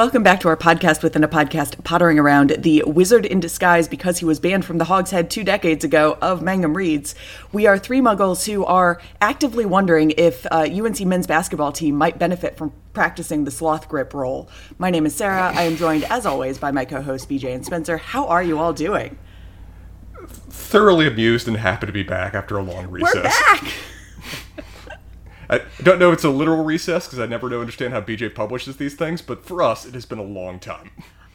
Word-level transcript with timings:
Welcome 0.00 0.22
back 0.22 0.40
to 0.40 0.48
our 0.48 0.56
podcast 0.56 1.02
within 1.02 1.22
a 1.24 1.28
podcast, 1.28 1.84
pottering 1.84 2.18
around 2.18 2.56
the 2.60 2.82
wizard 2.86 3.26
in 3.26 3.38
disguise 3.38 3.86
because 3.86 4.16
he 4.16 4.24
was 4.24 4.40
banned 4.40 4.64
from 4.64 4.78
the 4.78 4.86
Hog's 4.86 5.10
Head 5.10 5.28
two 5.28 5.44
decades 5.44 5.84
ago 5.84 6.16
of 6.22 6.40
Mangum 6.40 6.74
Reads. 6.74 7.14
We 7.52 7.66
are 7.66 7.78
three 7.78 8.00
muggles 8.00 8.50
who 8.50 8.64
are 8.64 8.98
actively 9.20 9.66
wondering 9.66 10.14
if 10.16 10.46
uh, 10.50 10.66
UNC 10.72 11.00
men's 11.02 11.26
basketball 11.26 11.70
team 11.70 11.96
might 11.96 12.18
benefit 12.18 12.56
from 12.56 12.72
practicing 12.94 13.44
the 13.44 13.50
sloth 13.50 13.90
grip 13.90 14.14
roll. 14.14 14.48
My 14.78 14.88
name 14.88 15.04
is 15.04 15.14
Sarah. 15.14 15.52
I 15.54 15.64
am 15.64 15.76
joined, 15.76 16.04
as 16.04 16.24
always, 16.24 16.56
by 16.56 16.70
my 16.70 16.86
co 16.86 17.02
hosts, 17.02 17.26
BJ 17.26 17.54
and 17.54 17.66
Spencer. 17.66 17.98
How 17.98 18.26
are 18.26 18.42
you 18.42 18.58
all 18.58 18.72
doing? 18.72 19.18
Thoroughly 20.26 21.08
amused 21.08 21.46
and 21.46 21.58
happy 21.58 21.84
to 21.84 21.92
be 21.92 22.04
back 22.04 22.32
after 22.32 22.56
a 22.56 22.62
long 22.62 22.88
recess. 22.88 23.16
We're 23.16 23.22
back! 23.24 23.74
I 25.50 25.62
don't 25.82 25.98
know 25.98 26.10
if 26.10 26.14
it's 26.14 26.24
a 26.24 26.30
literal 26.30 26.62
recess 26.62 27.06
because 27.06 27.18
I 27.18 27.26
never 27.26 27.50
know 27.50 27.60
understand 27.60 27.92
how 27.92 28.00
BJ 28.00 28.32
publishes 28.32 28.76
these 28.76 28.94
things, 28.94 29.20
but 29.20 29.44
for 29.44 29.62
us, 29.62 29.84
it 29.84 29.94
has 29.94 30.06
been 30.06 30.20
a 30.20 30.24
long 30.24 30.60
time. 30.60 30.90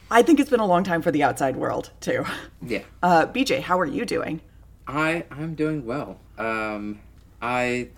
I 0.10 0.22
think 0.22 0.40
it's 0.40 0.50
been 0.50 0.62
a 0.62 0.66
long 0.66 0.86
time 0.86 1.02
for 1.02 1.12
the 1.12 1.22
outside 1.22 1.58
world, 1.58 1.92
too. 2.00 2.24
Yeah. 2.62 2.84
Uh, 3.04 3.26
BJ, 3.26 3.60
how 3.60 3.78
are 3.78 3.86
you 3.86 4.06
doing? 4.06 4.40
I 4.88 5.26
I'm 5.32 5.56
doing 5.56 5.86
well. 5.86 6.20
Um, 6.38 7.02
I 7.42 7.90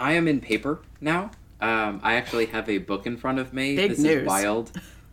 I 0.00 0.14
am 0.14 0.26
in 0.26 0.40
paper 0.40 0.80
now. 1.00 1.30
Um, 1.60 2.00
I 2.02 2.14
actually 2.14 2.46
have 2.46 2.68
a 2.68 2.78
book 2.78 3.06
in 3.06 3.16
front 3.16 3.38
of 3.38 3.52
me. 3.52 3.76
Big 3.76 3.90
this 3.90 3.98
news. 4.00 4.22
is 4.22 4.26
wild. 4.26 4.72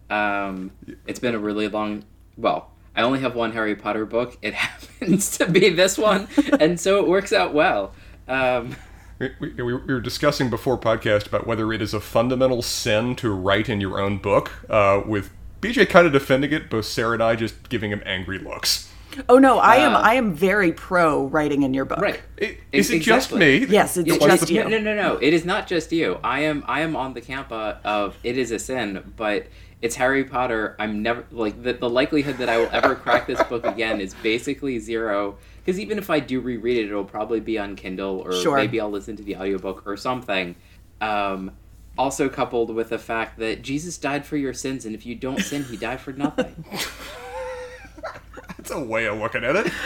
Um, 0.10 0.72
it's 1.06 1.20
been 1.20 1.36
a 1.36 1.40
really 1.40 1.68
long. 1.68 2.06
Well, 2.38 2.72
I 2.96 3.04
only 3.04 3.20
have 3.20 3.36
one 3.36 3.52
Harry 3.52 3.76
Potter 3.76 4.06
book. 4.06 4.38
It 4.42 4.54
happens 4.56 5.38
to 5.38 5.48
be 5.48 5.70
this 5.70 5.98
one, 5.98 6.28
and 6.60 6.80
so 6.80 6.98
it 7.00 7.08
works 7.08 7.32
out 7.32 7.54
well. 7.54 7.94
Um, 8.28 8.76
We, 9.20 9.32
we, 9.40 9.50
we 9.62 9.74
were 9.74 10.00
discussing 10.00 10.50
before 10.50 10.78
podcast 10.78 11.28
about 11.28 11.46
whether 11.46 11.74
it 11.74 11.82
is 11.82 11.94
a 11.94 12.00
fundamental 12.00 12.62
sin 12.62 13.16
to 13.18 13.34
write 13.34 13.68
in 13.68 13.82
your 13.82 14.00
own 14.00 14.18
book, 14.18 14.52
uh, 14.70 15.02
with 15.06 15.30
BJ 15.62 15.90
kind 15.90 16.08
of 16.08 16.14
defending 16.14 16.54
it, 16.54 16.70
both 16.70 16.86
Sarah 16.86 17.14
and 17.16 17.24
I 17.24 17.36
just 17.36 17.68
giving 17.68 17.92
him 17.92 18.02
angry 18.06 18.40
looks. 18.40 18.90
Oh 19.28 19.38
no, 19.40 19.58
I 19.60 19.78
am 19.78 19.96
I 19.96 20.14
am 20.14 20.34
very 20.34 20.72
pro 20.72 21.26
writing 21.26 21.64
in 21.64 21.74
your 21.74 21.84
book. 21.84 21.98
Uh, 21.98 22.02
right. 22.02 22.22
I- 22.42 22.58
Is 22.72 22.92
it 22.92 23.02
just 23.02 23.34
me? 23.34 23.66
Yes, 23.66 23.98
it's 23.98 24.08
that 24.08 24.20
just 24.20 24.22
wants 24.22 24.50
you. 24.52 24.64
No, 24.64 24.70
no, 24.70 24.80
no, 24.80 24.96
no. 24.96 25.18
It 25.18 25.34
is 25.34 25.44
not 25.44 25.68
just 25.68 25.92
you. 25.92 26.20
I 26.24 26.42
am 26.42 26.64
I 26.68 26.82
am 26.82 26.96
on 26.96 27.14
the 27.14 27.20
camp 27.22 27.52
uh, 27.52 27.76
of 27.84 28.16
it 28.24 28.38
is 28.38 28.52
a 28.52 28.60
sin, 28.60 29.14
but 29.18 29.48
it's 29.82 29.96
Harry 29.96 30.24
Potter. 30.24 30.76
I'm 30.80 31.02
never 31.02 31.26
like 31.32 31.62
the, 31.62 31.74
the 31.74 31.90
likelihood 31.90 32.38
that 32.38 32.50
I 32.50 32.58
will 32.58 32.70
ever 32.72 32.96
crack 32.96 33.28
this 33.28 33.42
book 33.44 33.66
again 33.66 34.00
is 34.00 34.14
basically 34.14 34.78
zero. 34.80 35.38
Because 35.70 35.82
even 35.82 36.00
if 36.00 36.10
I 36.10 36.20
do 36.20 36.40
reread 36.40 36.78
it, 36.78 36.88
it'll 36.88 37.06
probably 37.06 37.40
be 37.40 37.60
on 37.60 37.76
Kindle 37.76 38.22
or 38.26 38.34
Sure. 38.34 38.56
maybe 38.58 38.82
I'll 38.82 38.90
listen 38.90 39.16
to 39.18 39.22
the 39.22 39.36
audiobook 39.36 39.84
or 39.86 39.96
something. 39.98 40.56
Um, 41.00 41.52
also 41.96 42.28
coupled 42.28 42.74
with 42.74 42.90
the 42.90 42.98
fact 42.98 43.38
that 43.38 43.62
Jesus 43.62 44.00
died 44.00 44.26
for 44.26 44.36
your 44.36 44.52
sins, 44.52 44.84
and 44.88 44.96
if 44.96 45.06
you 45.06 45.14
don't 45.14 45.40
sin, 45.42 45.64
he 45.66 45.78
died 45.78 46.02
for 46.02 46.12
nothing. 46.12 46.66
That's 48.58 48.72
a 48.72 48.80
way 48.80 49.06
of 49.06 49.20
looking 49.20 49.44
at 49.44 49.56
it. 49.56 49.72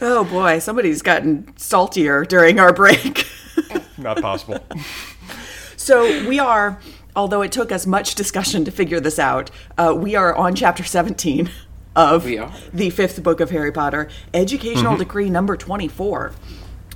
Oh 0.00 0.22
boy, 0.24 0.58
somebody's 0.60 1.02
gotten 1.02 1.52
saltier 1.56 2.24
during 2.24 2.58
our 2.60 2.72
break. 2.72 3.26
Not 3.98 4.20
possible. 4.20 4.58
so 5.76 6.26
we 6.28 6.38
are, 6.40 6.80
although 7.14 7.42
it 7.42 7.50
took 7.52 7.70
us 7.72 7.86
much 7.86 8.14
discussion 8.16 8.64
to 8.64 8.70
figure 8.70 8.98
this 9.00 9.18
out, 9.18 9.50
uh, 9.78 9.94
we 9.96 10.14
are 10.16 10.34
on 10.34 10.54
chapter 10.56 10.82
17 10.82 11.50
of 11.94 12.24
the 12.72 12.90
fifth 12.90 13.22
book 13.22 13.40
of 13.40 13.50
Harry 13.50 13.72
Potter, 13.72 14.08
Educational 14.32 14.96
Decree 14.96 15.28
number 15.30 15.56
24. 15.56 16.32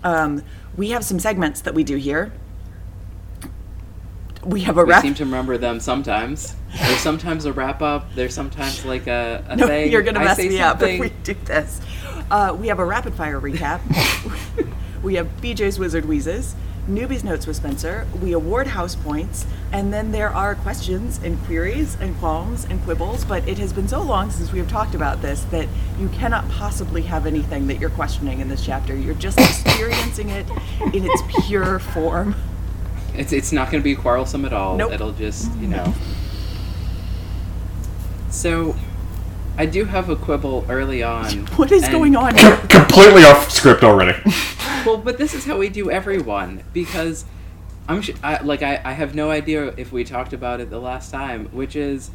Um, 0.05 0.43
we 0.77 0.91
have 0.91 1.05
some 1.05 1.19
segments 1.19 1.61
that 1.63 1.75
we 1.75 1.85
do 1.85 1.97
here. 1.97 2.33
We 4.45 4.61
have 4.61 4.79
a 4.79 4.85
We 4.85 4.91
wrap. 4.91 5.03
seem 5.03 5.15
to 5.15 5.25
remember 5.25 5.59
them 5.59 5.81
sometimes. 5.81 6.55
There's 6.79 7.01
sometimes 7.01 7.47
a 7.47 7.53
wrap 7.53 7.83
up. 7.83 8.15
There's 8.15 8.33
sometimes 8.35 8.85
like 8.85 9.07
a, 9.09 9.45
a 9.49 9.57
No, 9.57 9.67
thing. 9.67 9.91
you're 9.91 10.03
gonna 10.03 10.21
mess 10.21 10.39
me 10.39 10.61
up 10.61 10.77
if 10.77 10.81
something. 10.83 11.01
we 11.01 11.09
do 11.25 11.35
this. 11.45 11.81
Uh, 12.31 12.57
we 12.59 12.69
have 12.69 12.79
a 12.79 12.85
rapid 12.85 13.15
fire 13.15 13.41
recap. 13.41 13.81
we 15.03 15.15
have 15.17 15.27
BJ's 15.41 15.79
Wizard 15.79 16.05
Wheezes, 16.05 16.55
Newbie's 16.89 17.25
Notes 17.25 17.47
with 17.47 17.57
Spencer. 17.57 18.07
We 18.23 18.33
award 18.33 18.69
house 18.69 18.95
points, 18.95 19.45
and 19.73 19.93
then 19.93 20.13
there 20.13 20.31
are 20.31 20.55
questions 20.55 21.19
and 21.23 21.43
queries 21.45 21.97
and 22.01 22.17
qualms 22.19 22.65
and 22.65 22.81
quibbles. 22.85 23.25
But 23.25 23.47
it 23.49 23.59
has 23.59 23.73
been 23.73 23.89
so 23.89 24.01
long 24.01 24.31
since 24.31 24.53
we 24.53 24.61
have 24.61 24.69
talked 24.69 24.95
about 24.95 25.21
this 25.21 25.43
that 25.45 25.69
you 25.99 26.09
cannot 26.11 26.49
possibly 26.49 27.03
have 27.03 27.27
anything 27.27 27.67
that 27.67 27.81
you're 27.81 27.91
questioning 27.91 28.41
in 28.41 28.49
this 28.49 28.65
chapter. 28.65 28.95
You're 28.95 29.15
just 29.15 29.39
experiencing 29.41 30.29
it 30.29 30.47
in 30.93 31.05
its 31.05 31.23
pure 31.47 31.81
form. 31.81 32.37
It's 33.15 33.33
it's 33.33 33.51
not 33.51 33.71
going 33.71 33.83
to 33.83 33.85
be 33.85 33.97
quarrelsome 33.97 34.45
at 34.45 34.53
all. 34.53 34.77
Nope. 34.77 34.93
It'll 34.93 35.13
just 35.13 35.53
you 35.57 35.67
know. 35.67 35.93
So, 38.31 38.77
I 39.57 39.67
do 39.67 39.87
have 39.87 40.11
a 40.11 40.17
quibble 40.17 40.67
early 40.69 41.03
on. 41.03 41.47
What 41.57 41.73
is 41.73 41.85
and- 41.85 41.93
going 41.93 42.15
on? 42.15 42.37
Completely 42.69 43.25
off 43.25 43.51
script 43.51 43.83
already. 43.83 44.21
Well, 44.87 44.99
but 44.99 45.19
this 45.19 45.35
is 45.35 45.45
how 45.45 45.59
we 45.59 45.69
do 45.69 45.91
everyone 45.91 46.63
because 46.73 47.25
I'm 47.89 48.03
sh- 48.03 48.13
I, 48.23 48.41
like 48.43 48.63
I, 48.63 48.81
I 48.85 48.93
have 48.93 49.15
no 49.15 49.31
idea 49.31 49.75
if 49.77 49.91
we 49.91 50.05
talked 50.05 50.33
about 50.33 50.61
it 50.61 50.71
the 50.71 50.79
last 50.79 51.11
time, 51.11 51.47
which 51.47 51.75
is 51.75 52.11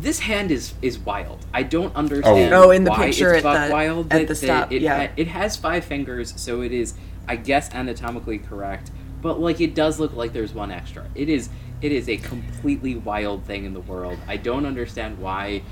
this 0.00 0.18
hand 0.18 0.50
is 0.50 0.74
is 0.82 0.98
wild. 0.98 1.46
I 1.54 1.62
don't 1.62 1.94
understand. 1.94 2.52
Oh, 2.52 2.64
oh 2.64 2.70
in 2.70 2.84
the 2.84 2.90
picture 2.90 3.34
it's 3.34 3.44
at 3.46 3.68
the- 3.68 3.72
wild. 3.72 4.12
at 4.12 4.22
the 4.22 4.26
that 4.26 4.34
stop, 4.34 4.72
it, 4.72 4.82
yeah. 4.82 5.06
ha- 5.06 5.12
it 5.16 5.28
has 5.28 5.56
five 5.56 5.84
fingers, 5.84 6.34
so 6.40 6.60
it 6.60 6.72
is, 6.72 6.94
I 7.26 7.36
guess, 7.36 7.72
anatomically 7.72 8.38
correct. 8.38 8.90
But 9.22 9.40
like, 9.40 9.60
it 9.60 9.74
does 9.74 10.00
look 10.00 10.14
like 10.14 10.32
there's 10.32 10.54
one 10.54 10.70
extra. 10.72 11.06
It 11.14 11.28
is 11.28 11.50
it 11.80 11.92
is 11.92 12.08
a 12.08 12.16
completely 12.16 12.96
wild 12.96 13.44
thing 13.44 13.64
in 13.64 13.74
the 13.74 13.80
world. 13.80 14.18
I 14.26 14.36
don't 14.36 14.66
understand 14.66 15.18
why, 15.18 15.62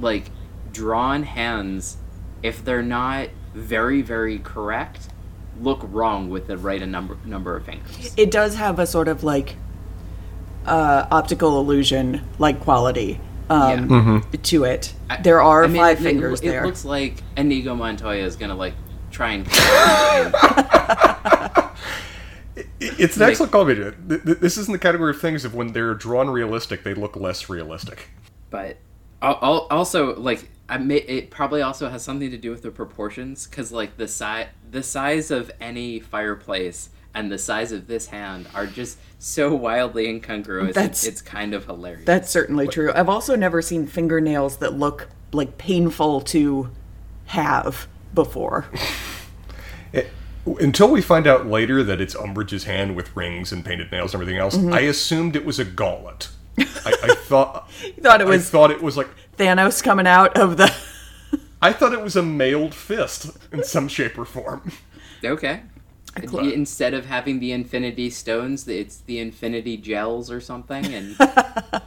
like, 0.00 0.30
drawn 0.72 1.24
hands, 1.24 1.96
if 2.42 2.64
they're 2.64 2.82
not 2.82 3.28
very 3.54 4.02
very 4.02 4.38
correct, 4.38 5.08
look 5.60 5.80
wrong 5.90 6.28
with 6.30 6.46
the 6.46 6.56
right 6.58 6.86
number 6.86 7.16
number 7.24 7.56
of 7.56 7.64
fingers. 7.64 8.12
it 8.16 8.30
does 8.30 8.54
have 8.56 8.78
a 8.78 8.86
sort 8.86 9.08
of 9.08 9.24
like 9.24 9.56
uh, 10.66 11.06
optical 11.10 11.58
illusion 11.60 12.22
like 12.38 12.60
quality 12.60 13.20
um, 13.50 14.22
to 14.44 14.64
it. 14.64 14.94
There 15.22 15.42
are 15.42 15.64
I 15.64 15.66
mean, 15.66 15.82
five 15.82 16.00
it- 16.00 16.04
fingers 16.04 16.40
it, 16.40 16.44
there. 16.46 16.62
It 16.62 16.66
looks 16.66 16.84
like 16.84 17.16
Inigo 17.36 17.74
Montoya 17.74 18.22
is 18.24 18.36
gonna 18.36 18.54
like 18.56 18.74
try 19.10 19.32
and. 19.32 19.46
It's 22.84 23.16
an 23.16 23.22
excellent 23.22 23.52
call, 23.52 23.64
BJ. 23.64 23.94
Th- 24.08 24.22
th- 24.24 24.38
This 24.38 24.58
is 24.58 24.66
in 24.66 24.72
the 24.72 24.78
category 24.78 25.10
of 25.12 25.20
things 25.20 25.44
of 25.44 25.54
when 25.54 25.72
they're 25.72 25.94
drawn 25.94 26.28
realistic, 26.28 26.82
they 26.82 26.94
look 26.94 27.14
less 27.16 27.48
realistic. 27.48 28.08
but 28.50 28.76
al- 29.22 29.38
al- 29.40 29.66
also 29.70 30.16
like 30.20 30.48
I 30.72 30.78
may, 30.78 30.96
it 30.96 31.30
probably 31.30 31.60
also 31.62 31.88
has 31.90 32.02
something 32.02 32.30
to 32.30 32.38
do 32.38 32.50
with 32.50 32.62
the 32.62 32.70
proportions 32.70 33.46
because 33.46 33.72
like 33.72 33.96
the 33.98 34.08
size 34.08 34.46
the 34.70 34.82
size 34.82 35.30
of 35.30 35.50
any 35.60 36.00
fireplace 36.00 36.88
and 37.14 37.30
the 37.30 37.36
size 37.38 37.72
of 37.72 37.86
this 37.88 38.06
hand 38.06 38.48
are 38.54 38.66
just 38.66 38.96
so 39.18 39.54
wildly 39.54 40.08
incongruous. 40.08 40.74
That's- 40.74 41.04
it's, 41.04 41.06
it's 41.06 41.22
kind 41.22 41.52
of 41.52 41.66
hilarious. 41.66 42.06
That's 42.06 42.30
certainly 42.30 42.66
true. 42.68 42.90
I've 42.94 43.10
also 43.10 43.36
never 43.36 43.60
seen 43.60 43.86
fingernails 43.86 44.56
that 44.58 44.72
look 44.72 45.08
like 45.32 45.58
painful 45.58 46.22
to 46.22 46.70
have 47.26 47.86
before. 48.14 48.66
It- 49.92 50.10
until 50.46 50.90
we 50.90 51.02
find 51.02 51.26
out 51.26 51.46
later 51.46 51.82
that 51.84 52.00
it's 52.00 52.14
Umbridge's 52.14 52.64
hand 52.64 52.96
with 52.96 53.14
rings 53.14 53.52
and 53.52 53.62
painted 53.64 53.92
nails 53.92 54.14
and 54.14 54.22
everything 54.22 54.40
else, 54.40 54.56
Mm-hmm. 54.56 54.72
I 54.72 54.80
assumed 54.80 55.36
it 55.36 55.44
was 55.44 55.58
a 55.58 55.64
gauntlet. 55.66 56.30
I, 56.58 56.64
I 57.02 57.14
thought 57.14 57.70
thought 58.02 58.20
it 58.20 58.26
I 58.26 58.30
was 58.30 58.48
thought 58.50 58.70
it 58.70 58.82
was 58.82 58.96
like 58.96 59.08
Thanos 59.36 59.82
coming 59.82 60.06
out 60.06 60.36
of 60.38 60.56
the. 60.56 60.72
I 61.62 61.72
thought 61.72 61.92
it 61.92 62.02
was 62.02 62.16
a 62.16 62.22
mailed 62.22 62.74
fist 62.74 63.36
in 63.52 63.62
some 63.64 63.88
shape 63.88 64.18
or 64.18 64.24
form. 64.24 64.72
okay. 65.24 65.62
cl- 66.18 66.50
Instead 66.52 66.92
of 66.92 67.06
having 67.06 67.38
the 67.40 67.52
Infinity 67.52 68.10
Stones, 68.10 68.66
it's 68.66 68.98
the 68.98 69.20
Infinity 69.20 69.76
Gels 69.76 70.30
or 70.30 70.40
something, 70.40 70.84
and 70.86 71.16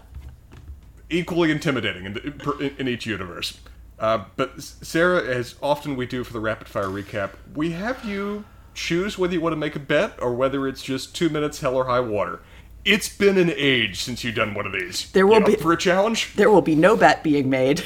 Equally 1.10 1.52
intimidating 1.52 2.06
in, 2.06 2.18
in, 2.60 2.76
in 2.80 2.88
each 2.88 3.06
universe. 3.06 3.60
Uh, 4.00 4.26
but 4.36 4.62
Sarah, 4.62 5.24
as 5.24 5.56
often 5.62 5.96
we 5.96 6.06
do 6.06 6.24
for 6.24 6.34
the 6.34 6.40
rapid 6.40 6.68
fire 6.68 6.86
recap, 6.88 7.32
we 7.54 7.72
have 7.72 8.04
you 8.04 8.44
choose 8.74 9.18
whether 9.18 9.34
you 9.34 9.40
want 9.42 9.54
to 9.54 9.58
make 9.58 9.76
a 9.76 9.80
bet 9.80 10.14
or 10.22 10.34
whether 10.34 10.68
it's 10.68 10.82
just 10.84 11.16
two 11.16 11.30
minutes 11.30 11.62
hell 11.62 11.76
or 11.76 11.86
high 11.86 12.00
water. 12.00 12.42
It's 12.86 13.10
been 13.10 13.38
an 13.40 13.52
age 13.56 14.02
since 14.04 14.24
you've 14.24 14.36
done 14.36 14.54
one 14.54 14.66
of 14.68 14.72
these. 14.72 15.10
There 15.12 15.26
will 15.26 15.38
You 15.38 15.42
up 15.42 15.46
be- 15.48 15.56
for 15.56 15.74
a 15.74 15.78
challenge. 15.78 16.34
There 16.36 16.52
will 16.52 16.62
be 16.62 16.76
no 16.76 16.96
bet 16.96 17.24
being 17.24 17.50
made. 17.50 17.84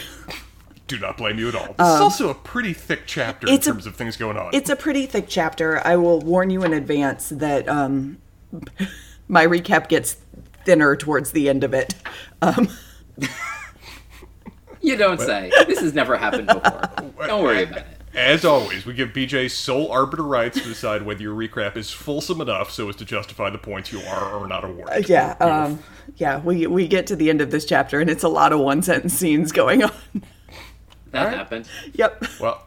Do 0.87 0.99
not 0.99 1.17
blame 1.17 1.39
you 1.39 1.47
at 1.47 1.55
all. 1.55 1.67
This 1.67 1.87
is 1.95 2.01
also 2.01 2.29
a 2.29 2.33
pretty 2.33 2.73
thick 2.73 3.01
chapter 3.05 3.47
in 3.47 3.51
Um, 3.53 3.55
it's 3.57 3.67
a- 3.67 3.71
terms 3.71 3.85
of 3.85 3.95
things 3.95 4.17
going 4.17 4.37
on. 4.37 4.49
It's 4.53 4.69
a 4.69 4.75
pretty 4.75 5.05
thick 5.05 5.25
chapter. 5.29 5.81
I 5.85 5.95
will 5.95 6.19
warn 6.19 6.49
you 6.49 6.63
in 6.63 6.73
advance 6.73 7.29
that 7.29 7.69
um, 7.69 8.17
my 9.27 9.45
recap 9.45 9.87
gets 9.87 10.17
thinner 10.65 10.95
towards 10.95 11.31
the 11.31 11.47
end 11.47 11.63
of 11.63 11.73
it. 11.73 11.95
Um, 12.41 12.69
You 14.81 14.95
don't 14.95 15.19
say. 15.19 15.51
This 15.67 15.79
has 15.81 15.93
never 15.93 16.15
happened 16.17 16.47
before. 16.47 16.89
Don't 17.27 17.43
worry 17.43 17.63
about 17.63 17.79
it. 17.79 17.87
As 18.13 18.44
always, 18.44 18.85
we 18.85 18.94
give 18.94 19.09
BJ 19.09 19.50
sole 19.51 19.91
arbiter 19.91 20.23
rights 20.23 20.59
to 20.59 20.67
decide 20.67 21.03
whether 21.03 21.21
your 21.21 21.35
recap 21.35 21.77
is 21.77 21.91
fulsome 21.91 22.41
enough 22.41 22.71
so 22.71 22.89
as 22.89 22.95
to 22.97 23.06
justify 23.06 23.50
the 23.50 23.57
points 23.57 23.91
you 23.91 24.00
are 24.01 24.33
or 24.33 24.47
not 24.47 24.63
awarded. 24.63 25.07
yeah, 25.07 25.35
um, 25.39 25.79
yeah. 26.17 26.39
We 26.39 26.65
we 26.67 26.88
get 26.88 27.07
to 27.07 27.15
the 27.15 27.29
end 27.29 27.41
of 27.41 27.51
this 27.51 27.65
chapter, 27.65 28.00
and 28.00 28.09
it's 28.09 28.23
a 28.23 28.29
lot 28.29 28.51
of 28.51 28.59
one 28.59 28.81
sentence 28.81 29.13
scenes 29.13 29.51
going 29.51 29.83
on. 29.83 29.91
That 31.11 31.33
happened. 31.33 31.67
yep. 31.94 32.23
Well, 32.39 32.63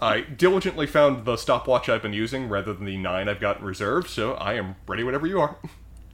I 0.00 0.20
diligently 0.20 0.86
found 0.86 1.24
the 1.24 1.36
stopwatch 1.36 1.88
I've 1.88 2.02
been 2.02 2.12
using 2.12 2.48
rather 2.48 2.72
than 2.72 2.84
the 2.84 2.96
nine 2.96 3.28
I've 3.28 3.40
got 3.40 3.62
reserved, 3.62 4.08
so 4.08 4.34
I 4.34 4.54
am 4.54 4.76
ready 4.86 5.04
whenever 5.04 5.26
you 5.26 5.40
are. 5.40 5.56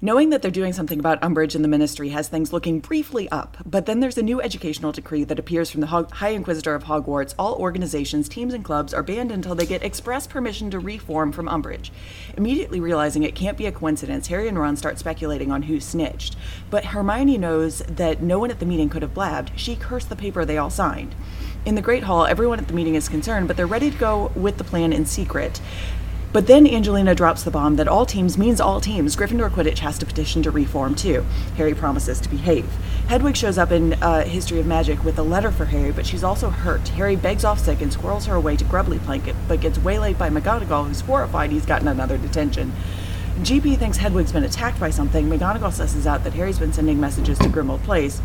Knowing 0.01 0.31
that 0.31 0.43
they're 0.43 0.51
doing 0.53 0.73
something 0.73 1.01
about 1.01 1.21
Umbridge 1.23 1.57
in 1.57 1.63
the 1.63 1.67
Ministry 1.67 2.11
has 2.11 2.29
things 2.29 2.53
looking 2.53 2.79
briefly 2.79 3.29
up, 3.31 3.57
but 3.67 3.87
then 3.87 3.99
there's 3.99 4.17
a 4.17 4.23
new 4.23 4.41
educational 4.41 4.93
decree 4.93 5.25
that 5.25 5.41
appears 5.41 5.71
from 5.71 5.81
the 5.81 5.89
High 5.89 6.29
Inquisitor 6.29 6.73
of 6.77 6.85
Hogwarts. 6.85 7.35
All 7.37 7.57
organizations, 7.57 8.29
teams, 8.29 8.55
and 8.55 8.65
clubs 8.65 8.95
are 8.95 9.03
banned 9.03 9.33
until 9.33 9.57
they 9.57 9.67
get 9.67 9.83
express 9.83 10.29
permission 10.29 10.71
to 10.71 10.79
reform 10.79 11.33
from 11.33 11.49
Umbridge. 11.49 11.91
Immediately 12.37 12.79
realizing 12.79 13.25
it 13.25 13.35
can't 13.35 13.59
be 13.59 13.67
a 13.67 13.73
coincidence, 13.73 14.29
Harry 14.29 14.47
and 14.47 14.57
Ron 14.57 14.77
start 14.77 15.01
speculating 15.01 15.51
on 15.51 15.63
who 15.63 15.81
snitched. 15.81 16.37
But 16.71 16.85
Hermione 16.85 17.37
knows 17.37 17.81
that 17.81 18.23
no 18.23 18.39
one 18.39 18.53
at 18.53 18.61
the 18.61 18.67
meeting 18.67 18.89
could 18.89 19.03
have 19.03 19.15
blabbed. 19.15 19.51
She 19.57 19.75
cursed 19.75 20.11
the 20.11 20.15
paper 20.15 20.45
they 20.45 20.59
all 20.59 20.71
signed. 20.71 21.17
In 21.67 21.75
the 21.75 21.83
Great 21.83 22.05
Hall, 22.05 22.25
everyone 22.25 22.61
at 22.61 22.69
the 22.69 22.73
meeting 22.73 22.95
is 22.95 23.09
concerned, 23.09 23.49
but 23.49 23.57
they're 23.57 23.67
ready 23.67 23.91
to 23.91 23.99
go 23.99 24.31
with 24.37 24.59
the 24.59 24.65
plan 24.65 24.93
in 24.93 25.07
secret. 25.07 25.61
But 26.31 26.47
then 26.47 26.67
Angelina 26.67 27.15
drops 27.15 27.43
the 27.43 27.51
bomb 27.51 27.77
that 27.77 27.89
all 27.89 28.05
teams 28.05 28.37
means 28.37 28.61
all 28.61 28.83
teams. 28.83 29.17
Gryffindor 29.17 29.49
Quidditch 29.49 29.79
has 29.79 29.99
to 29.99 30.07
petition 30.07 30.43
to 30.43 30.51
reform 30.51 30.95
too. 30.95 31.25
Harry 31.57 31.75
promises 31.75 32.21
to 32.21 32.29
behave. 32.29 32.67
Hedwig 33.09 33.35
shows 33.35 33.57
up 33.57 33.73
in 33.73 33.95
uh, 33.95 34.25
History 34.25 34.61
of 34.61 34.67
Magic 34.67 35.03
with 35.05 35.19
a 35.19 35.23
letter 35.23 35.51
for 35.51 35.65
Harry, 35.65 35.91
but 35.91 36.05
she's 36.05 36.23
also 36.23 36.51
hurt. 36.51 36.87
Harry 36.89 37.17
begs 37.17 37.45
off 37.45 37.59
sick 37.59 37.81
and 37.81 37.91
squirrels 37.91 38.27
her 38.27 38.35
away 38.35 38.57
to 38.57 38.65
Grubbly 38.65 38.99
Planket, 38.99 39.35
but 39.49 39.63
gets 39.63 39.79
waylaid 39.79 40.19
by 40.19 40.29
McGonagall, 40.29 40.87
who's 40.87 41.01
horrified 41.01 41.51
he's 41.51 41.65
gotten 41.65 41.89
another 41.89 42.19
detention. 42.19 42.73
GP 43.39 43.79
thinks 43.79 43.97
Hedwig's 43.97 44.33
been 44.33 44.45
attacked 44.45 44.79
by 44.79 44.91
something. 44.91 45.31
McGonagall 45.31 45.73
susses 45.73 46.05
out 46.05 46.25
that 46.25 46.35
Harry's 46.35 46.59
been 46.59 46.73
sending 46.75 47.01
messages 47.01 47.39
to 47.39 47.45
Grimmauld 47.45 47.83
Place. 47.85 48.21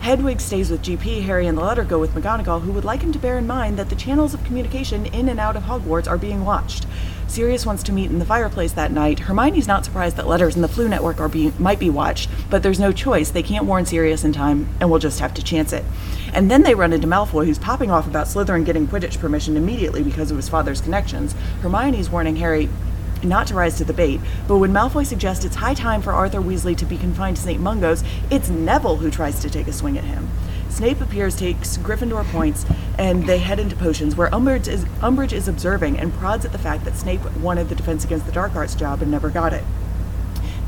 Hedwig 0.00 0.40
stays 0.40 0.68
with 0.68 0.82
GP, 0.82 1.22
Harry 1.22 1.46
and 1.46 1.56
the 1.56 1.62
letter 1.62 1.84
go 1.84 2.00
with 2.00 2.12
McGonagall, 2.12 2.62
who 2.62 2.72
would 2.72 2.84
like 2.84 3.02
him 3.02 3.12
to 3.12 3.20
bear 3.20 3.38
in 3.38 3.46
mind 3.46 3.78
that 3.78 3.88
the 3.88 3.94
channels 3.94 4.34
of 4.34 4.42
communication 4.42 5.06
in 5.06 5.28
and 5.28 5.38
out 5.38 5.54
of 5.54 5.62
Hogwarts 5.62 6.10
are 6.10 6.18
being 6.18 6.44
watched. 6.44 6.86
Sirius 7.32 7.64
wants 7.64 7.82
to 7.84 7.92
meet 7.92 8.10
in 8.10 8.18
the 8.18 8.26
fireplace 8.26 8.72
that 8.72 8.92
night. 8.92 9.20
Hermione's 9.20 9.66
not 9.66 9.86
surprised 9.86 10.16
that 10.16 10.26
letters 10.26 10.54
in 10.54 10.60
the 10.60 10.68
Floo 10.68 10.86
Network 10.86 11.18
are 11.18 11.30
being 11.30 11.54
might 11.58 11.78
be 11.78 11.88
watched, 11.88 12.28
but 12.50 12.62
there's 12.62 12.78
no 12.78 12.92
choice. 12.92 13.30
They 13.30 13.42
can't 13.42 13.64
warn 13.64 13.86
Sirius 13.86 14.22
in 14.22 14.34
time, 14.34 14.68
and 14.78 14.90
we'll 14.90 14.98
just 14.98 15.18
have 15.20 15.32
to 15.32 15.42
chance 15.42 15.72
it. 15.72 15.82
And 16.34 16.50
then 16.50 16.62
they 16.62 16.74
run 16.74 16.92
into 16.92 17.06
Malfoy, 17.06 17.46
who's 17.46 17.58
popping 17.58 17.90
off 17.90 18.06
about 18.06 18.26
Slytherin 18.26 18.66
getting 18.66 18.86
Quidditch 18.86 19.18
permission 19.18 19.56
immediately 19.56 20.02
because 20.02 20.30
of 20.30 20.36
his 20.36 20.50
father's 20.50 20.82
connections. 20.82 21.32
Hermione's 21.62 22.10
warning 22.10 22.36
Harry 22.36 22.68
not 23.22 23.46
to 23.46 23.54
rise 23.54 23.78
to 23.78 23.84
the 23.84 23.94
bait, 23.94 24.20
but 24.46 24.58
when 24.58 24.74
Malfoy 24.74 25.06
suggests 25.06 25.46
it's 25.46 25.56
high 25.56 25.72
time 25.72 26.02
for 26.02 26.12
Arthur 26.12 26.42
Weasley 26.42 26.76
to 26.76 26.84
be 26.84 26.98
confined 26.98 27.38
to 27.38 27.42
St. 27.42 27.62
Mungo's, 27.62 28.04
it's 28.30 28.50
Neville 28.50 28.96
who 28.96 29.10
tries 29.10 29.40
to 29.40 29.48
take 29.48 29.68
a 29.68 29.72
swing 29.72 29.96
at 29.96 30.04
him. 30.04 30.28
Snape 30.72 31.02
appears, 31.02 31.36
takes 31.36 31.76
Gryffindor 31.76 32.24
points, 32.32 32.64
and 32.96 33.26
they 33.26 33.38
head 33.38 33.60
into 33.60 33.76
potions, 33.76 34.16
where 34.16 34.30
Umbridge 34.30 34.68
is, 34.68 34.86
Umbridge 35.02 35.34
is 35.34 35.46
observing 35.46 35.98
and 35.98 36.14
prods 36.14 36.46
at 36.46 36.52
the 36.52 36.58
fact 36.58 36.86
that 36.86 36.96
Snape 36.96 37.20
wanted 37.36 37.68
the 37.68 37.74
Defense 37.74 38.04
Against 38.04 38.24
the 38.24 38.32
Dark 38.32 38.56
Arts 38.56 38.74
job 38.74 39.02
and 39.02 39.10
never 39.10 39.28
got 39.28 39.52
it. 39.52 39.64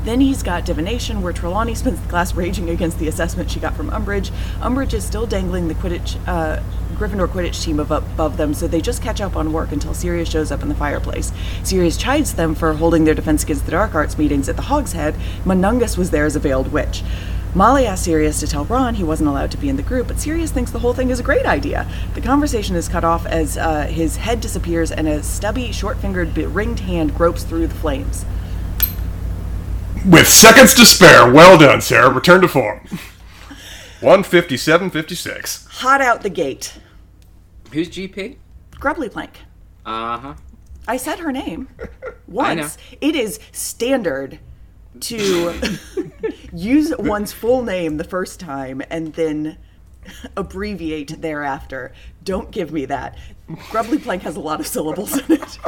Then 0.03 0.21
he's 0.21 0.43
got 0.43 0.63
divination, 0.63 1.23
where 1.23 1.33
Trelawney 1.33 1.73
spends 1.75 1.99
the 1.99 2.07
class 2.07 2.35
raging 2.35 2.69
against 2.69 2.99
the 2.99 3.07
assessment 3.07 3.49
she 3.49 3.59
got 3.59 3.75
from 3.75 3.89
Umbridge. 3.89 4.29
Umbridge 4.59 4.93
is 4.93 5.03
still 5.03 5.25
dangling 5.25 5.69
the 5.69 5.73
Quidditch, 5.73 6.19
uh, 6.27 6.61
Gryffindor 6.93 7.27
Quidditch 7.27 7.63
team 7.63 7.79
above, 7.79 8.37
them, 8.37 8.53
so 8.53 8.67
they 8.67 8.81
just 8.81 9.01
catch 9.01 9.19
up 9.19 9.35
on 9.35 9.51
work 9.51 9.71
until 9.71 9.95
Sirius 9.95 10.29
shows 10.29 10.51
up 10.51 10.61
in 10.61 10.69
the 10.69 10.75
fireplace. 10.75 11.31
Sirius 11.63 11.97
chides 11.97 12.35
them 12.35 12.53
for 12.53 12.73
holding 12.73 13.05
their 13.05 13.15
Defense 13.15 13.43
Against 13.43 13.65
the 13.65 13.71
Dark 13.71 13.95
Arts 13.95 14.19
meetings 14.19 14.47
at 14.47 14.55
the 14.55 14.61
Hog's 14.61 14.93
Head. 14.93 15.15
Mundungus 15.45 15.97
was 15.97 16.11
there 16.11 16.25
as 16.25 16.35
a 16.35 16.39
veiled 16.39 16.71
witch. 16.71 17.01
Molly 17.55 17.87
asks 17.87 18.03
Sirius 18.03 18.41
to 18.41 18.47
tell 18.47 18.65
Ron 18.65 18.95
he 18.95 19.03
wasn't 19.05 19.29
allowed 19.29 19.49
to 19.51 19.57
be 19.57 19.69
in 19.69 19.77
the 19.77 19.81
group, 19.81 20.09
but 20.09 20.19
Sirius 20.19 20.51
thinks 20.51 20.71
the 20.71 20.79
whole 20.79 20.93
thing 20.93 21.09
is 21.09 21.21
a 21.21 21.23
great 21.23 21.45
idea. 21.45 21.89
The 22.13 22.19
conversation 22.19 22.75
is 22.75 22.89
cut 22.89 23.05
off 23.05 23.25
as 23.25 23.57
uh, 23.57 23.85
his 23.87 24.17
head 24.17 24.41
disappears 24.41 24.91
and 24.91 25.07
a 25.07 25.23
stubby, 25.23 25.71
short-fingered, 25.71 26.37
ringed 26.37 26.81
hand 26.81 27.15
gropes 27.15 27.43
through 27.43 27.67
the 27.67 27.75
flames. 27.75 28.25
With 30.05 30.27
seconds 30.27 30.73
to 30.73 30.85
spare, 30.85 31.31
well 31.31 31.57
done, 31.57 31.79
Sarah. 31.79 32.09
Return 32.11 32.41
to 32.41 32.47
form. 32.49 32.81
157.56. 34.01 35.67
Hot 35.79 36.01
out 36.01 36.21
the 36.23 36.29
gate. 36.29 36.77
Who's 37.71 37.87
GP? 37.89 38.35
Grubbly 38.79 39.07
Plank. 39.07 39.39
Uh 39.85 40.17
huh. 40.17 40.33
I 40.87 40.97
said 40.97 41.19
her 41.19 41.31
name 41.31 41.69
I 41.79 41.85
know. 42.53 42.63
once. 42.63 42.77
It 42.99 43.15
is 43.15 43.39
standard 43.53 44.39
to 45.01 45.53
use 46.53 46.93
one's 46.97 47.31
full 47.33 47.63
name 47.63 47.97
the 47.97 48.03
first 48.03 48.39
time 48.39 48.81
and 48.89 49.13
then 49.13 49.57
abbreviate 50.37 51.21
thereafter. 51.21 51.93
Don't 52.23 52.51
give 52.51 52.71
me 52.71 52.85
that. 52.85 53.17
Grubbly 53.69 53.99
Plank 53.99 54.23
has 54.23 54.35
a 54.35 54.39
lot 54.39 54.59
of 54.59 54.67
syllables 54.67 55.17
in 55.17 55.33
it. 55.41 55.59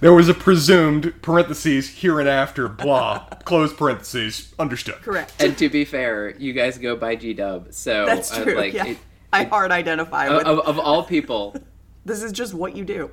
There 0.00 0.12
was 0.12 0.28
a 0.28 0.34
presumed 0.34 1.12
parentheses 1.20 1.88
here 1.88 2.18
and 2.18 2.28
after 2.28 2.66
blah 2.66 3.26
close 3.44 3.74
parentheses 3.74 4.54
understood. 4.58 4.96
Correct. 5.02 5.34
And 5.38 5.56
to 5.58 5.68
be 5.68 5.84
fair, 5.84 6.34
you 6.36 6.52
guys 6.54 6.78
go 6.78 6.96
by 6.96 7.14
G 7.16 7.34
Dub, 7.34 7.72
so 7.72 8.06
That's 8.06 8.32
uh, 8.32 8.42
true. 8.42 8.54
like 8.54 8.72
yeah. 8.72 8.86
it, 8.86 8.98
I 9.32 9.44
hard 9.44 9.70
identify 9.70 10.26
of, 10.26 10.36
with. 10.36 10.46
of, 10.46 10.58
of 10.60 10.78
all 10.78 11.02
people, 11.02 11.54
this 12.06 12.22
is 12.22 12.32
just 12.32 12.54
what 12.54 12.74
you 12.74 12.84
do. 12.84 13.10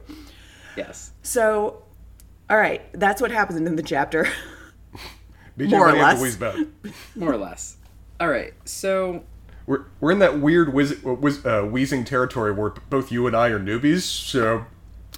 yes. 0.77 1.11
So, 1.21 1.83
all 2.49 2.57
right, 2.57 2.81
that's 2.93 3.21
what 3.21 3.31
happens 3.31 3.59
in 3.59 3.75
the 3.75 3.83
chapter. 3.83 4.27
BJ, 5.57 5.69
More 5.69 5.81
or 5.81 5.85
what 5.85 5.91
do 5.91 5.97
you 5.97 6.03
have 6.03 6.13
less. 6.19 6.21
wheeze 6.21 6.35
about? 6.35 6.57
More 7.15 7.31
or 7.33 7.37
less. 7.37 7.77
All 8.19 8.27
right, 8.29 8.53
so 8.65 9.23
We're, 9.65 9.85
we're 9.99 10.11
in 10.11 10.19
that 10.19 10.39
weird 10.39 10.73
whiz, 10.73 10.99
whiz, 11.03 11.45
uh, 11.45 11.63
wheezing 11.63 12.05
territory 12.05 12.51
where 12.51 12.71
both 12.89 13.11
you 13.11 13.27
and 13.27 13.35
I 13.35 13.49
are 13.49 13.59
newbies, 13.59 14.01
so 14.01 14.65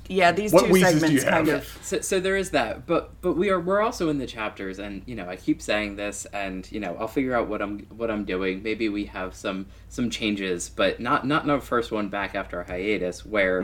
yeah, 0.08 0.32
these 0.32 0.54
What 0.54 0.66
two 0.68 0.72
wheezes 0.72 1.02
do 1.02 1.12
you 1.12 1.20
segments 1.20 1.24
kind 1.24 1.48
have? 1.48 1.62
of. 1.64 1.80
so, 1.82 2.00
so 2.02 2.20
there 2.20 2.38
is 2.38 2.52
that, 2.52 2.86
but 2.86 3.20
but 3.22 3.34
we 3.34 3.50
are 3.50 3.60
we're 3.60 3.82
also 3.82 4.10
in 4.10 4.18
the 4.20 4.28
chapters, 4.28 4.78
and 4.78 5.02
you 5.08 5.16
know 5.16 5.28
I 5.28 5.36
keep 5.36 5.62
saying 5.64 5.96
this, 5.96 6.26
and 6.28 6.70
you 6.72 6.80
know 6.80 6.96
I'll 7.00 7.08
figure 7.08 7.34
out 7.36 7.48
what 7.48 7.62
I'm 7.62 7.80
what 7.96 8.12
I'm 8.12 8.24
doing. 8.24 8.62
Maybe 8.62 8.88
we 8.88 9.06
have 9.06 9.34
some 9.34 9.66
some 9.90 10.10
changes, 10.12 10.70
but 10.70 11.00
not 11.00 11.26
not 11.26 11.44
in 11.44 11.50
our 11.50 11.60
first 11.62 11.92
one 11.92 12.10
back 12.10 12.36
after 12.36 12.60
a 12.62 12.66
hiatus 12.68 13.26
where. 13.26 13.64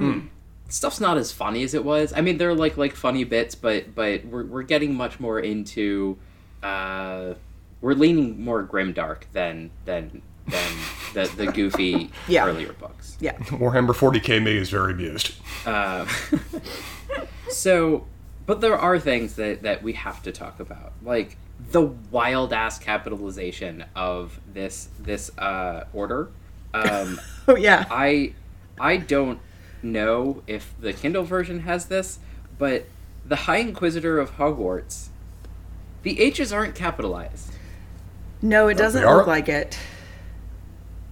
Stuff's 0.69 1.01
not 1.01 1.17
as 1.17 1.33
funny 1.33 1.63
as 1.63 1.73
it 1.73 1.83
was. 1.83 2.13
I 2.13 2.21
mean, 2.21 2.37
they're 2.37 2.55
like 2.55 2.77
like 2.77 2.95
funny 2.95 3.25
bits, 3.25 3.55
but 3.55 3.93
but 3.93 4.23
we're 4.25 4.45
we're 4.45 4.63
getting 4.63 4.95
much 4.95 5.19
more 5.19 5.37
into, 5.37 6.17
uh, 6.63 7.33
we're 7.81 7.93
leaning 7.93 8.43
more 8.43 8.63
grimdark 8.63 9.23
than 9.33 9.71
than 9.85 10.21
than 10.47 10.71
the 11.13 11.31
the 11.35 11.47
goofy 11.51 12.11
Yeah. 12.27 12.45
earlier 12.47 12.73
books. 12.73 13.17
Yeah. 13.19 13.37
Warhammer 13.37 13.93
40k 13.93 14.43
me 14.43 14.57
is 14.57 14.69
very 14.69 14.93
amused. 14.93 15.35
Uh, 15.65 16.05
so, 17.49 18.05
but 18.45 18.61
there 18.61 18.77
are 18.77 18.99
things 18.99 19.35
that, 19.35 19.63
that 19.63 19.83
we 19.83 19.93
have 19.93 20.21
to 20.23 20.31
talk 20.31 20.59
about, 20.59 20.93
like 21.03 21.37
the 21.71 21.81
wild 21.81 22.53
ass 22.53 22.79
capitalization 22.79 23.85
of 23.95 24.39
this 24.51 24.89
this 24.99 25.35
uh, 25.37 25.85
order. 25.93 26.29
Um, 26.73 27.19
Oh, 27.47 27.55
yeah. 27.55 27.85
I 27.89 28.33
I 28.79 28.97
don't 28.97 29.39
know 29.83 30.43
if 30.47 30.73
the 30.79 30.93
Kindle 30.93 31.23
version 31.23 31.61
has 31.61 31.85
this, 31.87 32.19
but 32.57 32.85
the 33.25 33.35
High 33.35 33.57
Inquisitor 33.57 34.19
of 34.19 34.37
Hogwarts, 34.37 35.07
the 36.03 36.19
H's 36.19 36.51
aren't 36.51 36.75
capitalized. 36.75 37.53
No, 38.41 38.67
it 38.67 38.77
doesn't 38.77 39.03
look 39.05 39.27
like 39.27 39.47
it. 39.49 39.77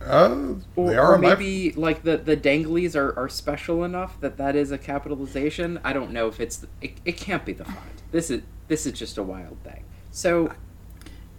Uh, 0.01 0.53
Or, 0.75 0.93
are 0.95 0.99
or 1.11 1.15
on 1.15 1.21
my- 1.21 1.29
maybe 1.35 1.71
like 1.73 2.03
the 2.03 2.17
the 2.17 2.37
danglies 2.37 2.95
are, 2.95 3.17
are 3.19 3.27
special 3.27 3.83
enough 3.83 4.19
that 4.21 4.37
that 4.37 4.55
is 4.55 4.71
a 4.71 4.77
capitalization. 4.77 5.79
I 5.83 5.91
don't 5.93 6.11
know 6.11 6.27
if 6.27 6.39
it's 6.39 6.65
it, 6.81 6.93
it 7.05 7.17
can't 7.17 7.45
be 7.45 7.53
the 7.53 7.65
font. 7.65 7.77
This 8.11 8.29
is 8.31 8.41
this 8.69 8.85
is 8.85 8.93
just 8.93 9.17
a 9.17 9.23
wild 9.23 9.57
thing. 9.63 9.83
So 10.11 10.53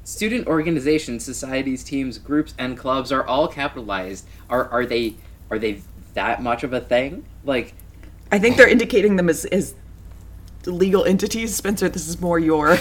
student 0.04 0.46
organizations, 0.46 1.24
societies, 1.24 1.82
teams, 1.82 2.18
groups 2.18 2.54
and 2.58 2.76
clubs 2.76 3.10
are 3.10 3.26
all 3.26 3.48
capitalized. 3.48 4.26
Are 4.50 4.68
are 4.68 4.84
they 4.84 5.16
are 5.50 5.58
they 5.58 5.80
that 6.14 6.42
much 6.42 6.62
of 6.62 6.72
a 6.74 6.80
thing? 6.80 7.24
Like 7.44 7.72
I 8.30 8.38
think 8.38 8.58
they're 8.58 8.68
indicating 8.68 9.16
them 9.16 9.28
as, 9.30 9.46
as 9.46 9.74
legal 10.66 11.04
entities. 11.06 11.56
Spencer, 11.56 11.88
this 11.88 12.06
is 12.08 12.20
more 12.20 12.38
your 12.38 12.76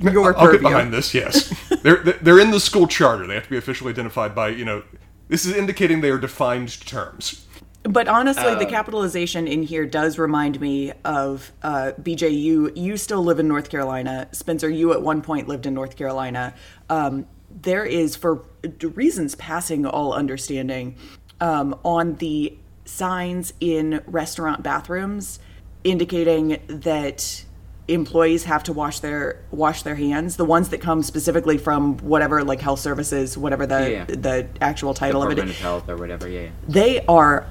your 0.00 0.36
I'll 0.38 0.52
get 0.52 0.62
behind 0.62 0.92
this. 0.92 1.14
Yes, 1.14 1.52
they're 1.82 2.02
they're 2.02 2.40
in 2.40 2.50
the 2.50 2.60
school 2.60 2.86
charter. 2.86 3.26
They 3.26 3.34
have 3.34 3.44
to 3.44 3.50
be 3.50 3.56
officially 3.56 3.92
identified 3.92 4.34
by 4.34 4.48
you 4.48 4.64
know. 4.64 4.82
This 5.28 5.44
is 5.44 5.56
indicating 5.56 6.02
they 6.02 6.10
are 6.10 6.18
defined 6.18 6.80
terms. 6.86 7.46
But 7.82 8.08
honestly, 8.08 8.54
the 8.54 8.66
Uh, 8.66 8.70
capitalization 8.70 9.46
in 9.46 9.62
here 9.62 9.86
does 9.86 10.18
remind 10.18 10.60
me 10.60 10.92
of 11.04 11.52
uh, 11.62 11.92
BJ. 12.00 12.36
You 12.36 12.72
you 12.74 12.96
still 12.96 13.22
live 13.22 13.38
in 13.38 13.48
North 13.48 13.70
Carolina. 13.70 14.28
Spencer, 14.32 14.68
you 14.68 14.92
at 14.92 15.02
one 15.02 15.22
point 15.22 15.48
lived 15.48 15.66
in 15.66 15.74
North 15.74 15.96
Carolina. 15.96 16.54
Um, 16.90 17.26
there 17.62 17.84
is, 17.84 18.16
for 18.16 18.44
reasons 18.82 19.34
passing 19.36 19.86
all 19.86 20.12
understanding, 20.12 20.96
um, 21.40 21.78
on 21.84 22.14
the 22.16 22.56
signs 22.84 23.52
in 23.60 24.00
restaurant 24.06 24.62
bathrooms 24.62 25.38
indicating 25.84 26.58
that 26.66 27.44
employees 27.88 28.44
have 28.44 28.64
to 28.64 28.72
wash 28.72 29.00
their 29.00 29.40
wash 29.50 29.82
their 29.82 29.94
hands. 29.94 30.36
The 30.36 30.44
ones 30.44 30.70
that 30.70 30.80
come 30.80 31.02
specifically 31.02 31.58
from 31.58 31.98
whatever 31.98 32.42
like 32.42 32.60
health 32.60 32.80
services, 32.80 33.38
whatever 33.38 33.66
the 33.66 33.90
Yeah. 33.90 34.04
the 34.06 34.46
actual 34.60 34.94
title 34.94 35.22
of 35.22 35.30
it 35.30 35.38
of 35.38 35.56
Health 35.58 35.88
or 35.88 35.96
whatever. 35.96 36.28
Yeah. 36.28 36.40
yeah. 36.42 36.48
they 36.68 37.04
are 37.06 37.46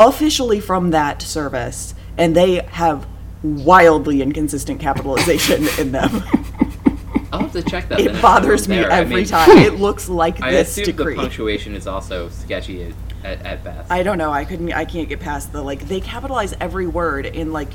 officially 0.00 0.60
from 0.60 0.90
that 0.90 1.20
service 1.22 1.94
and 2.16 2.34
they 2.34 2.56
have 2.56 3.06
wildly 3.42 4.22
inconsistent 4.22 4.80
capitalization 4.80 5.66
in 5.78 5.92
them. 5.92 6.10
I'll 7.32 7.40
have 7.40 7.52
to 7.52 7.62
check 7.62 7.88
that. 7.90 8.00
It 8.00 8.20
bothers 8.22 8.68
me 8.68 8.76
there. 8.76 8.90
I 8.90 9.00
every 9.00 9.16
mean, 9.16 9.24
time. 9.26 9.50
It 9.58 9.74
looks 9.80 10.08
like 10.08 10.42
I 10.42 10.50
this 10.50 10.74
decree. 10.74 11.14
the 11.14 11.20
punctuation 11.20 11.74
is 11.74 11.86
also 11.86 12.30
sketchy 12.30 12.94
at, 13.22 13.42
at, 13.44 13.62
best. 13.62 13.90
I 13.90 14.02
don't 14.02 14.16
know. 14.16 14.32
I 14.32 14.46
couldn't. 14.46 14.72
I 14.72 14.86
can't 14.86 15.08
get 15.10 15.20
past 15.20 15.52
the 15.52 15.62
like. 15.62 15.86
They 15.88 16.00
capitalize 16.00 16.54
every 16.58 16.86
word 16.86 17.26
in 17.26 17.52
like 17.52 17.68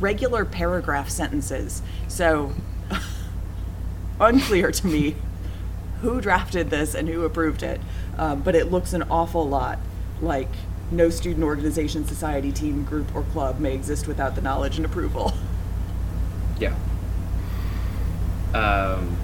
regular 0.00 0.44
paragraph 0.44 1.08
sentences. 1.08 1.82
So 2.08 2.52
unclear 4.20 4.70
to 4.70 4.86
me 4.86 5.16
who 6.02 6.20
drafted 6.20 6.70
this 6.70 6.94
and 6.94 7.08
who 7.08 7.24
approved 7.24 7.62
it. 7.62 7.80
Um, 8.18 8.42
but 8.42 8.54
it 8.54 8.70
looks 8.70 8.92
an 8.92 9.02
awful 9.04 9.46
lot 9.48 9.78
like 10.20 10.48
no 10.90 11.10
student 11.10 11.44
organization, 11.44 12.06
society, 12.06 12.52
team, 12.52 12.84
group, 12.84 13.14
or 13.14 13.22
club 13.24 13.58
may 13.58 13.74
exist 13.74 14.06
without 14.06 14.34
the 14.34 14.40
knowledge 14.40 14.76
and 14.76 14.86
approval. 14.86 15.32
Yeah. 16.58 16.74
Um, 18.54 19.16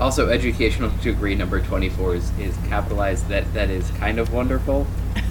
also, 0.00 0.28
educational 0.28 0.90
degree 1.02 1.34
number 1.34 1.60
24 1.60 2.16
is, 2.16 2.30
is 2.38 2.56
capitalized. 2.68 3.28
That 3.28 3.52
That 3.54 3.70
is 3.70 3.90
kind 3.92 4.18
of 4.18 4.32
wonderful. 4.32 4.86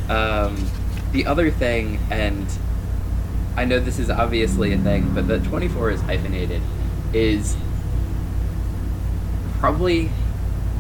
Um, 0.10 0.66
the 1.12 1.26
other 1.26 1.52
thing, 1.52 2.00
and 2.10 2.48
I 3.58 3.66
know 3.66 3.80
this 3.80 4.00
is 4.00 4.10
obviously 4.10 4.72
a 4.72 4.78
thing, 4.78 5.14
but 5.14 5.28
the 5.28 5.40
24 5.40 5.92
is 5.92 6.02
hyphenated, 6.02 6.62
is 7.12 7.58
probably 9.60 10.10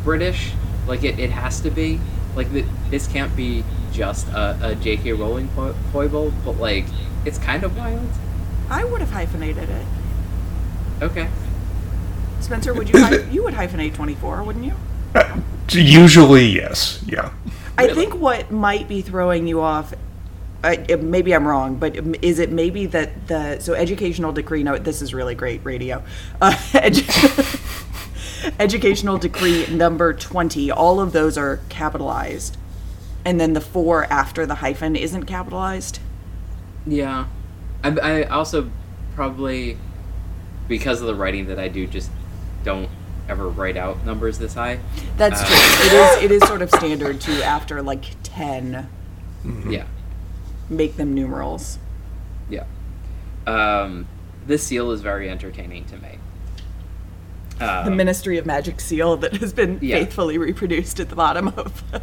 British. 0.04 0.52
Like, 0.88 1.04
it, 1.04 1.20
it 1.20 1.32
has 1.32 1.60
to 1.62 1.72
be. 1.72 2.00
Like, 2.36 2.52
the, 2.52 2.64
this 2.90 3.08
can't 3.08 3.36
be 3.36 3.64
just 3.92 4.28
a, 4.30 4.58
a 4.62 4.76
J.K. 4.76 5.14
Rowling 5.14 5.48
fo- 5.50 5.74
foible, 5.92 6.32
but, 6.46 6.58
like, 6.58 6.86
it's 7.26 7.38
kind 7.40 7.64
of 7.64 7.76
wild. 7.78 8.08
I 8.70 8.84
would 8.84 9.02
have 9.02 9.10
hyphenated 9.12 9.70
it. 9.70 9.86
Okay. 11.02 11.30
Spencer, 12.42 12.74
would 12.74 12.90
you? 12.94 13.02
Hy- 13.04 13.28
you 13.32 13.44
would 13.44 13.54
hyphenate 13.56 13.96
twenty 13.96 14.16
four, 14.16 14.44
wouldn't 14.44 14.64
you? 14.66 14.74
Usually, 15.70 16.46
yes. 16.46 17.04
Yeah. 17.08 17.34
I 17.78 17.84
Really? 17.86 17.96
think 17.96 18.16
what 18.16 18.52
might 18.52 18.88
be 18.88 19.02
throwing 19.02 19.48
you 19.48 19.62
off, 19.62 19.94
I, 20.64 20.74
it- 20.88 21.04
maybe 21.04 21.34
I'm 21.36 21.48
wrong, 21.48 21.76
but 21.76 21.96
is 22.24 22.40
it 22.40 22.52
maybe 22.52 22.86
that 22.88 23.28
the 23.28 23.60
so 23.60 23.74
educational 23.74 24.32
decree? 24.32 24.64
No, 24.64 24.78
this 24.78 25.02
is 25.02 25.14
really 25.14 25.36
great 25.36 25.62
radio. 25.64 26.04
Uh, 26.42 26.52
edu- 26.74 28.54
educational 28.60 29.18
decree 29.18 29.68
number 29.68 30.14
twenty. 30.14 30.72
All 30.72 31.00
of 31.00 31.12
those 31.14 31.38
are 31.38 31.60
capitalized, 31.70 32.58
and 33.26 33.40
then 33.40 33.54
the 33.54 33.62
four 33.62 34.06
after 34.06 34.46
the 34.46 34.56
hyphen 34.56 34.96
isn't 34.96 35.26
capitalized. 35.26 36.00
Yeah, 36.86 37.28
I, 37.84 37.90
I 38.00 38.24
also 38.24 38.70
probably 39.16 39.78
because 40.68 41.02
of 41.02 41.08
the 41.08 41.16
writing 41.16 41.48
that 41.48 41.60
I 41.60 41.68
do, 41.68 41.88
just 41.88 42.10
don't 42.64 42.90
ever 43.30 43.48
write 43.50 43.78
out 43.78 44.06
numbers 44.06 44.38
this 44.40 44.54
high. 44.54 44.80
That's 45.18 45.42
Uh, 45.42 45.46
true. 45.46 45.56
It 45.56 45.94
is. 45.94 46.24
It 46.24 46.32
is 46.32 46.44
sort 46.48 46.62
of 46.62 46.70
standard 46.72 47.20
to 47.22 47.44
after 47.44 47.82
like 47.82 48.06
ten, 48.24 48.88
Yeah, 49.68 49.86
make 50.70 50.98
them 50.98 51.14
numerals. 51.14 51.80
yeah. 52.50 52.66
Um, 53.46 54.08
this 54.46 54.64
seal 54.64 54.92
is 54.92 55.02
very 55.02 55.30
entertaining 55.30 55.86
to 55.86 55.98
me. 55.98 56.18
The 57.60 57.88
Um, 57.88 57.96
Ministry 57.96 58.38
of 58.38 58.46
Magic 58.46 58.80
seal 58.80 59.18
that 59.18 59.38
has 59.38 59.54
been 59.54 59.80
Yeah. 59.82 59.98
faithfully 60.00 60.38
reproduced 60.38 61.00
at 61.00 61.10
the 61.10 61.16
bottom 61.16 61.48
of. 61.50 61.84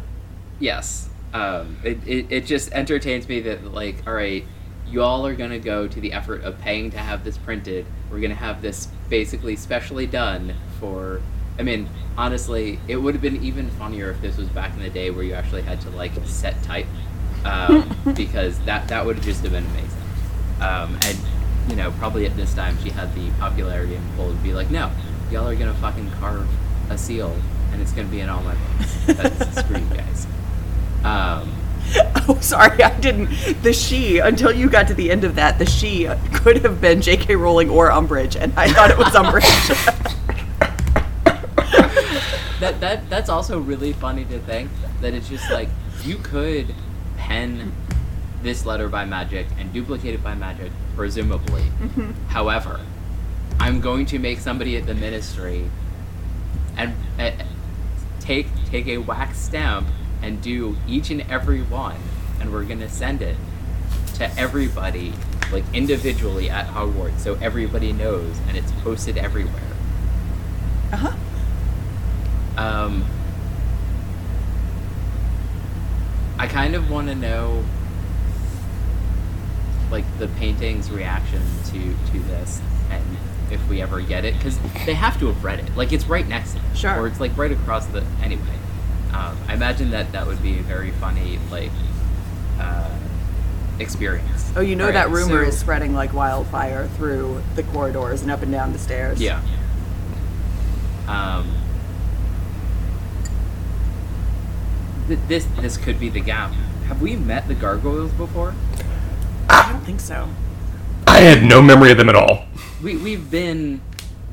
Yes. 0.59 1.09
Um, 1.33 1.75
it, 1.83 1.97
it, 2.07 2.27
it 2.29 2.45
just 2.45 2.71
entertains 2.71 3.27
me 3.27 3.41
that, 3.41 3.73
like, 3.73 4.07
all 4.07 4.13
right, 4.13 4.45
you 4.87 5.01
all 5.01 5.27
are 5.27 5.35
going 5.35 5.49
to 5.49 5.59
go 5.59 5.85
to 5.85 5.99
the 5.99 6.13
effort 6.13 6.43
of 6.45 6.57
paying 6.61 6.91
to 6.91 6.97
have 6.97 7.25
this 7.25 7.37
printed. 7.37 7.85
We're 8.09 8.21
going 8.21 8.29
to 8.31 8.37
have 8.37 8.61
this 8.61 8.87
basically 9.09 9.57
specially 9.57 10.07
done 10.07 10.53
for. 10.79 11.21
I 11.59 11.63
mean, 11.63 11.89
honestly, 12.17 12.79
it 12.87 12.95
would 12.95 13.13
have 13.15 13.21
been 13.21 13.43
even 13.43 13.69
funnier 13.71 14.11
if 14.11 14.21
this 14.21 14.37
was 14.37 14.47
back 14.49 14.73
in 14.77 14.81
the 14.81 14.89
day 14.89 15.09
where 15.09 15.23
you 15.25 15.33
actually 15.33 15.63
had 15.63 15.81
to, 15.81 15.89
like, 15.89 16.13
set 16.25 16.61
type. 16.63 16.85
Um, 17.45 17.95
because 18.15 18.59
that, 18.61 18.87
that 18.87 19.05
would 19.05 19.21
just 19.21 19.43
have 19.43 19.51
been 19.51 19.65
amazing. 19.65 19.89
Um, 20.59 20.97
and, 21.05 21.17
you 21.69 21.75
know, 21.75 21.91
probably 21.91 22.25
at 22.25 22.35
this 22.35 22.53
time 22.53 22.77
she 22.83 22.89
had 22.89 23.13
the 23.15 23.29
popularity 23.39 23.95
and 23.95 24.15
pull 24.15 24.29
to 24.29 24.35
be 24.37 24.53
like, 24.53 24.71
no, 24.71 24.91
y'all 25.31 25.47
are 25.47 25.55
going 25.55 25.71
to 25.71 25.79
fucking 25.79 26.11
carve 26.13 26.47
a 26.89 26.97
seal 26.97 27.35
and 27.71 27.81
it's 27.81 27.91
going 27.91 28.07
to 28.07 28.11
be 28.11 28.21
in 28.21 28.29
all 28.29 28.41
my 28.41 28.55
books. 28.55 29.05
That's 29.05 29.59
screw 29.59 29.77
you 29.77 29.95
guys. 29.95 30.27
Um, 31.03 31.51
Oh, 32.27 32.39
sorry, 32.41 32.81
I 32.81 32.99
didn't. 32.99 33.29
The 33.61 33.71
she, 33.71 34.17
until 34.17 34.51
you 34.51 34.67
got 34.67 34.87
to 34.87 34.95
the 34.95 35.11
end 35.11 35.23
of 35.23 35.35
that, 35.35 35.59
the 35.59 35.65
she 35.65 36.09
could 36.33 36.63
have 36.63 36.81
been 36.81 36.99
J.K. 36.99 37.35
Rowling 37.35 37.69
or 37.69 37.89
Umbridge, 37.89 38.35
and 38.35 38.51
I 38.57 38.67
thought 38.67 38.89
it 38.89 38.97
was 38.97 39.09
Umbridge. 39.09 39.45
that 42.59 42.79
that 42.79 43.07
that's 43.11 43.29
also 43.29 43.59
really 43.59 43.93
funny 43.93 44.25
to 44.25 44.39
think 44.39 44.71
that 45.01 45.13
it's 45.13 45.29
just 45.29 45.51
like 45.51 45.69
you 46.03 46.17
could 46.17 46.73
pen 47.25 47.73
this 48.43 48.65
letter 48.65 48.87
by 48.87 49.05
magic 49.05 49.47
and 49.57 49.73
duplicate 49.73 50.13
it 50.13 50.23
by 50.23 50.35
magic, 50.35 50.71
presumably. 50.95 51.63
However, 52.27 52.79
I'm 53.59 53.81
going 53.81 54.05
to 54.07 54.19
make 54.19 54.39
somebody 54.39 54.77
at 54.77 54.85
the 54.85 54.93
ministry 54.93 55.69
and 56.77 56.93
uh, 57.19 57.31
take 58.19 58.47
take 58.69 58.87
a 58.87 58.97
wax 58.99 59.39
stamp 59.39 59.87
and 60.21 60.41
do 60.41 60.75
each 60.87 61.09
and 61.09 61.21
every 61.21 61.61
one, 61.63 61.97
and 62.39 62.51
we're 62.51 62.63
gonna 62.63 62.89
send 62.89 63.21
it 63.21 63.37
to 64.15 64.39
everybody, 64.39 65.13
like 65.51 65.63
individually 65.73 66.49
at 66.49 66.67
Hogwarts, 66.67 67.19
so 67.19 67.35
everybody 67.41 67.91
knows, 67.93 68.37
and 68.47 68.57
it's 68.57 68.71
posted 68.83 69.17
everywhere. 69.17 69.71
uh 70.91 70.97
huh. 70.97 71.15
Um, 72.57 73.05
I 76.45 76.47
kind 76.47 76.75
of 76.75 76.91
want 76.91 77.07
to 77.07 77.15
know, 77.15 77.63
like 79.89 80.03
the 80.19 80.27
painting's 80.27 80.91
reaction 80.91 81.41
to 81.71 81.95
to 82.11 82.19
this, 82.27 82.61
and 82.91 83.03
if 83.49 83.67
we 83.67 83.81
ever 83.81 83.99
get 83.99 84.25
it, 84.25 84.35
because 84.35 84.59
they 84.85 84.93
have 84.93 85.19
to 85.21 85.25
have 85.25 85.43
read 85.43 85.57
it. 85.59 85.75
Like 85.75 85.91
it's 85.91 86.05
right 86.05 86.27
next 86.27 86.51
to 86.51 86.57
them, 86.59 86.75
Sure. 86.75 86.99
or 86.99 87.07
it's 87.07 87.19
like 87.19 87.35
right 87.35 87.51
across 87.51 87.87
the. 87.87 88.03
Anyway, 88.21 88.43
um, 89.11 89.35
I 89.47 89.55
imagine 89.55 89.89
that 89.89 90.11
that 90.11 90.27
would 90.27 90.43
be 90.43 90.59
a 90.59 90.61
very 90.61 90.91
funny 90.91 91.39
like 91.49 91.71
uh, 92.59 92.95
experience. 93.79 94.51
Oh, 94.55 94.61
you 94.61 94.75
know 94.75 94.85
Alright, 94.85 95.09
that 95.09 95.09
rumor 95.09 95.43
so- 95.45 95.49
is 95.49 95.57
spreading 95.57 95.95
like 95.95 96.13
wildfire 96.13 96.87
through 96.89 97.41
the 97.55 97.63
corridors 97.63 98.21
and 98.21 98.29
up 98.29 98.43
and 98.43 98.51
down 98.51 98.71
the 98.71 98.77
stairs. 98.79 99.19
Yeah. 99.19 99.41
Um, 101.07 101.51
th- 105.07 105.19
this 105.27 105.45
this 105.59 105.77
could 105.77 105.99
be 105.99 106.09
the 106.09 106.19
gap. 106.19 106.51
Have 106.87 107.01
we 107.01 107.15
met 107.15 107.47
the 107.47 107.55
gargoyles 107.55 108.11
before? 108.11 108.53
I 109.49 109.71
don't 109.71 109.83
think 109.83 109.99
so. 109.99 110.29
I 111.07 111.19
had 111.19 111.43
no 111.43 111.61
memory 111.61 111.91
of 111.91 111.97
them 111.97 112.09
at 112.09 112.15
all. 112.15 112.45
We 112.83 112.97
we've 112.97 113.29
been 113.29 113.81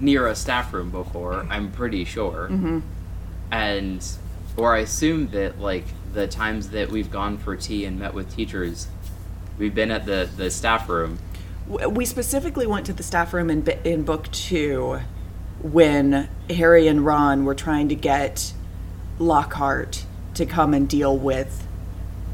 near 0.01 0.27
a 0.27 0.35
staff 0.35 0.73
room 0.73 0.91
before. 0.91 1.47
I'm 1.49 1.71
pretty 1.71 2.05
sure. 2.05 2.49
Mm-hmm. 2.51 2.81
And 3.51 4.07
or 4.57 4.75
I 4.75 4.81
assume 4.81 5.29
that 5.29 5.61
like 5.61 5.85
the 6.13 6.27
times 6.27 6.71
that 6.71 6.91
we've 6.91 7.11
gone 7.11 7.39
for 7.39 7.57
tea 7.57 7.85
and 7.85 7.99
met 7.99 8.15
with 8.15 8.35
teachers, 8.35 8.89
we've 9.59 9.75
been 9.75 9.91
at 9.91 10.07
the 10.07 10.29
the 10.37 10.51
staff 10.51 10.89
room. 10.89 11.19
We 11.69 12.05
specifically 12.05 12.67
went 12.67 12.87
to 12.87 12.93
the 12.93 13.05
staff 13.05 13.33
room 13.33 13.49
in, 13.49 13.67
in 13.85 14.03
book 14.03 14.31
two 14.33 15.01
when 15.63 16.29
Harry 16.51 16.89
and 16.89 17.07
Ron 17.07 17.45
were 17.45 17.55
trying 17.55 17.89
to 17.89 17.95
get 17.95 18.53
Lockhart 19.19 20.05
to 20.35 20.47
come 20.47 20.75
and 20.75 20.89
deal 20.89 21.17
with, 21.17 21.67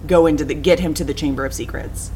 go 0.06 0.26
into 0.26 0.44
the, 0.44 0.54
get 0.54 0.80
him 0.80 0.94
to 0.94 1.04
the 1.04 1.14
Chamber 1.14 1.44
of 1.44 1.52
Secrets. 1.52 2.10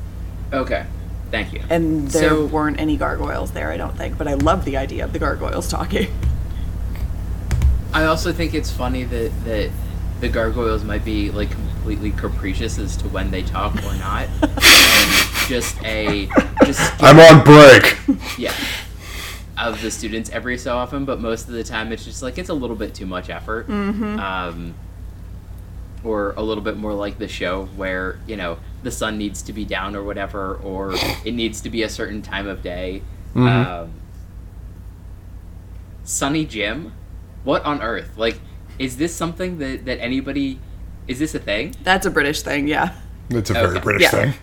Okay. 0.53 0.87
Thank 1.31 1.53
you. 1.53 1.63
And 1.71 2.09
there 2.09 2.31
So- 2.31 2.47
weren't 2.47 2.79
any 2.81 2.97
gargoyles 2.97 3.53
there, 3.53 3.71
I 3.73 3.77
don't 3.77 3.97
think, 3.97 4.19
but 4.19 4.29
I 4.29 4.35
love 4.35 4.65
the 4.65 4.77
idea 4.77 5.05
of 5.05 5.13
the 5.13 5.19
gargoyles 5.19 5.69
talking. 5.69 6.09
I 7.95 8.05
also 8.05 8.33
think 8.33 8.55
it's 8.55 8.71
funny 8.71 9.05
that 9.05 9.31
that 9.45 9.71
the 10.21 10.29
gargoyles 10.29 10.83
might 10.85 11.05
be 11.05 11.31
like 11.31 11.51
completely 11.51 12.11
capricious 12.13 12.79
as 12.79 12.97
to 12.99 13.09
when 13.09 13.31
they 13.31 13.43
talk 13.43 13.75
or 13.85 13.95
not. 13.97 14.29
and 14.43 15.49
just 15.49 15.77
a 15.85 16.27
just 16.65 16.81
I'm 17.03 17.19
on 17.21 17.45
break. 17.45 17.99
yeah 18.39 18.55
of 19.59 19.81
the 19.83 19.91
students 19.91 20.31
every 20.31 20.57
so 20.59 20.77
often, 20.77 21.05
but 21.05 21.21
most 21.21 21.47
of 21.49 21.53
the 21.55 21.63
time 21.63 21.93
it's 21.93 22.05
just 22.05 22.23
like 22.23 22.39
it's 22.39 22.49
a 22.49 22.55
little 22.55 22.77
bit 22.77 22.95
too 22.95 23.07
much 23.07 23.29
effort. 23.29 23.69
Um, 23.69 24.75
or 26.05 26.33
a 26.33 26.43
little 26.43 26.63
bit 26.65 26.77
more 26.77 26.95
like 26.95 27.19
the 27.19 27.29
show 27.29 27.67
where 27.77 28.19
you 28.27 28.37
know 28.37 28.59
the 28.83 28.91
sun 28.91 29.19
needs 29.19 29.43
to 29.43 29.53
be 29.53 29.65
down 29.65 29.95
or 29.97 30.03
whatever, 30.03 30.55
or 30.57 30.93
it 31.25 31.33
needs 31.35 31.61
to 31.63 31.71
be 31.71 31.83
a 31.83 31.89
certain 31.89 32.23
time 32.23 32.47
of 32.49 32.63
day. 32.63 33.03
Um, 33.35 33.93
Sunny 36.05 36.45
Jim, 36.45 36.93
what 37.45 37.65
on 37.65 37.81
earth? 37.81 38.11
Like, 38.17 38.39
is 38.79 38.97
this 38.97 39.15
something 39.15 39.59
that 39.59 39.85
that 39.85 40.01
anybody? 40.01 40.59
Is 41.09 41.19
this 41.19 41.35
a 41.35 41.39
thing? 41.39 41.75
That's 41.83 42.07
a 42.07 42.11
British 42.11 42.43
thing, 42.43 42.69
yeah. 42.69 42.95
It's 43.31 43.51
a 43.51 43.55
very 43.55 43.81
British 43.81 44.03
Yeah. 44.03 44.11
thing. 44.11 44.35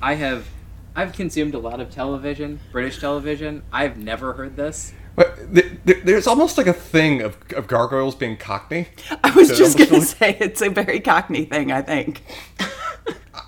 I 0.00 0.14
have, 0.14 0.46
I've 0.94 1.12
consumed 1.12 1.54
a 1.54 1.58
lot 1.58 1.80
of 1.80 1.90
television, 1.90 2.60
British 2.70 3.00
television. 3.00 3.62
I've 3.72 3.96
never 3.96 4.34
heard 4.34 4.56
this. 4.56 4.92
But 5.16 5.54
th- 5.54 5.84
th- 5.86 6.02
there's 6.04 6.26
almost 6.26 6.58
like 6.58 6.66
a 6.66 6.72
thing 6.72 7.20
of, 7.22 7.36
of 7.54 7.66
gargoyles 7.68 8.14
being 8.16 8.36
cockney. 8.36 8.88
I 9.22 9.30
was 9.30 9.48
That 9.48 9.56
just 9.56 9.78
almost 9.78 10.18
gonna 10.20 10.32
say 10.32 10.36
it's 10.40 10.60
a 10.60 10.70
very 10.70 10.98
Cockney 11.00 11.44
thing. 11.44 11.70
I 11.70 11.82
think. 11.82 12.22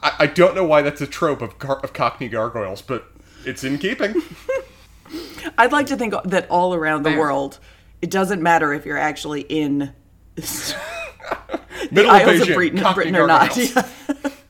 I, 0.02 0.12
I 0.20 0.26
don't 0.26 0.54
know 0.54 0.64
why 0.64 0.82
that's 0.82 1.00
a 1.00 1.06
trope 1.06 1.42
of, 1.42 1.58
gar- 1.58 1.80
of 1.80 1.92
cockney 1.92 2.28
gargoyles, 2.28 2.82
but 2.82 3.10
it's 3.44 3.64
in 3.64 3.78
keeping. 3.78 4.14
I'd 5.58 5.72
like 5.72 5.86
to 5.86 5.96
think 5.96 6.14
that 6.24 6.48
all 6.50 6.74
around 6.74 7.02
the 7.04 7.10
Fair. 7.10 7.18
world, 7.18 7.58
it 8.02 8.10
doesn't 8.10 8.42
matter 8.42 8.72
if 8.72 8.84
you're 8.84 8.98
actually 8.98 9.42
in 9.42 9.92
the 10.34 10.76
Middle 11.90 12.10
Isles 12.10 12.40
of 12.42 12.48
Beijing, 12.48 12.54
Britain, 12.54 12.94
Britain 12.94 13.16
or 13.16 13.26
not. 13.26 13.54
gargoyles. 13.54 13.92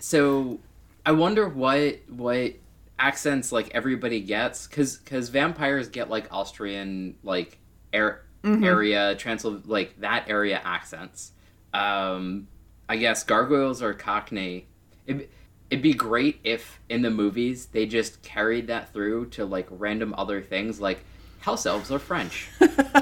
So, 0.00 0.60
I 1.06 1.12
wonder 1.12 1.48
what 1.48 1.98
what 2.08 2.52
accents 2.98 3.52
like 3.52 3.70
everybody 3.74 4.20
gets, 4.20 4.66
because 4.66 4.96
because 4.96 5.28
vampires 5.28 5.88
get 5.88 6.10
like 6.10 6.32
Austrian 6.32 7.16
like 7.22 7.58
air, 7.92 8.24
area 8.44 9.16
Transylv 9.16 9.62
like 9.66 10.00
that 10.00 10.28
area 10.28 10.60
accents. 10.62 11.32
Um, 11.72 12.48
I 12.88 12.96
guess 12.96 13.24
gargoyles 13.24 13.82
are 13.82 13.94
Cockney. 13.94 14.66
It, 15.06 15.30
it'd 15.70 15.82
be 15.82 15.94
great 15.94 16.40
if 16.44 16.80
in 16.88 17.02
the 17.02 17.10
movies 17.10 17.66
they 17.66 17.86
just 17.86 18.22
carried 18.22 18.68
that 18.68 18.92
through 18.92 19.26
to 19.30 19.44
like 19.44 19.66
random 19.70 20.14
other 20.16 20.40
things 20.42 20.80
like 20.80 21.04
house 21.40 21.66
elves 21.66 21.90
are 21.90 21.98
French. 21.98 22.48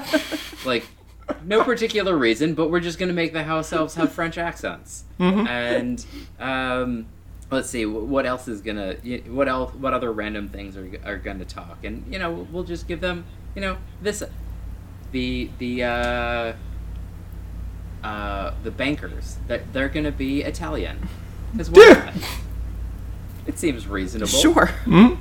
like 0.65 0.85
no 1.43 1.63
particular 1.63 2.17
reason, 2.17 2.53
but 2.53 2.69
we're 2.69 2.79
just 2.79 2.99
gonna 2.99 3.13
make 3.13 3.33
the 3.33 3.43
house 3.43 3.71
elves 3.73 3.95
have 3.95 4.11
French 4.11 4.37
accents. 4.37 5.03
And 5.47 6.05
um, 6.39 7.05
let's 7.53 7.69
see 7.69 7.85
what 7.85 8.25
else 8.25 8.47
is 8.47 8.61
gonna 8.61 8.95
what 9.27 9.47
else 9.47 9.73
what 9.75 9.93
other 9.93 10.11
random 10.11 10.49
things 10.49 10.75
are, 10.77 10.89
are 11.05 11.17
gonna 11.17 11.45
talk, 11.45 11.77
and 11.83 12.03
you 12.11 12.19
know 12.19 12.47
we'll 12.51 12.63
just 12.63 12.87
give 12.87 12.99
them 13.01 13.25
you 13.55 13.61
know 13.61 13.77
this 14.01 14.23
the 15.11 15.49
the 15.59 15.83
uh, 15.83 16.53
uh, 18.03 18.53
the 18.63 18.71
bankers 18.71 19.37
that 19.47 19.71
they're 19.73 19.89
gonna 19.89 20.11
be 20.11 20.41
Italian 20.41 21.07
as 21.59 21.69
well. 21.69 21.87
Yeah. 21.87 22.13
It 23.45 23.59
seems 23.59 23.87
reasonable. 23.87 24.27
Sure. 24.27 24.69
I, 24.87 25.17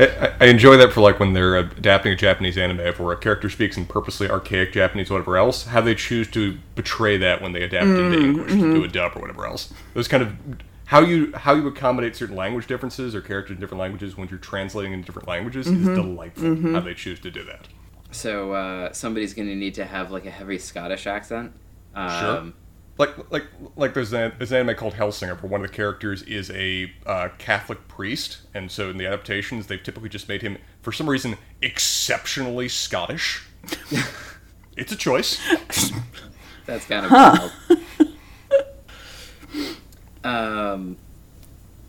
I- 0.00 0.32
I 0.40 0.46
enjoy 0.46 0.76
that 0.78 0.92
for 0.92 1.00
like 1.00 1.20
when 1.20 1.32
they're 1.32 1.56
adapting 1.56 2.12
a 2.12 2.16
Japanese 2.16 2.58
anime 2.58 2.92
where 2.94 3.12
a 3.12 3.16
character 3.16 3.48
speaks 3.48 3.76
in 3.76 3.86
purposely 3.86 4.28
archaic 4.28 4.72
Japanese 4.72 5.08
whatever 5.10 5.36
else, 5.36 5.66
how 5.66 5.80
they 5.80 5.94
choose 5.94 6.28
to 6.32 6.58
betray 6.74 7.16
that 7.16 7.40
when 7.40 7.52
they 7.52 7.62
adapt 7.62 7.86
it 7.86 7.98
into 7.98 8.18
English 8.18 8.50
to 8.52 8.74
do 8.74 8.84
a 8.84 8.88
dub 8.88 9.12
or 9.16 9.20
whatever 9.20 9.46
else. 9.46 9.72
Those 9.94 10.08
kind 10.08 10.22
of 10.24 10.34
how 10.86 11.00
you 11.00 11.32
how 11.34 11.54
you 11.54 11.66
accommodate 11.66 12.14
certain 12.16 12.36
language 12.36 12.66
differences 12.66 13.14
or 13.14 13.20
characters 13.20 13.54
in 13.56 13.60
different 13.60 13.80
languages 13.80 14.16
when 14.16 14.28
you're 14.28 14.38
translating 14.38 14.92
into 14.92 15.06
different 15.06 15.28
languages 15.28 15.66
is 15.66 15.86
delightful. 15.86 16.72
How 16.72 16.80
they 16.80 16.94
choose 16.94 17.20
to 17.20 17.30
do 17.30 17.42
that. 17.44 17.68
So 18.10 18.52
uh, 18.52 18.92
somebody's 18.92 19.34
gonna 19.34 19.54
need 19.56 19.74
to 19.74 19.84
have 19.84 20.10
like 20.10 20.26
a 20.26 20.30
heavy 20.30 20.58
Scottish 20.58 21.06
accent. 21.06 21.52
Um, 21.94 22.20
Sure. 22.20 22.52
Like 22.96 23.30
like 23.32 23.44
like 23.74 23.94
there's 23.94 24.12
an, 24.12 24.34
there's 24.38 24.52
an 24.52 24.58
anime 24.58 24.76
called 24.76 24.94
Hellsing 24.94 25.28
where 25.28 25.50
one 25.50 25.60
of 25.60 25.66
the 25.66 25.72
characters 25.74 26.22
is 26.22 26.48
a 26.52 26.92
uh, 27.06 27.30
Catholic 27.38 27.88
priest, 27.88 28.42
and 28.54 28.70
so 28.70 28.88
in 28.88 28.98
the 28.98 29.06
adaptations 29.06 29.66
they've 29.66 29.82
typically 29.82 30.08
just 30.08 30.28
made 30.28 30.42
him 30.42 30.58
for 30.80 30.92
some 30.92 31.10
reason 31.10 31.36
exceptionally 31.60 32.68
Scottish. 32.68 33.44
it's 34.76 34.92
a 34.92 34.96
choice. 34.96 35.40
That's 36.66 36.86
kind 36.86 37.06
of 37.06 37.10
wild. 37.10 37.52
Um, 40.24 40.96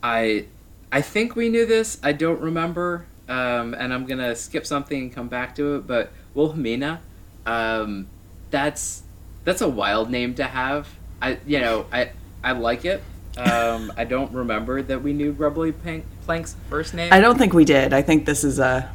I 0.04 0.46
I 0.92 1.02
think 1.02 1.36
we 1.36 1.50
knew 1.50 1.66
this. 1.66 2.00
I 2.04 2.12
don't 2.12 2.40
remember, 2.40 3.06
um, 3.28 3.74
and 3.74 3.94
I'm 3.94 4.06
gonna 4.06 4.36
skip 4.36 4.66
something 4.66 5.02
and 5.04 5.14
come 5.14 5.28
back 5.28 5.56
to 5.56 5.76
it. 5.76 5.88
But 5.88 6.12
Wilhelmina, 6.34 7.02
um, 7.46 8.08
that's 8.52 9.04
that's 9.44 9.62
a 9.62 9.70
wild 9.70 10.10
name 10.10 10.36
to 10.36 10.44
have. 10.44 10.88
I 11.22 11.40
you 11.46 11.60
know 11.60 11.86
I 11.92 12.12
I 12.44 12.52
like 12.52 12.86
it. 12.86 13.02
Um, 13.38 13.92
I 13.98 14.06
don't 14.06 14.32
remember 14.32 14.82
that 14.82 15.02
we 15.02 15.12
knew 15.12 15.34
Grubbly 15.34 15.74
Plank, 15.74 16.06
Plank's 16.24 16.56
first 16.70 16.94
name. 16.94 17.12
I 17.12 17.20
don't 17.20 17.38
think 17.38 17.54
we 17.54 17.66
did. 17.66 17.94
I 17.94 18.02
think 18.02 18.26
this 18.26 18.44
is 18.44 18.60
a 18.60 18.94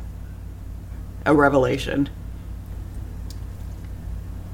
a 1.27 1.35
revelation. 1.35 2.09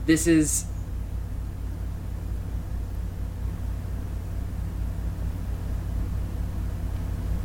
this 0.07 0.27
is 0.27 0.65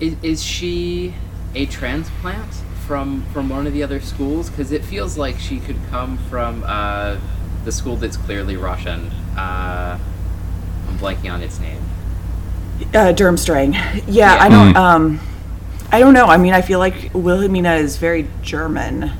is, 0.01 0.15
is 0.21 0.43
she 0.43 1.13
a 1.55 1.65
transplant 1.67 2.53
from 2.87 3.23
from 3.33 3.47
one 3.49 3.65
of 3.67 3.73
the 3.73 3.83
other 3.83 4.01
schools 4.01 4.49
because 4.49 4.71
it 4.73 4.83
feels 4.83 5.17
like 5.17 5.39
she 5.39 5.59
could 5.59 5.77
come 5.89 6.17
from 6.29 6.63
uh, 6.65 7.17
the 7.63 7.71
school 7.71 7.95
that's 7.95 8.17
clearly 8.17 8.57
russian 8.57 9.07
uh, 9.37 9.97
i'm 10.87 10.97
blanking 10.97 11.31
on 11.31 11.41
its 11.41 11.59
name 11.59 11.81
Uh, 12.95 13.13
Durmstrang. 13.13 13.75
Yeah, 14.07 14.35
I 14.39 14.49
don't. 14.49 14.75
Um, 14.75 15.19
I 15.91 15.99
don't 15.99 16.15
know. 16.15 16.25
I 16.25 16.37
mean, 16.37 16.53
I 16.53 16.61
feel 16.63 16.79
like 16.79 17.11
Wilhelmina 17.13 17.75
is 17.75 17.97
very 17.97 18.27
German, 18.41 19.11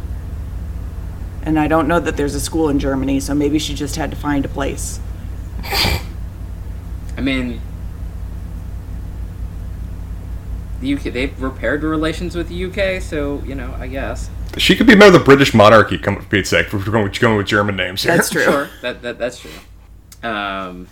and 1.44 1.60
I 1.60 1.68
don't 1.68 1.88
know 1.88 2.00
that 2.00 2.18
there's 2.18 2.34
a 2.34 2.40
school 2.40 2.70
in 2.70 2.80
Germany. 2.80 3.20
So 3.20 3.36
maybe 3.36 3.60
she 3.60 3.76
just 3.76 3.98
had 3.98 4.10
to 4.10 4.18
find 4.18 4.46
a 4.46 4.48
place. 4.48 5.00
i 7.18 7.22
mean 7.22 7.62
the 10.82 10.94
uk 10.94 11.02
they've 11.04 11.42
repaired 11.42 11.84
relations 11.84 12.36
with 12.36 12.48
the 12.50 12.66
uk 12.66 13.02
so 13.02 13.42
you 13.46 13.56
know 13.56 13.74
i 13.80 13.88
guess 13.88 14.30
She 14.58 14.76
could 14.76 14.86
be 14.88 14.94
a 14.94 14.98
member 14.98 15.16
of 15.16 15.22
the 15.22 15.26
British 15.26 15.54
monarchy. 15.54 15.98
Come 15.98 16.18
for 16.18 16.24
Pete's 16.28 16.50
sake, 16.50 16.68
if 16.68 16.74
we're 16.74 16.84
going 16.84 17.06
with, 17.06 17.18
going 17.22 17.38
with 17.38 17.48
German 17.48 17.78
names 17.78 18.04
here. 18.04 18.14
That's 18.18 18.30
true. 18.30 18.44
Sure, 18.44 18.70
that, 18.82 19.02
that 19.02 19.18
that's 19.18 19.40
true. 19.40 19.50
Um, 20.24 20.88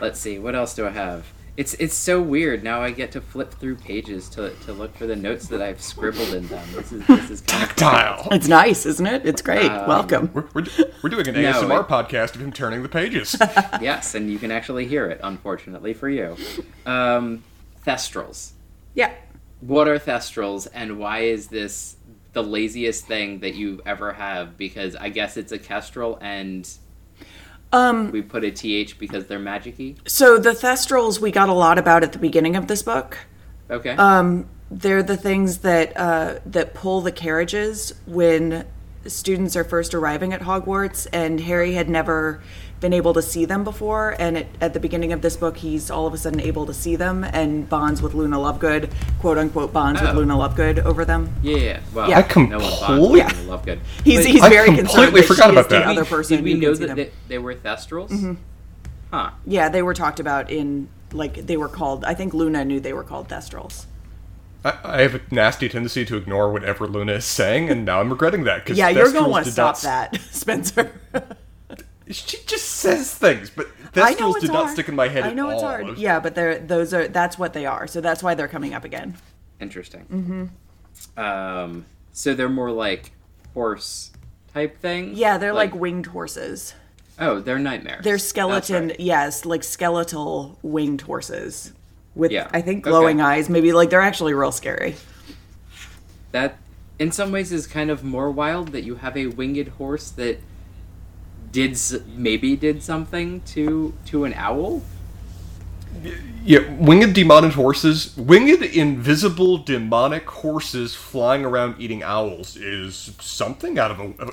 let's 0.00 0.18
see, 0.18 0.38
what 0.40 0.54
else 0.56 0.74
do 0.74 0.86
I 0.86 0.90
have? 0.90 1.24
It's 1.56 1.74
it's 1.74 1.94
so 1.94 2.20
weird. 2.20 2.64
Now 2.64 2.82
I 2.82 2.90
get 2.90 3.12
to 3.12 3.20
flip 3.20 3.52
through 3.54 3.76
pages 3.76 4.28
to, 4.30 4.50
to 4.66 4.72
look 4.72 4.94
for 4.96 5.06
the 5.06 5.14
notes 5.16 5.46
that 5.48 5.62
I've 5.62 5.80
scribbled 5.80 6.34
in 6.34 6.48
them. 6.48 6.66
This 6.74 6.90
is 6.92 7.06
this 7.06 7.30
is 7.30 7.40
kind 7.42 7.62
of 7.62 7.76
Tactile. 7.76 8.28
It's 8.32 8.48
nice, 8.48 8.84
isn't 8.84 9.06
it? 9.06 9.24
It's 9.24 9.40
great. 9.40 9.70
Um, 9.70 9.88
Welcome. 9.88 10.30
We're, 10.34 10.44
we're, 10.52 10.66
we're 11.02 11.10
doing 11.10 11.28
an 11.28 11.40
No, 11.40 11.52
ASMR 11.52 11.80
it- 11.82 11.88
podcast 11.88 12.34
of 12.34 12.40
him 12.42 12.52
turning 12.52 12.82
the 12.82 12.88
pages. 12.88 13.36
Yes, 13.80 14.14
and 14.16 14.30
you 14.30 14.38
can 14.40 14.50
actually 14.50 14.86
hear 14.86 15.06
it. 15.06 15.20
Unfortunately 15.22 15.94
for 15.94 16.08
you, 16.10 16.36
um, 16.84 17.44
thestrals. 17.86 18.50
Yeah. 18.94 19.12
What 19.60 19.88
are 19.88 19.98
thestrals, 19.98 20.68
and 20.72 20.98
why 20.98 21.20
is 21.20 21.48
this 21.48 21.96
the 22.32 22.42
laziest 22.42 23.06
thing 23.06 23.40
that 23.40 23.54
you 23.54 23.80
ever 23.86 24.12
have? 24.12 24.56
Because 24.58 24.94
I 24.94 25.08
guess 25.08 25.36
it's 25.36 25.52
a 25.52 25.58
kestrel, 25.58 26.18
and 26.20 26.68
Um. 27.72 28.10
we 28.12 28.22
put 28.22 28.44
a 28.44 28.50
th 28.50 28.98
because 28.98 29.26
they're 29.26 29.40
magicy. 29.40 29.96
So 30.06 30.38
the 30.38 30.50
Thestrals 30.50 31.20
we 31.20 31.30
got 31.30 31.48
a 31.48 31.54
lot 31.54 31.78
about 31.78 32.02
at 32.04 32.12
the 32.12 32.18
beginning 32.18 32.54
of 32.54 32.66
this 32.68 32.82
book. 32.82 33.18
Okay. 33.70 33.96
Um, 33.96 34.46
they're 34.70 35.02
the 35.02 35.16
things 35.16 35.58
that 35.58 35.96
uh, 35.96 36.34
that 36.44 36.74
pull 36.74 37.00
the 37.00 37.12
carriages 37.12 37.94
when 38.06 38.66
students 39.06 39.56
are 39.56 39.64
first 39.64 39.94
arriving 39.94 40.32
at 40.32 40.42
Hogwarts, 40.42 41.06
and 41.12 41.40
Harry 41.40 41.72
had 41.72 41.88
never 41.88 42.40
been 42.80 42.92
able 42.92 43.14
to 43.14 43.22
see 43.22 43.44
them 43.46 43.64
before. 43.64 44.14
And 44.18 44.36
at, 44.38 44.46
at 44.60 44.74
the 44.74 44.80
beginning 44.80 45.12
of 45.12 45.22
this 45.22 45.36
book, 45.36 45.56
he's 45.56 45.90
all 45.90 46.06
of 46.06 46.12
a 46.14 46.18
sudden 46.18 46.40
able 46.40 46.66
to 46.66 46.74
see 46.74 46.94
them 46.96 47.24
and 47.24 47.68
bonds 47.68 48.02
with 48.02 48.12
Luna 48.14 48.36
Lovegood, 48.36 48.92
quote 49.20 49.38
unquote, 49.38 49.72
bonds 49.72 50.00
Oh. 50.02 50.06
with 50.06 50.16
Luna 50.16 50.34
Lovegood 50.34 50.84
over 50.84 51.04
them. 51.04 51.32
Yeah, 51.42 51.56
yeah. 51.56 51.80
Well, 51.94 52.08
Yeah. 52.10 52.18
I 52.18 52.20
no 52.20 52.58
one 52.58 52.68
completely- 52.68 53.20
bonds 53.20 53.36
with 53.38 53.46
Lovegood. 53.48 53.78
He's, 54.04 54.18
But 54.20 54.26
he's 54.26 54.42
I 54.42 54.48
very 54.50 54.66
concerned 54.68 54.88
completely 54.88 55.20
that 55.22 55.26
forgot 55.26 55.50
about 55.50 55.68
that. 55.70 55.86
other 55.86 56.04
person 56.04 56.36
Did 56.36 56.44
we 56.44 56.54
know 56.54 56.74
that 56.74 56.96
they, 56.96 57.10
they 57.28 57.38
were 57.38 57.54
Thestrals? 57.54 58.10
Mm-hmm. 58.10 58.34
Huh. 59.10 59.30
Yeah, 59.46 59.68
they 59.68 59.82
were 59.82 59.94
talked 59.94 60.20
about 60.20 60.50
in 60.50 60.88
like 61.12 61.46
they 61.46 61.56
were 61.56 61.68
called. 61.68 62.04
I 62.04 62.12
think 62.14 62.34
Luna 62.34 62.64
knew 62.64 62.80
they 62.80 62.92
were 62.92 63.04
called 63.04 63.28
Thestrals. 63.28 63.86
I, 64.64 64.74
I 64.84 65.00
have 65.02 65.14
a 65.14 65.20
nasty 65.30 65.68
tendency 65.68 66.04
to 66.04 66.16
ignore 66.16 66.52
whatever 66.52 66.86
Luna 66.88 67.12
is 67.12 67.24
saying, 67.24 67.70
and 67.70 67.84
now 67.84 68.00
I'm 68.00 68.10
regretting 68.10 68.44
that. 68.44 68.66
Cause 68.66 68.76
Yeah, 68.76 68.88
you're 68.88 69.12
gonna 69.12 69.28
want 69.28 69.44
to 69.46 69.50
did 69.52 69.56
not 69.56 69.78
stop 69.78 70.10
that, 70.12 70.20
Spencer. 70.32 70.92
s- 72.08 72.16
She 72.16 72.38
just 72.46 72.64
says 72.66 73.14
things, 73.14 73.50
but 73.50 73.68
I 73.94 74.12
know 74.14 74.30
Thestrals 74.32 74.36
it's 74.36 74.40
did 74.46 74.52
not 74.52 74.70
stick 74.70 74.88
in 74.88 74.94
my 74.94 75.08
head 75.08 75.24
I 75.24 75.28
at 75.28 75.34
know 75.36 75.50
it's 75.50 75.62
all. 75.62 75.68
hard. 75.68 75.98
Yeah, 75.98 76.20
but 76.20 76.34
they're 76.34 76.58
those 76.58 76.92
are 76.94 77.08
that's 77.08 77.38
what 77.38 77.52
they 77.52 77.66
are. 77.66 77.86
So 77.86 78.00
that's 78.00 78.22
why 78.22 78.34
they're 78.34 78.48
coming 78.48 78.74
up 78.74 78.84
again. 78.84 79.16
Interesting. 79.60 80.04
Mm-hmm. 80.12 81.20
Um, 81.20 81.86
so 82.12 82.34
they're 82.34 82.48
more 82.48 82.70
like 82.70 83.12
horse 83.54 84.10
type 84.52 84.78
things. 84.78 85.18
Yeah, 85.18 85.38
they're 85.38 85.52
like, 85.54 85.74
winged 85.74 86.06
horses. 86.06 86.74
oh, 87.18 87.40
they're 87.40 87.58
nightmares. 87.58 88.04
They're 88.04 88.18
skeleton, 88.18 88.88
right. 88.88 89.00
yes, 89.00 89.44
like 89.44 89.64
skeletal 89.64 90.58
winged 90.62 91.02
horses 91.02 91.72
with 92.14 92.32
Yeah, 92.32 92.48
I 92.52 92.60
think 92.60 92.84
okay. 92.86 92.90
glowing 92.90 93.20
eyes. 93.20 93.48
Maybe 93.48 93.72
like 93.72 93.90
they're 93.90 94.00
actually 94.02 94.34
real 94.34 94.52
scary. 94.52 94.96
That, 96.32 96.58
in 96.98 97.12
some 97.12 97.32
ways, 97.32 97.52
is 97.52 97.66
kind 97.66 97.90
of 97.90 98.04
more 98.04 98.30
wild 98.30 98.72
that 98.72 98.82
you 98.84 98.96
have 98.96 99.16
a 99.16 99.26
winged 99.28 99.68
horse 99.68 100.10
that 100.12 100.40
did 101.56 101.78
maybe 102.14 102.54
did 102.54 102.82
something 102.82 103.40
to 103.40 103.94
to 104.04 104.24
an 104.24 104.34
owl. 104.34 104.82
Yeah, 106.44 106.70
winged 106.74 107.14
demonic 107.14 107.54
horses, 107.54 108.14
winged 108.14 108.62
invisible 108.62 109.56
demonic 109.56 110.28
horses 110.28 110.94
flying 110.94 111.46
around 111.46 111.76
eating 111.78 112.02
owls 112.02 112.56
is 112.58 113.14
something 113.20 113.78
out 113.78 113.90
of 113.90 114.00
a, 114.00 114.04
of 114.20 114.28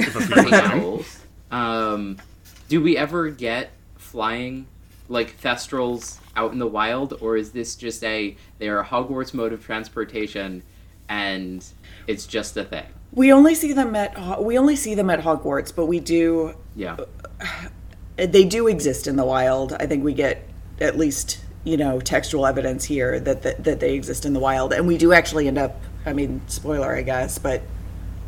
a 0.51 0.55
owls. 0.73 1.21
Um, 1.49 2.17
do 2.67 2.81
we 2.81 2.97
ever 2.97 3.29
get 3.29 3.71
flying 3.95 4.67
like 5.07 5.39
thestrals 5.39 6.19
out 6.35 6.51
in 6.51 6.59
the 6.59 6.67
wild, 6.67 7.17
or 7.21 7.37
is 7.37 7.53
this 7.53 7.75
just 7.75 8.03
a 8.03 8.35
they 8.57 8.67
are 8.67 8.81
a 8.81 8.85
Hogwarts 8.85 9.33
mode 9.33 9.53
of 9.53 9.63
transportation, 9.63 10.61
and 11.07 11.65
it's 12.05 12.25
just 12.25 12.57
a 12.57 12.65
thing? 12.65 12.87
We 13.15 13.31
only 13.31 13.53
see 13.55 13.73
them 13.73 13.95
at 13.95 14.43
we 14.43 14.57
only 14.57 14.75
see 14.75 14.95
them 14.95 15.09
at 15.09 15.21
Hogwarts, 15.21 15.73
but 15.75 15.85
we 15.85 15.99
do 15.99 16.55
Yeah. 16.75 16.97
they 18.17 18.43
do 18.45 18.67
exist 18.67 19.07
in 19.07 19.15
the 19.15 19.25
wild. 19.25 19.73
I 19.79 19.85
think 19.85 20.03
we 20.03 20.13
get 20.13 20.43
at 20.81 20.97
least 20.97 21.39
you 21.63 21.77
know 21.77 21.99
textual 21.99 22.45
evidence 22.45 22.85
here 22.85 23.19
that 23.19 23.43
that, 23.43 23.63
that 23.63 23.79
they 23.79 23.93
exist 23.93 24.25
in 24.25 24.33
the 24.33 24.39
wild, 24.39 24.73
and 24.73 24.87
we 24.87 24.97
do 24.97 25.13
actually 25.13 25.47
end 25.47 25.57
up. 25.57 25.79
I 26.05 26.11
mean, 26.13 26.41
spoiler, 26.47 26.95
I 26.95 27.01
guess, 27.01 27.37
but 27.37 27.61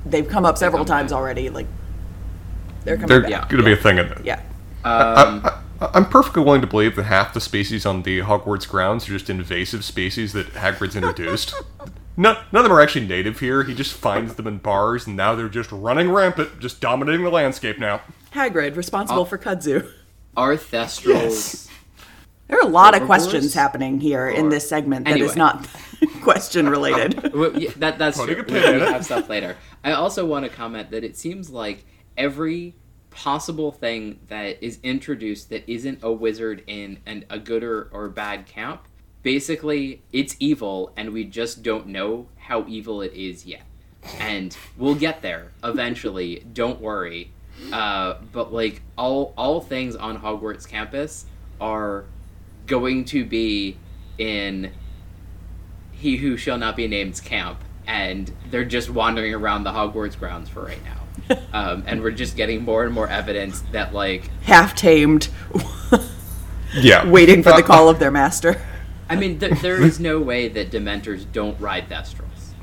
they've 0.06 0.28
come 0.28 0.45
up 0.45 0.58
several 0.58 0.86
come 0.86 0.98
times 0.98 1.12
back. 1.12 1.17
already. 1.17 1.50
Like 1.50 1.67
they're 2.84 2.95
coming 2.95 3.08
They're 3.10 3.21
back. 3.21 3.50
Going 3.50 3.63
to 3.63 3.65
be 3.65 3.74
a 3.74 3.78
thing 3.78 3.98
in 3.98 4.06
it. 4.06 4.24
Yeah. 4.24 4.39
Um, 4.86 5.41
I, 5.82 5.89
I'm 5.93 6.06
perfectly 6.08 6.43
willing 6.43 6.62
to 6.62 6.67
believe 6.67 6.95
that 6.95 7.04
half 7.04 7.34
the 7.34 7.41
species 7.41 7.86
on 7.86 8.04
the 8.04 8.19
Hogwarts 8.19 8.69
grounds 8.69 9.10
are 9.10 9.13
just 9.13 9.30
invasive 9.30 9.84
species 9.84 10.32
that 10.34 10.54
Hagrid's 10.54 10.95
introduced. 10.95 11.54
none, 12.17 12.36
none 12.51 12.60
of 12.62 12.63
them 12.63 12.71
are 12.71 12.82
actually 12.82 13.08
native 13.08 13.39
here. 13.39 13.63
He 13.63 13.73
just 13.73 13.93
finds 13.93 14.36
them 14.36 14.47
in 14.47 14.58
bars, 14.58 15.08
and 15.08 15.15
now 15.15 15.36
they're 15.36 15.49
just 15.49 15.71
running 15.71 16.12
rampant, 16.12 16.60
just 16.60 16.82
dominating 16.82 17.23
the 17.23 17.30
landscape 17.32 17.80
now. 17.80 18.01
Hagrid, 18.34 18.75
responsible 18.75 19.21
Oh. 19.21 19.25
for 19.25 19.38
kudzu. 19.38 19.89
are 20.38 20.56
thestrals? 20.56 21.69
There 22.47 22.60
are 22.60 22.67
a 22.67 22.69
lot 22.69 22.95
of 22.95 23.06
questions 23.08 23.54
happening 23.56 23.99
here 23.99 24.30
in 24.30 24.49
this 24.49 24.67
segment 24.69 25.06
that 25.06 25.17
is 25.17 25.32
Anyway. 25.32 25.36
not 25.36 25.67
question 26.21 26.69
related. 26.69 27.34
Well, 27.36 27.60
yeah, 27.60 27.71
that 27.78 27.97
that's 27.97 28.17
Putting 28.19 28.36
true. 28.36 28.43
We, 28.45 28.51
pin 28.62 28.75
we 28.75 28.82
have 28.82 29.04
stuff 29.04 29.30
later. 29.30 29.58
I 29.84 29.93
also 29.93 30.25
want 30.25 30.45
to 30.45 30.49
comment 30.49 30.91
that 30.91 31.04
it 31.04 31.17
seems 31.17 31.49
like 31.49 31.86
every 32.17 32.75
possible 33.10 33.71
thing 33.71 34.19
that 34.28 34.62
is 34.63 34.78
introduced 34.84 35.49
that 35.49 35.63
isn't 35.71 35.99
a 36.04 36.12
wizard 36.12 36.63
in 36.67 36.99
an, 37.08 37.25
a 37.30 37.39
good 37.39 37.63
or, 37.63 37.89
or 37.91 38.10
bad 38.10 38.45
camp, 38.45 38.84
basically 39.25 40.03
it's 40.13 40.35
evil, 40.39 40.93
and 40.95 41.11
we 41.11 41.23
just 41.25 41.63
don't 41.63 41.88
know 41.88 42.27
how 42.38 42.63
evil 42.67 43.01
it 43.01 43.11
is 43.13 43.43
yet. 43.45 43.63
And 44.19 44.55
we'll 44.77 44.93
get 44.93 45.23
there 45.23 45.51
eventually. 45.63 46.45
Don't 46.53 46.79
worry. 46.79 47.31
Uh, 47.73 48.15
but 48.31 48.53
like 48.53 48.83
all 48.97 49.33
all 49.35 49.59
things 49.61 49.95
on 49.95 50.19
Hogwarts 50.21 50.67
campus 50.67 51.25
are 51.59 52.05
going 52.67 53.05
to 53.05 53.25
be 53.25 53.77
in 54.19 54.71
he 55.91 56.17
who 56.17 56.38
shall 56.38 56.59
not 56.59 56.75
be 56.75 56.88
named's 56.88 57.19
camp, 57.19 57.59
and 57.88 58.31
they're 58.51 58.63
just 58.63 58.91
wandering 58.91 59.33
around 59.33 59.63
the 59.63 59.71
Hogwarts 59.71 60.17
grounds 60.17 60.47
for 60.49 60.61
right 60.63 60.83
now. 60.83 60.91
Um, 61.53 61.83
and 61.88 62.03
we're 62.03 62.11
just 62.11 62.35
getting 62.35 62.63
more 62.63 62.83
and 62.83 62.93
more 62.93 63.07
evidence 63.07 63.61
that, 63.71 63.93
like, 63.93 64.29
Half 64.43 64.75
tamed, 64.75 65.29
Yeah. 66.73 67.09
waiting 67.09 67.41
for 67.41 67.53
the 67.53 67.63
call 67.63 67.88
of 67.88 67.97
their 67.97 68.11
master. 68.11 68.61
I 69.09 69.15
mean, 69.15 69.39
th- 69.39 69.59
there 69.61 69.81
is 69.83 69.99
no 69.99 70.19
way 70.19 70.47
that 70.47 70.71
Dementors 70.71 71.25
don't 71.31 71.59
ride 71.59 71.87
Thestrals. 71.89 72.53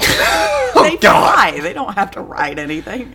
Oh, 0.00 0.80
they 0.84 0.96
God. 0.96 1.34
fly. 1.34 1.60
They 1.60 1.72
don't 1.72 1.94
have 1.94 2.10
to 2.12 2.20
ride 2.20 2.58
anything. 2.58 3.14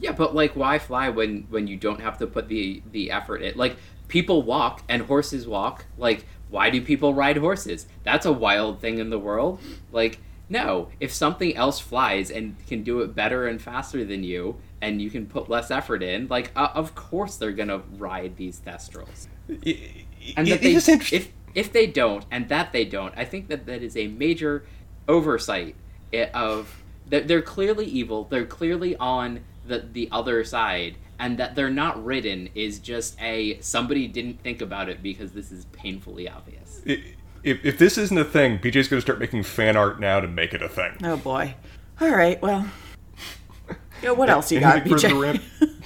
Yeah, 0.00 0.12
but 0.12 0.34
like, 0.34 0.56
why 0.56 0.78
fly 0.78 1.10
when 1.10 1.46
when 1.50 1.66
you 1.66 1.76
don't 1.76 2.00
have 2.00 2.18
to 2.18 2.26
put 2.26 2.48
the 2.48 2.82
the 2.90 3.10
effort 3.10 3.42
in? 3.42 3.56
Like, 3.56 3.76
people 4.08 4.42
walk 4.42 4.82
and 4.88 5.02
horses 5.02 5.46
walk. 5.46 5.84
Like, 5.98 6.26
why 6.50 6.70
do 6.70 6.80
people 6.82 7.14
ride 7.14 7.36
horses? 7.36 7.86
That's 8.04 8.26
a 8.26 8.32
wild 8.32 8.80
thing 8.80 8.98
in 8.98 9.10
the 9.10 9.18
world. 9.18 9.60
Like, 9.92 10.18
no, 10.48 10.88
if 11.00 11.12
something 11.12 11.54
else 11.56 11.78
flies 11.78 12.30
and 12.30 12.56
can 12.66 12.82
do 12.82 13.00
it 13.00 13.14
better 13.14 13.46
and 13.46 13.60
faster 13.60 14.04
than 14.04 14.24
you, 14.24 14.56
and 14.80 15.00
you 15.00 15.08
can 15.10 15.26
put 15.26 15.48
less 15.48 15.70
effort 15.70 16.02
in, 16.02 16.26
like, 16.28 16.50
uh, 16.56 16.68
of 16.74 16.94
course 16.94 17.36
they're 17.36 17.52
gonna 17.52 17.82
ride 17.96 18.36
these 18.36 18.60
Thestrals. 18.60 19.28
And 19.48 19.58
It- 19.62 20.06
that 20.36 20.44
they, 20.60 20.72
it 20.72 20.76
is 20.76 20.88
interesting. 20.88 21.20
if 21.20 21.32
if 21.54 21.72
they 21.72 21.86
don't, 21.86 22.24
and 22.30 22.48
that 22.48 22.72
they 22.72 22.84
don't, 22.84 23.12
I 23.16 23.24
think 23.24 23.48
that 23.48 23.66
that 23.66 23.82
is 23.82 23.96
a 23.96 24.06
major 24.08 24.64
oversight 25.08 25.74
eh, 26.12 26.28
of 26.34 26.82
that 27.08 27.28
they're 27.28 27.42
clearly 27.42 27.86
evil. 27.86 28.24
They're 28.24 28.46
clearly 28.46 28.96
on 28.96 29.40
the 29.66 29.78
the 29.92 30.08
other 30.12 30.44
side, 30.44 30.96
and 31.18 31.38
that 31.38 31.54
they're 31.54 31.70
not 31.70 32.02
ridden 32.04 32.48
is 32.54 32.78
just 32.78 33.20
a 33.20 33.58
somebody 33.60 34.06
didn't 34.08 34.40
think 34.42 34.60
about 34.62 34.88
it 34.88 35.02
because 35.02 35.32
this 35.32 35.52
is 35.52 35.64
painfully 35.66 36.28
obvious. 36.28 36.80
I- 36.88 37.02
if, 37.44 37.64
if 37.64 37.76
this 37.76 37.98
isn't 37.98 38.16
a 38.16 38.24
thing, 38.24 38.60
BJ's 38.60 38.86
going 38.86 38.98
to 38.98 39.00
start 39.00 39.18
making 39.18 39.42
fan 39.42 39.76
art 39.76 39.98
now 39.98 40.20
to 40.20 40.28
make 40.28 40.54
it 40.54 40.62
a 40.62 40.68
thing. 40.68 40.96
Oh 41.02 41.16
boy. 41.16 41.56
All 42.00 42.08
right. 42.10 42.40
Well. 42.40 42.68
Yeah. 44.02 44.10
What 44.12 44.28
else 44.28 44.50
you 44.50 44.58
got, 44.58 44.78
Anything 44.84 44.96
BJ? 44.98 45.81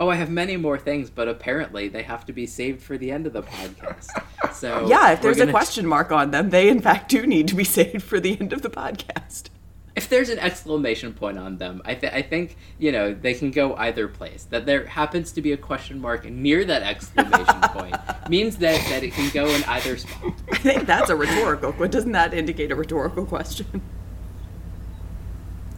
Oh, 0.00 0.08
I 0.08 0.14
have 0.16 0.30
many 0.30 0.56
more 0.56 0.78
things, 0.78 1.10
but 1.10 1.28
apparently 1.28 1.86
they 1.88 2.02
have 2.02 2.24
to 2.26 2.32
be 2.32 2.46
saved 2.46 2.82
for 2.82 2.96
the 2.96 3.10
end 3.12 3.26
of 3.26 3.32
the 3.34 3.42
podcast. 3.42 4.08
So 4.54 4.86
Yeah. 4.88 5.12
If 5.12 5.22
there's 5.22 5.38
a 5.38 5.46
question 5.46 5.86
mark 5.86 6.10
on 6.10 6.30
them, 6.32 6.50
they 6.50 6.68
in 6.68 6.80
fact 6.80 7.08
do 7.10 7.26
need 7.26 7.46
to 7.48 7.54
be 7.54 7.64
saved 7.78 8.02
for 8.02 8.18
the 8.18 8.38
end 8.40 8.52
of 8.52 8.62
the 8.62 8.70
podcast. 8.70 9.50
if 9.94 10.08
there's 10.08 10.28
an 10.30 10.38
exclamation 10.38 11.12
point 11.12 11.38
on 11.38 11.58
them, 11.58 11.82
I, 11.84 11.94
th- 11.94 12.12
I 12.12 12.22
think 12.22 12.56
you 12.78 12.90
know 12.90 13.12
they 13.14 13.34
can 13.34 13.50
go 13.50 13.74
either 13.76 14.08
place. 14.08 14.44
That 14.50 14.64
there 14.66 14.86
happens 14.86 15.32
to 15.32 15.42
be 15.42 15.52
a 15.52 15.56
question 15.56 16.00
mark 16.00 16.24
near 16.24 16.64
that 16.64 16.82
exclamation 16.82 17.60
point 17.76 17.96
means 18.28 18.56
that 18.56 18.80
that 18.88 19.02
it 19.04 19.12
can 19.12 19.30
go 19.30 19.46
in 19.46 19.62
either 19.64 19.96
spot. 19.98 20.32
I 20.52 20.56
think 20.56 20.86
that's 20.86 21.10
a 21.10 21.16
rhetorical. 21.16 21.72
Doesn't 21.88 22.12
that 22.12 22.32
indicate 22.34 22.70
a 22.72 22.74
rhetorical 22.74 23.26
question? 23.26 23.82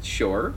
Sure. 0.02 0.54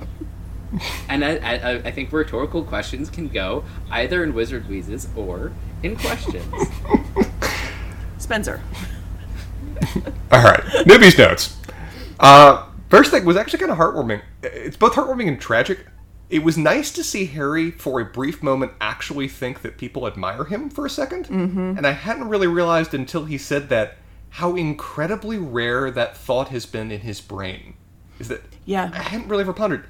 And 1.08 1.24
I, 1.24 1.36
I, 1.38 1.74
I 1.76 1.92
think 1.92 2.12
rhetorical 2.12 2.64
questions 2.64 3.10
can 3.10 3.28
go 3.28 3.64
either 3.92 4.24
in 4.24 4.34
Wizard 4.34 4.68
Wheezes 4.68 5.08
or 5.16 5.54
in 5.84 5.96
questions. 5.96 6.54
Spencer. 8.18 8.62
All 10.32 10.44
right, 10.44 10.62
newbies 10.86 11.18
notes. 11.18 11.58
Uh, 12.20 12.66
first 12.90 13.12
thing 13.12 13.24
was 13.24 13.38
actually 13.38 13.60
kind 13.60 13.72
of 13.72 13.78
heartwarming. 13.78 14.22
It's 14.42 14.78
both 14.78 14.94
heartwarming 14.94 15.28
and 15.28 15.40
tragic. 15.40 15.86
It 16.30 16.44
was 16.44 16.58
nice 16.58 16.92
to 16.94 17.04
see 17.04 17.26
Harry, 17.28 17.70
for 17.70 18.02
a 18.02 18.06
brief 18.06 18.42
moment, 18.42 18.72
actually 18.82 19.28
think 19.28 19.62
that 19.62 19.78
people 19.78 20.08
admire 20.08 20.46
him 20.46 20.70
for 20.70 20.86
a 20.86 20.90
2nd 20.90 21.28
mm-hmm. 21.28 21.78
and 21.78 21.86
I 21.86 21.92
hadn't 21.92 22.30
really 22.30 22.48
realized 22.48 22.96
until 22.96 23.26
he 23.26 23.38
said 23.38 23.70
that 23.70 23.98
how 24.32 24.56
incredibly 24.56 25.38
rare 25.38 25.92
that 25.92 26.18
thought 26.18 26.50
has 26.50 26.66
been 26.66 26.92
in 26.92 27.02
his 27.02 27.22
brain. 27.22 27.76
Is 28.20 28.28
that 28.30 28.42
Yeah. 28.66 28.90
I 28.92 29.00
hadn't 29.04 29.30
really 29.30 29.44
ever 29.44 29.54
pondered. 29.54 29.86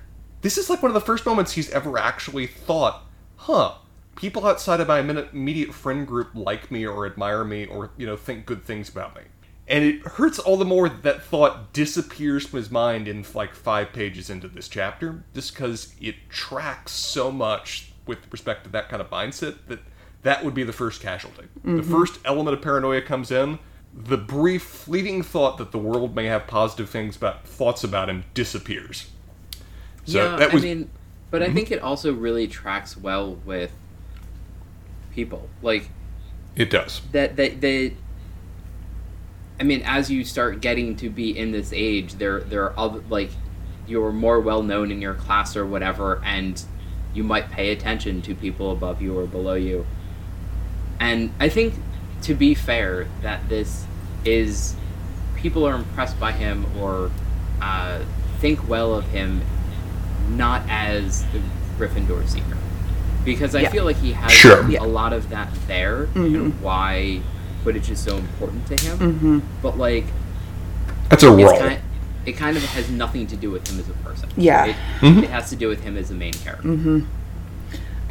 This 0.45 0.59
is 0.59 0.69
like 0.69 0.83
one 0.83 0.91
of 0.91 0.93
the 0.93 1.01
first 1.01 1.25
moments 1.25 1.53
he's 1.53 1.71
ever 1.71 1.97
actually 1.97 2.45
thought, 2.45 3.03
huh, 3.35 3.77
people 4.15 4.45
outside 4.45 4.79
of 4.79 4.87
my 4.87 4.99
immediate- 4.99 5.73
friend 5.73 6.05
group 6.05 6.35
like 6.35 6.69
me 6.69 6.85
or 6.85 7.07
admire 7.07 7.43
me 7.43 7.65
or, 7.65 7.89
you 7.97 8.05
know, 8.05 8.15
think 8.15 8.45
good 8.45 8.63
things 8.63 8.87
about 8.87 9.15
me. 9.15 9.23
And 9.67 9.83
it 9.83 10.03
hurts 10.03 10.37
all 10.37 10.55
the 10.57 10.63
more 10.63 10.87
that 10.87 11.01
that 11.01 11.23
thought 11.23 11.73
disappears 11.73 12.45
from 12.45 12.57
his 12.57 12.69
mind 12.69 13.07
in 13.07 13.25
like 13.33 13.55
five 13.55 13.91
pages 13.91 14.29
into 14.29 14.47
this 14.47 14.69
chapter, 14.69 15.23
just 15.33 15.55
because 15.55 15.95
it 15.99 16.13
tracks 16.29 16.91
so 16.91 17.31
much 17.31 17.91
with 18.05 18.19
respect 18.31 18.65
to 18.65 18.69
that 18.69 18.87
kind 18.87 19.01
of 19.01 19.09
mindset 19.09 19.55
that 19.67 19.79
that 20.21 20.45
would 20.45 20.53
be 20.53 20.61
the 20.61 20.71
first 20.71 21.01
casualty. 21.01 21.47
The 21.63 21.71
mm-hmm. 21.71 21.91
first 21.91 22.19
element 22.23 22.55
of 22.55 22.61
paranoia 22.61 23.01
comes 23.01 23.31
in. 23.31 23.57
The 23.91 24.17
brief, 24.17 24.61
fleeting 24.61 25.23
thought 25.23 25.57
that 25.57 25.71
the 25.71 25.79
world 25.79 26.13
may 26.13 26.25
have 26.25 26.45
positive 26.45 26.87
things 26.87 27.15
about 27.15 27.47
thoughts 27.47 27.83
about 27.83 28.11
him 28.11 28.25
disappears. 28.35 29.07
So 30.05 30.23
yeah, 30.23 30.35
that 30.37 30.53
was. 30.53 30.63
I 30.63 30.67
mean, 30.67 30.89
but 31.31 31.41
I 31.43 31.51
think 31.51 31.71
it 31.71 31.81
also 31.81 32.13
really 32.13 32.47
tracks 32.47 32.95
well 32.95 33.35
with 33.45 33.71
people. 35.11 35.49
Like 35.61 35.89
it 36.55 36.69
does. 36.69 37.01
that 37.11 37.35
that 37.35 37.61
they 37.61 37.95
I 39.59 39.63
mean, 39.63 39.81
as 39.85 40.11
you 40.11 40.23
start 40.25 40.61
getting 40.61 40.95
to 40.97 41.09
be 41.09 41.37
in 41.37 41.51
this 41.51 41.71
age, 41.73 42.15
there 42.15 42.41
there 42.41 42.63
are 42.63 42.73
other 42.77 43.01
like 43.09 43.29
you're 43.87 44.11
more 44.11 44.39
well 44.39 44.63
known 44.63 44.91
in 44.91 45.01
your 45.01 45.13
class 45.13 45.55
or 45.55 45.65
whatever, 45.65 46.21
and 46.23 46.61
you 47.13 47.23
might 47.23 47.49
pay 47.49 47.71
attention 47.71 48.21
to 48.23 48.35
people 48.35 48.71
above 48.71 49.01
you 49.01 49.17
or 49.17 49.25
below 49.25 49.53
you. 49.53 49.85
And 50.99 51.31
I 51.39 51.49
think, 51.49 51.75
to 52.23 52.33
be 52.33 52.53
fair, 52.53 53.07
that 53.21 53.47
this 53.47 53.85
is 54.25 54.75
people 55.35 55.65
are 55.65 55.75
impressed 55.75 56.19
by 56.19 56.31
him 56.31 56.65
or 56.77 57.11
uh, 57.61 58.03
think 58.39 58.67
well 58.67 58.93
of 58.93 59.05
him, 59.09 59.41
not 60.29 60.61
as 60.69 61.23
the 61.33 61.39
Gryffindor 61.77 62.27
seeker, 62.27 62.57
because 63.23 63.55
I 63.55 63.61
Yeah. 63.61 63.69
feel 63.69 63.85
like 63.85 63.97
he 63.97 64.13
has 64.13 64.31
Sure. 64.31 64.67
Yeah. 64.69 64.81
a 64.81 64.85
lot 64.87 65.13
of 65.13 65.29
that 65.29 65.49
there 65.67 66.05
Mm-hmm. 66.13 66.35
and 66.35 66.61
why 66.61 67.19
Quidditch 67.63 67.89
is 67.89 67.99
so 67.99 68.17
important 68.17 68.67
to 68.67 68.75
him. 68.85 69.41
But 69.61 69.77
like, 69.77 70.05
That's 71.09 71.23
a 71.23 71.33
it's 71.37 71.43
roll. 71.51 71.59
kind 71.59 71.79
it 72.25 72.35
kind 72.37 72.57
of 72.57 72.63
has 72.63 72.89
nothing 72.89 73.27
to 73.27 73.35
do 73.35 73.51
with 73.51 73.67
him 73.67 73.79
as 73.79 73.87
a 73.87 73.93
person. 74.07 74.29
Yeah. 74.35 74.65
It, 74.65 74.75
Mm-hmm. 75.01 75.23
it 75.25 75.29
has 75.29 75.49
to 75.51 75.55
do 75.55 75.67
with 75.67 75.83
him 75.83 75.95
as 75.95 76.09
a 76.09 76.15
main 76.15 76.33
character. 76.33 76.67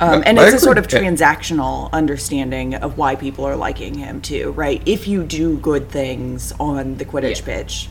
Um, 0.01 0.23
and 0.27 0.39
I 0.41 0.47
it's 0.47 0.55
a 0.55 0.59
sort 0.59 0.77
of 0.79 0.87
transactional 0.89 1.91
understanding 1.93 2.75
of 2.75 2.99
why 2.99 3.15
people 3.17 3.45
are 3.45 3.57
liking 3.57 3.95
him 3.95 4.21
too, 4.21 4.51
right? 4.53 4.83
If 4.87 5.07
you 5.09 5.23
do 5.25 5.57
good 5.59 5.89
things 5.89 6.53
on 6.61 6.97
the 6.97 7.05
Quidditch 7.05 7.39
Yeah. 7.47 7.57
pitch, 7.57 7.89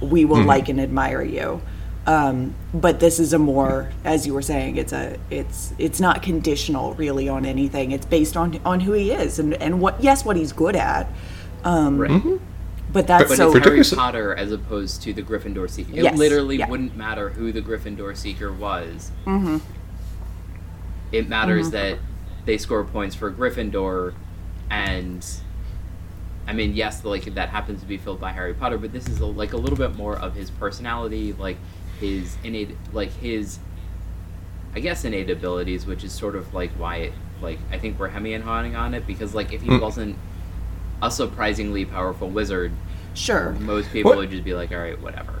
we 0.00 0.24
will 0.26 0.42
like 0.42 0.68
and 0.68 0.80
admire 0.80 1.22
you. 1.22 1.60
Um, 2.06 2.54
but 2.72 3.00
this 3.00 3.18
is 3.18 3.32
a 3.32 3.38
more, 3.38 3.90
as 4.04 4.26
you 4.26 4.32
were 4.34 4.42
saying, 4.42 4.76
it's 4.76 4.92
a 4.92 5.18
it's 5.28 5.74
it's 5.76 6.00
not 6.00 6.22
conditional 6.22 6.94
really 6.94 7.28
on 7.28 7.44
anything. 7.44 7.90
It's 7.90 8.06
based 8.06 8.36
on 8.36 8.60
on 8.64 8.80
who 8.80 8.92
he 8.92 9.10
is 9.10 9.38
and 9.40 9.54
and 9.54 9.80
what 9.80 10.00
yes 10.02 10.24
what 10.24 10.36
he's 10.36 10.52
good 10.52 10.76
at. 10.76 11.08
Um, 11.64 11.98
Right. 11.98 12.40
But 12.92 13.08
that's 13.08 13.28
But 13.28 13.36
so 13.36 13.54
it's 13.54 13.66
Harry 13.66 13.82
Potter 13.84 14.34
as 14.34 14.52
opposed 14.52 15.02
to 15.02 15.12
the 15.12 15.22
Gryffindor 15.22 15.68
Seeker. 15.68 15.90
It 15.92 16.04
Yes, 16.04 16.16
literally 16.16 16.58
yeah. 16.58 16.68
wouldn't 16.68 16.96
matter 16.96 17.30
who 17.30 17.52
the 17.52 17.60
Gryffindor 17.60 18.16
Seeker 18.16 18.52
was. 18.52 19.10
Mm-hmm. 19.26 19.58
It 21.12 21.28
matters 21.28 21.70
that 21.70 21.98
they 22.44 22.56
score 22.58 22.84
points 22.84 23.14
for 23.14 23.30
Gryffindor, 23.30 24.14
and 24.70 25.26
I 26.46 26.52
mean, 26.52 26.74
yes, 26.74 27.04
like 27.04 27.24
that 27.34 27.48
happens 27.48 27.80
to 27.80 27.86
be 27.86 27.98
filled 27.98 28.20
by 28.20 28.32
Harry 28.32 28.54
Potter, 28.54 28.78
but 28.78 28.92
this 28.92 29.08
is 29.08 29.18
a, 29.20 29.26
like 29.26 29.52
a 29.52 29.56
little 29.56 29.76
bit 29.76 29.96
more 29.96 30.16
of 30.16 30.34
his 30.34 30.50
personality, 30.50 31.32
like 31.32 31.56
his 32.00 32.36
innate, 32.44 32.70
like 32.92 33.10
his, 33.12 33.58
I 34.74 34.80
guess, 34.80 35.04
innate 35.04 35.30
abilities, 35.30 35.86
which 35.86 36.04
is 36.04 36.12
sort 36.12 36.36
of 36.36 36.52
like 36.54 36.70
why, 36.72 36.96
it, 36.96 37.12
like 37.40 37.58
I 37.70 37.78
think 37.78 37.98
we're 37.98 38.08
hemming 38.08 38.34
and 38.34 38.44
hawing 38.44 38.76
on 38.76 38.94
it 38.94 39.06
because 39.06 39.34
like 39.34 39.52
if 39.52 39.62
he 39.62 39.68
Mm. 39.68 39.80
wasn't 39.80 40.16
a 41.02 41.10
surprisingly 41.10 41.84
powerful 41.84 42.28
wizard, 42.28 42.72
sure. 43.14 43.52
most 43.60 43.90
people 43.92 44.10
What- 44.12 44.18
would 44.18 44.30
just 44.30 44.44
be 44.44 44.54
like, 44.54 44.72
all 44.72 44.78
right, 44.78 45.00
whatever. 45.00 45.34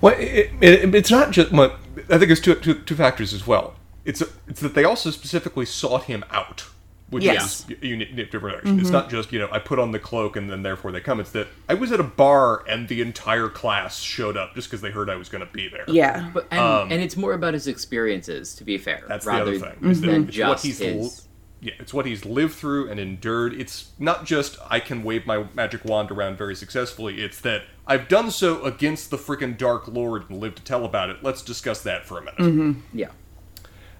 Well, 0.00 0.14
it, 0.18 0.50
it, 0.60 0.94
it's 0.94 1.10
not 1.10 1.30
just. 1.30 1.50
Well, 1.52 1.76
I 2.10 2.18
think 2.18 2.26
there's 2.26 2.40
two, 2.40 2.54
two, 2.56 2.74
two 2.74 2.94
factors 2.94 3.32
as 3.32 3.46
well. 3.46 3.74
It's 4.04 4.22
it's 4.46 4.60
that 4.60 4.74
they 4.74 4.84
also 4.84 5.10
specifically 5.10 5.64
sought 5.64 6.04
him 6.04 6.24
out, 6.30 6.66
which 7.10 7.22
Yes. 7.24 7.66
is 7.68 7.76
a 7.82 7.86
unique 7.86 8.16
different 8.30 8.56
action. 8.58 8.80
It's 8.80 8.90
not 8.90 9.10
just 9.10 9.32
you 9.32 9.38
know 9.38 9.48
I 9.52 9.58
put 9.58 9.78
on 9.78 9.92
the 9.92 9.98
cloak 9.98 10.36
and 10.36 10.50
then 10.50 10.62
therefore 10.62 10.90
they 10.92 11.00
come. 11.00 11.20
It's 11.20 11.30
that 11.32 11.48
I 11.68 11.74
was 11.74 11.92
at 11.92 12.00
a 12.00 12.04
bar 12.04 12.64
and 12.68 12.88
the 12.88 13.00
entire 13.00 13.48
class 13.48 14.00
showed 14.00 14.36
up 14.36 14.54
just 14.54 14.68
because 14.68 14.80
they 14.80 14.90
heard 14.90 15.08
I 15.10 15.16
was 15.16 15.28
going 15.28 15.46
to 15.46 15.52
be 15.52 15.68
there. 15.68 15.84
Yeah. 15.86 16.30
But 16.32 16.46
and, 16.50 16.92
and 16.92 17.02
it's 17.02 17.16
more 17.16 17.32
about 17.34 17.54
his 17.54 17.66
experiences, 17.66 18.54
to 18.56 18.64
be 18.64 18.78
fair. 18.78 18.98
Um, 19.02 19.08
That's 19.08 19.26
rather 19.26 19.58
the 19.58 19.66
other 19.66 19.76
thing. 19.76 19.90
Is 19.90 20.00
that 20.00 20.06
than 20.08 20.28
it's 20.28 20.38
what 20.38 20.52
just 20.52 20.64
he's 20.64 20.78
his. 20.78 21.28
yeah, 21.60 21.72
it's 21.78 21.94
what 21.94 22.06
he's 22.06 22.24
lived 22.24 22.54
through 22.54 22.90
and 22.90 22.98
endured. 22.98 23.54
It's 23.54 23.90
not 23.98 24.24
just 24.24 24.56
I 24.70 24.80
can 24.80 25.02
wave 25.04 25.26
my 25.26 25.44
magic 25.54 25.84
wand 25.84 26.10
around 26.10 26.36
very 26.38 26.54
successfully. 26.56 27.22
It's 27.22 27.40
that 27.42 27.62
I've 27.86 28.08
done 28.08 28.30
so 28.30 28.62
against 28.64 29.10
the 29.10 29.18
freaking 29.18 29.56
Dark 29.58 29.86
Lord 29.88 30.28
and 30.30 30.40
lived 30.40 30.56
to 30.56 30.64
tell 30.64 30.84
about 30.84 31.10
it. 31.10 31.18
Let's 31.22 31.42
discuss 31.42 31.82
that 31.82 32.06
for 32.06 32.18
a 32.18 32.22
minute. 32.40 32.76
Yeah. 32.94 33.10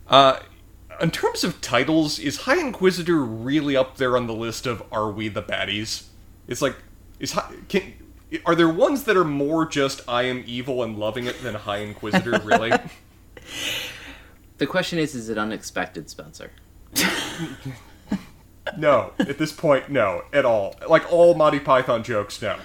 Uh, 0.08 0.40
in 1.00 1.10
terms 1.10 1.44
of 1.44 1.60
titles, 1.60 2.18
is 2.18 2.38
High 2.38 2.60
Inquisitor 2.60 3.18
really 3.18 3.76
up 3.76 3.96
there 3.96 4.16
on 4.16 4.26
the 4.26 4.34
list 4.34 4.66
of 4.66 4.82
Are 4.92 5.10
We 5.10 5.28
the 5.28 5.42
Baddies? 5.42 6.06
It's 6.48 6.62
like, 6.62 6.76
is 7.18 7.32
High, 7.32 7.54
can, 7.68 7.94
are 8.46 8.54
there 8.54 8.68
ones 8.68 9.04
that 9.04 9.16
are 9.16 9.24
more 9.24 9.66
just 9.66 10.00
I 10.08 10.22
am 10.24 10.44
evil 10.46 10.82
and 10.82 10.98
loving 10.98 11.26
it 11.26 11.42
than 11.42 11.54
High 11.54 11.78
Inquisitor? 11.78 12.40
Really? 12.44 12.72
The 14.58 14.66
question 14.66 14.98
is, 14.98 15.14
is 15.14 15.28
it 15.28 15.36
unexpected, 15.36 16.08
Spencer? 16.08 16.52
no. 18.78 19.12
At 19.18 19.38
this 19.38 19.52
point, 19.52 19.90
no, 19.90 20.22
at 20.32 20.44
all. 20.44 20.76
Like 20.88 21.12
all 21.12 21.34
Monty 21.34 21.58
Python 21.58 22.04
jokes, 22.04 22.40
no. 22.40 22.56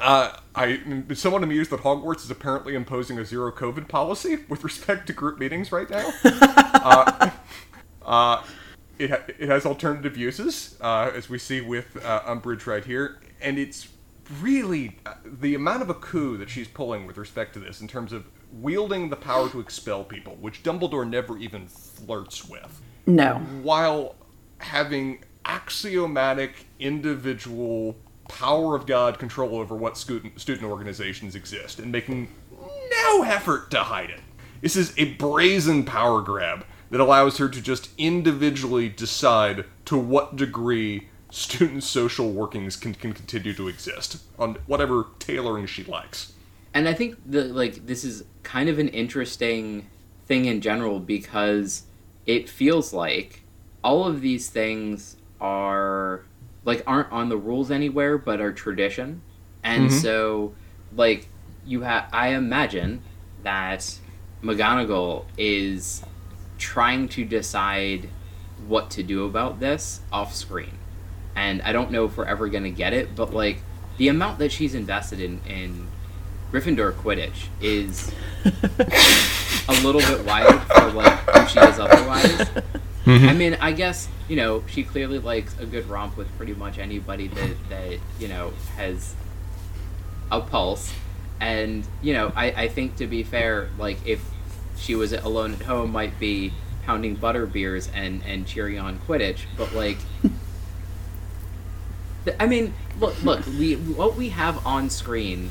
Uh, 0.00 0.36
I 0.54 0.80
somewhat 1.14 1.42
amused 1.42 1.70
that 1.70 1.80
Hogwarts 1.80 2.24
is 2.24 2.30
apparently 2.30 2.74
imposing 2.74 3.18
a 3.18 3.24
zero 3.24 3.52
COVID 3.52 3.88
policy 3.88 4.38
with 4.48 4.64
respect 4.64 5.06
to 5.08 5.12
group 5.12 5.38
meetings 5.38 5.70
right 5.72 5.88
now. 5.88 6.10
uh, 6.24 7.30
uh, 8.04 8.42
it, 8.98 9.10
ha- 9.10 9.22
it 9.38 9.48
has 9.48 9.66
alternative 9.66 10.16
uses, 10.16 10.76
uh, 10.80 11.10
as 11.14 11.28
we 11.28 11.38
see 11.38 11.60
with 11.60 12.02
uh, 12.04 12.22
Umbridge 12.22 12.66
right 12.66 12.84
here, 12.84 13.20
and 13.40 13.58
it's 13.58 13.88
really 14.40 14.96
uh, 15.06 15.14
the 15.24 15.54
amount 15.54 15.82
of 15.82 15.90
a 15.90 15.94
coup 15.94 16.36
that 16.36 16.48
she's 16.48 16.68
pulling 16.68 17.06
with 17.06 17.16
respect 17.18 17.52
to 17.54 17.58
this 17.58 17.80
in 17.80 17.88
terms 17.88 18.12
of 18.12 18.24
wielding 18.52 19.08
the 19.08 19.16
power 19.16 19.48
to 19.50 19.60
expel 19.60 20.04
people, 20.04 20.36
which 20.40 20.62
Dumbledore 20.62 21.08
never 21.08 21.38
even 21.38 21.66
flirts 21.66 22.48
with 22.48 22.80
No. 23.06 23.34
while 23.62 24.14
having 24.58 25.24
axiomatic 25.44 26.66
individual 26.78 27.96
power 28.30 28.74
of 28.74 28.86
God 28.86 29.18
control 29.18 29.56
over 29.56 29.74
what 29.74 29.98
student 29.98 30.40
student 30.40 30.70
organizations 30.70 31.34
exist 31.34 31.78
and 31.78 31.90
making 31.92 32.28
no 32.90 33.22
effort 33.22 33.70
to 33.72 33.80
hide 33.80 34.10
it. 34.10 34.20
This 34.60 34.76
is 34.76 34.92
a 34.96 35.14
brazen 35.14 35.84
power 35.84 36.20
grab 36.22 36.64
that 36.90 37.00
allows 37.00 37.38
her 37.38 37.48
to 37.48 37.60
just 37.60 37.90
individually 37.98 38.88
decide 38.88 39.64
to 39.86 39.96
what 39.96 40.36
degree 40.36 41.08
student 41.30 41.84
social 41.84 42.32
workings 42.32 42.76
can, 42.76 42.92
can 42.92 43.12
continue 43.12 43.54
to 43.54 43.68
exist 43.68 44.22
on 44.38 44.56
whatever 44.66 45.06
tailoring 45.18 45.66
she 45.66 45.84
likes. 45.84 46.32
And 46.74 46.88
I 46.88 46.94
think 46.94 47.16
the 47.24 47.44
like 47.44 47.86
this 47.86 48.04
is 48.04 48.24
kind 48.42 48.68
of 48.68 48.78
an 48.78 48.88
interesting 48.88 49.88
thing 50.26 50.44
in 50.44 50.60
general 50.60 51.00
because 51.00 51.84
it 52.26 52.48
feels 52.48 52.92
like 52.92 53.42
all 53.82 54.06
of 54.06 54.20
these 54.20 54.48
things 54.48 55.16
are 55.40 56.24
like 56.64 56.82
aren't 56.86 57.10
on 57.10 57.28
the 57.28 57.36
rules 57.36 57.70
anywhere 57.70 58.18
but 58.18 58.40
are 58.40 58.52
tradition. 58.52 59.22
And 59.62 59.88
mm-hmm. 59.88 59.98
so 59.98 60.54
like 60.94 61.28
you 61.66 61.82
have 61.82 62.08
I 62.12 62.28
imagine 62.28 63.02
that 63.42 63.98
McGonagall 64.42 65.24
is 65.36 66.02
trying 66.58 67.08
to 67.08 67.24
decide 67.24 68.08
what 68.66 68.90
to 68.90 69.02
do 69.02 69.24
about 69.24 69.60
this 69.60 70.00
off 70.12 70.34
screen. 70.34 70.72
And 71.34 71.62
I 71.62 71.72
don't 71.72 71.90
know 71.90 72.04
if 72.04 72.16
we're 72.16 72.24
ever 72.26 72.48
going 72.48 72.64
to 72.64 72.70
get 72.70 72.92
it, 72.92 73.14
but 73.14 73.32
like 73.32 73.62
the 73.96 74.08
amount 74.08 74.38
that 74.38 74.52
she's 74.52 74.74
invested 74.74 75.20
in 75.20 75.40
in 75.46 75.86
Gryffindor 76.52 76.92
Quidditch 76.92 77.46
is 77.60 78.12
a 78.44 79.72
little 79.84 80.00
bit 80.00 80.24
wild 80.24 80.60
for 80.62 80.90
like 80.90 81.18
who 81.30 81.46
she 81.46 81.60
is 81.60 81.78
otherwise. 81.78 82.48
Mm-hmm. 83.10 83.28
I 83.28 83.32
mean, 83.34 83.58
I 83.60 83.72
guess 83.72 84.08
you 84.28 84.36
know 84.36 84.62
she 84.68 84.84
clearly 84.84 85.18
likes 85.18 85.58
a 85.58 85.66
good 85.66 85.88
romp 85.88 86.16
with 86.16 86.28
pretty 86.36 86.54
much 86.54 86.78
anybody 86.78 87.26
that 87.28 87.68
that 87.68 87.98
you 88.20 88.28
know 88.28 88.52
has 88.76 89.14
a 90.30 90.40
pulse, 90.40 90.92
and 91.40 91.84
you 92.02 92.12
know 92.12 92.32
I 92.36 92.52
I 92.52 92.68
think 92.68 92.96
to 92.96 93.08
be 93.08 93.24
fair, 93.24 93.68
like 93.78 93.98
if 94.06 94.24
she 94.76 94.94
was 94.94 95.12
alone 95.12 95.54
at 95.54 95.62
home, 95.62 95.90
might 95.90 96.20
be 96.20 96.52
pounding 96.84 97.16
butter 97.16 97.46
beers 97.46 97.90
and 97.92 98.22
and 98.24 98.46
cheering 98.46 98.78
on 98.78 98.98
Quidditch, 99.00 99.40
but 99.56 99.74
like. 99.74 99.98
I 102.38 102.46
mean, 102.46 102.74
look, 103.00 103.20
look. 103.24 103.44
We 103.46 103.74
what 103.74 104.14
we 104.14 104.28
have 104.28 104.64
on 104.66 104.90
screen 104.90 105.50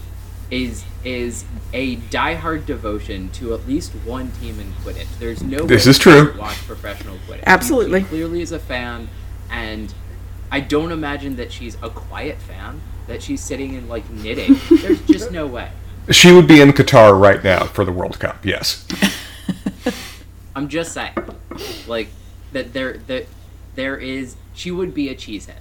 is 0.52 0.84
is 1.04 1.46
a 1.74 1.96
diehard 1.98 2.66
devotion 2.66 3.30
to 3.30 3.54
at 3.54 3.68
least 3.68 3.92
one 4.06 4.32
team 4.34 4.60
in 4.60 4.72
Quidditch. 4.84 5.08
There's 5.20 5.44
no 5.44 5.66
This 5.66 5.86
way 5.86 5.92
is 5.92 6.00
true. 6.00 6.26
doesn't 6.26 6.38
Watch 6.40 6.58
professional 6.66 7.18
Quidditch. 7.28 7.44
Absolutely. 7.46 8.02
She 8.02 8.08
clearly 8.08 8.42
is 8.42 8.52
a 8.52 8.60
fan, 8.60 9.10
and 9.50 9.94
I 10.52 10.60
don't 10.60 10.92
imagine 10.92 11.36
that 11.38 11.52
she's 11.52 11.76
a 11.82 11.90
quiet 11.90 12.38
fan. 12.40 12.82
That 13.08 13.24
she's 13.24 13.42
sitting 13.42 13.76
and 13.76 13.90
like 13.90 14.10
knitting. 14.10 14.58
There's 14.70 15.02
just 15.08 15.32
no 15.32 15.48
way. 15.48 15.72
She 16.12 16.32
would 16.32 16.48
be 16.48 16.62
in 16.62 16.72
Qatar 16.72 17.20
right 17.20 17.44
now 17.44 17.66
for 17.66 17.86
the 17.86 17.92
World 17.92 18.20
Cup, 18.20 18.46
yes. 18.46 18.88
I'm 20.56 20.68
just 20.68 20.92
saying, 20.94 21.14
like 21.88 22.10
that 22.52 22.74
there 22.74 22.98
that 23.08 23.28
there 23.76 23.98
is. 23.98 24.36
She 24.54 24.72
would 24.72 24.94
be 24.94 25.08
a 25.10 25.16
cheesehead. 25.16 25.56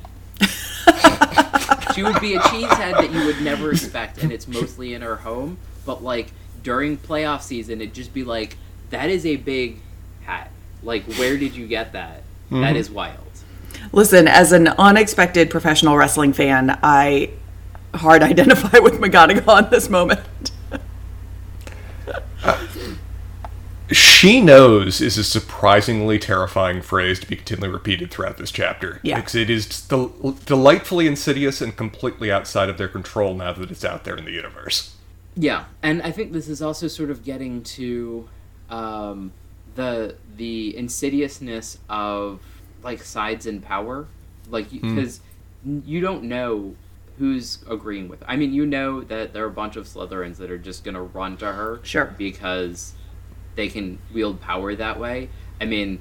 She 1.99 2.05
would 2.05 2.21
be 2.21 2.35
a 2.35 2.41
cheesehead 2.41 2.93
that 2.93 3.13
you 3.13 3.27
would 3.27 3.41
never 3.41 3.73
expect, 3.73 4.23
and 4.23 4.31
it's 4.31 4.47
mostly 4.47 4.95
in 4.95 5.03
her 5.03 5.17
home. 5.17 5.59
But 5.85 6.03
like 6.03 6.33
during 6.63 6.97
playoff 6.97 7.43
season, 7.43 7.81
it'd 7.81 7.95
just 7.95 8.15
be 8.15 8.23
like, 8.23 8.57
that 8.91 9.11
is 9.11 9.27
a 9.27 9.37
big 9.37 9.81
hat. 10.23 10.51
Like, 10.83 11.05
where 11.15 11.37
did 11.37 11.57
you 11.57 11.67
get 11.67 11.93
that? 11.95 12.23
That 12.51 12.57
mm-hmm. 12.57 12.77
is 12.77 12.89
wild. 12.89 13.19
Listen, 13.93 14.29
as 14.29 14.53
an 14.53 14.69
unexpected 14.69 15.51
professional 15.51 15.97
wrestling 15.97 16.33
fan, 16.33 16.79
I 16.83 17.31
hard 17.95 18.23
identify 18.33 18.79
with 18.79 18.95
McGonagall 18.95 19.65
in 19.65 19.71
this 19.71 19.89
moment. 19.89 20.21
Uh, 22.45 22.67
She 23.91 24.41
knows 24.41 25.01
is 25.01 25.17
a 25.19 25.25
surprisingly 25.25 26.19
terrifying 26.19 26.83
phrase 26.83 27.19
to 27.21 27.27
be 27.27 27.37
continually 27.37 27.73
repeated 27.73 28.11
throughout 28.11 28.37
this 28.39 28.51
chapter. 28.51 29.01
Yeah. 29.03 29.17
Because 29.17 29.35
it 29.35 29.49
is 29.51 29.67
del- 29.87 30.37
delightfully 30.47 31.07
insidious 31.07 31.61
and 31.61 31.77
completely 31.77 32.31
outside 32.31 32.69
of 32.69 32.77
their 32.79 32.89
control 32.89 33.35
now 33.35 33.53
that 33.53 33.71
it's 33.71 33.85
out 33.85 34.05
there 34.05 34.17
in 34.17 34.25
the 34.25 34.33
universe. 34.33 34.95
Yeah, 35.37 35.67
and 35.83 36.03
I 36.03 36.11
think 36.11 36.33
this 36.33 36.49
is 36.49 36.61
also 36.61 36.89
sort 36.89 37.11
of 37.11 37.25
getting 37.25 37.63
to 37.63 38.29
um, 38.71 39.33
the 39.77 40.17
the 40.37 40.77
insidiousness 40.77 41.79
of 41.89 42.41
like 42.83 43.03
sides 43.03 43.47
in 43.47 43.61
power, 43.61 44.07
like 44.51 44.71
because 44.71 45.21
you 45.85 46.01
don't 46.01 46.25
know 46.25 46.75
who's 47.19 47.59
agreeing 47.69 48.09
with. 48.09 48.23
I 48.27 48.37
mean, 48.37 48.53
you 48.53 48.67
know 48.67 49.01
that 49.03 49.33
there 49.33 49.45
are 49.45 49.49
a 49.49 49.51
bunch 49.51 49.77
of 49.77 49.87
Slytherins 49.87 50.37
that 50.37 50.51
are 50.51 50.59
just 50.59 50.85
gonna 50.85 51.03
run 51.03 51.37
to 51.39 51.53
her, 51.53 51.81
Sure. 51.83 52.15
because 52.19 52.95
they 53.59 53.69
can 53.69 53.99
wield 54.15 54.41
power 54.41 54.73
that 54.77 55.01
way. 55.01 55.29
I 55.61 55.65
mean, 55.65 55.99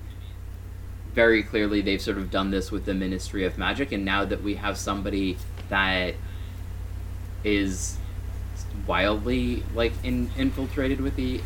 very 1.16 1.42
clearly 1.42 1.82
they've 1.82 2.00
sort 2.00 2.20
of 2.20 2.30
done 2.30 2.52
this 2.52 2.72
with 2.72 2.86
the 2.86 2.94
Ministry 2.94 3.46
of 3.46 3.58
Magic, 3.58 3.92
and 3.92 4.06
now 4.06 4.26
that 4.26 4.44
we 4.44 4.56
have 4.56 4.78
somebody 4.78 5.38
that 5.70 6.14
is 7.44 7.98
wildly 8.86 9.64
like 9.74 9.92
in, 10.04 10.30
infiltrated 10.38 11.02
with 11.02 11.16
the 11.16 11.42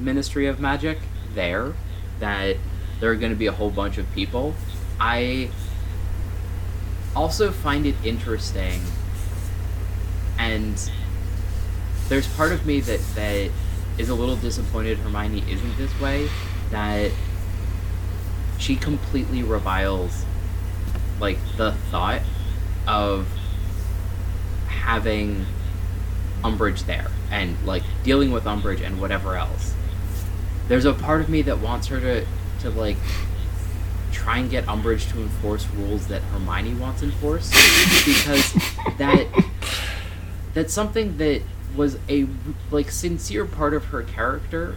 Ministry 0.00 0.46
of 0.46 0.58
Magic 0.58 0.98
there, 1.34 1.74
that 2.18 2.56
there 3.00 3.10
are 3.10 3.16
going 3.16 3.32
to 3.32 3.38
be 3.38 3.46
a 3.46 3.52
whole 3.52 3.70
bunch 3.70 3.98
of 3.98 4.10
people. 4.14 4.54
I 4.98 5.50
also 7.14 7.52
find 7.52 7.84
it 7.84 7.96
interesting, 8.02 8.80
and 10.38 10.90
there's 12.08 12.26
part 12.26 12.52
of 12.52 12.64
me 12.64 12.80
that 12.80 13.00
that 13.14 13.50
is 13.98 14.08
a 14.08 14.14
little 14.14 14.36
disappointed 14.36 14.98
Hermione 14.98 15.44
isn't 15.50 15.76
this 15.76 16.00
way. 16.00 16.28
That 16.70 17.12
she 18.58 18.76
completely 18.76 19.42
reviles 19.42 20.24
like 21.20 21.38
the 21.56 21.72
thought 21.90 22.22
of 22.86 23.26
having 24.66 25.46
Umbridge 26.42 26.86
there 26.86 27.10
and 27.30 27.56
like 27.66 27.82
dealing 28.04 28.30
with 28.30 28.44
Umbridge 28.44 28.84
and 28.84 29.00
whatever 29.00 29.36
else. 29.36 29.74
There's 30.68 30.84
a 30.84 30.92
part 30.92 31.20
of 31.20 31.28
me 31.28 31.42
that 31.42 31.58
wants 31.58 31.86
her 31.88 32.00
to 32.00 32.26
to 32.60 32.70
like 32.70 32.96
try 34.12 34.38
and 34.38 34.50
get 34.50 34.64
Umbridge 34.66 35.10
to 35.12 35.20
enforce 35.20 35.66
rules 35.76 36.06
that 36.08 36.22
Hermione 36.22 36.74
wants 36.74 37.02
enforced 37.02 37.52
because 38.04 38.52
that 38.98 39.26
that's 40.54 40.72
something 40.72 41.16
that 41.18 41.42
was 41.74 41.98
a 42.08 42.26
like 42.70 42.90
sincere 42.90 43.44
part 43.44 43.74
of 43.74 43.86
her 43.86 44.02
character 44.02 44.76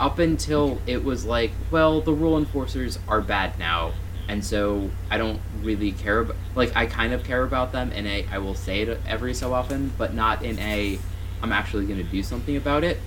up 0.00 0.18
until 0.18 0.80
it 0.86 1.04
was 1.04 1.24
like, 1.24 1.50
well, 1.70 2.00
the 2.00 2.12
rule 2.12 2.38
enforcers 2.38 2.98
are 3.08 3.20
bad 3.20 3.58
now, 3.58 3.92
and 4.28 4.44
so 4.44 4.90
I 5.10 5.18
don't 5.18 5.40
really 5.62 5.92
care 5.92 6.20
about. 6.20 6.36
Like, 6.54 6.74
I 6.76 6.86
kind 6.86 7.12
of 7.12 7.24
care 7.24 7.42
about 7.42 7.72
them, 7.72 7.90
and 7.94 8.06
I, 8.06 8.24
I 8.30 8.38
will 8.38 8.54
say 8.54 8.82
it 8.82 9.00
every 9.06 9.34
so 9.34 9.52
often, 9.52 9.92
but 9.98 10.14
not 10.14 10.44
in 10.44 10.58
a, 10.60 10.98
I'm 11.42 11.52
actually 11.52 11.86
going 11.86 11.98
to 11.98 12.04
do 12.04 12.22
something 12.22 12.56
about 12.56 12.84
it. 12.84 12.98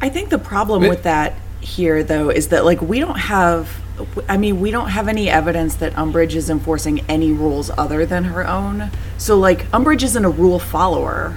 I 0.00 0.08
think 0.08 0.30
the 0.30 0.38
problem 0.38 0.82
But- 0.82 0.90
with 0.90 1.02
that 1.02 1.34
here, 1.60 2.02
though, 2.02 2.30
is 2.30 2.48
that 2.48 2.64
like 2.64 2.80
we 2.80 3.00
don't 3.00 3.18
have. 3.18 3.82
I 4.28 4.36
mean, 4.36 4.60
we 4.60 4.70
don't 4.70 4.90
have 4.90 5.08
any 5.08 5.28
evidence 5.28 5.74
that 5.76 5.92
Umbridge 5.94 6.36
is 6.36 6.48
enforcing 6.48 7.00
any 7.08 7.32
rules 7.32 7.68
other 7.76 8.06
than 8.06 8.24
her 8.24 8.46
own. 8.46 8.92
So, 9.18 9.36
like, 9.36 9.68
Umbridge 9.72 10.04
isn't 10.04 10.24
a 10.24 10.30
rule 10.30 10.60
follower, 10.60 11.34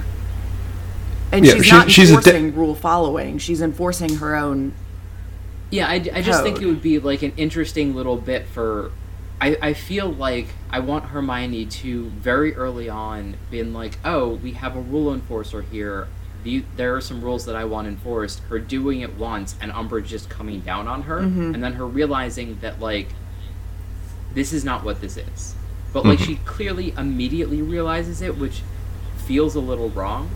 and 1.32 1.44
Yeah, 1.46 1.54
she's 1.54 1.64
she- 1.64 1.72
not 1.72 1.90
she's 1.90 2.10
a 2.10 2.20
de- 2.20 2.36
enforcing 2.36 2.54
rule 2.54 2.74
following. 2.74 3.38
She's 3.38 3.62
enforcing 3.62 4.16
her 4.16 4.36
own. 4.36 4.72
Yeah, 5.70 5.88
I, 5.88 5.94
I 5.94 6.22
just 6.22 6.42
think 6.42 6.60
it 6.60 6.66
would 6.66 6.82
be 6.82 6.98
like 6.98 7.22
an 7.22 7.32
interesting 7.36 7.94
little 7.94 8.16
bit 8.16 8.46
for. 8.46 8.92
I, 9.40 9.56
I 9.60 9.72
feel 9.72 10.08
like 10.08 10.48
I 10.70 10.78
want 10.78 11.06
Hermione 11.06 11.66
to 11.66 12.10
very 12.10 12.54
early 12.54 12.88
on 12.88 13.36
been 13.50 13.72
like, 13.72 13.98
oh, 14.04 14.34
we 14.34 14.52
have 14.52 14.76
a 14.76 14.80
rule 14.80 15.12
enforcer 15.12 15.62
here. 15.62 16.06
The, 16.44 16.64
there 16.76 16.94
are 16.94 17.00
some 17.00 17.22
rules 17.22 17.46
that 17.46 17.56
I 17.56 17.64
want 17.64 17.88
enforced. 17.88 18.40
Her 18.44 18.58
doing 18.58 19.00
it 19.00 19.16
once 19.16 19.56
and 19.60 19.72
Umbridge 19.72 20.06
just 20.06 20.28
coming 20.28 20.60
down 20.60 20.86
on 20.86 21.02
her, 21.02 21.20
mm-hmm. 21.20 21.54
and 21.54 21.64
then 21.64 21.72
her 21.74 21.86
realizing 21.86 22.58
that 22.60 22.78
like 22.78 23.08
this 24.34 24.52
is 24.52 24.64
not 24.64 24.84
what 24.84 25.00
this 25.00 25.16
is. 25.16 25.54
But 25.92 26.04
like 26.04 26.18
mm-hmm. 26.18 26.32
she 26.32 26.36
clearly 26.44 26.92
immediately 26.96 27.62
realizes 27.62 28.22
it, 28.22 28.38
which 28.38 28.62
feels 29.26 29.54
a 29.54 29.60
little 29.60 29.90
wrong. 29.90 30.30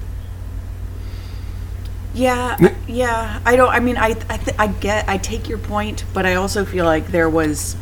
Yeah, 2.17 2.57
yeah. 2.89 3.41
I 3.45 3.57
don't. 3.57 3.69
I 3.69 3.81
mean, 3.81 3.97
I, 3.99 4.09
I, 4.31 4.37
th- 4.39 4.57
I 4.59 4.67
get. 4.69 5.09
I 5.09 5.19
take 5.19 5.49
your 5.49 5.59
point, 5.59 6.05
but 6.15 6.25
I 6.27 6.35
also 6.35 6.65
feel 6.65 6.85
like 6.85 7.09
there 7.09 7.29
was. 7.29 7.77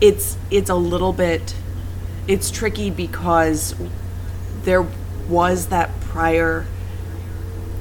It's, 0.00 0.36
it's 0.50 0.70
a 0.70 0.74
little 0.74 1.12
bit. 1.12 1.54
It's 2.28 2.50
tricky 2.50 2.90
because 2.90 3.74
there 4.62 4.86
was 5.28 5.66
that 5.68 5.90
prior 6.00 6.66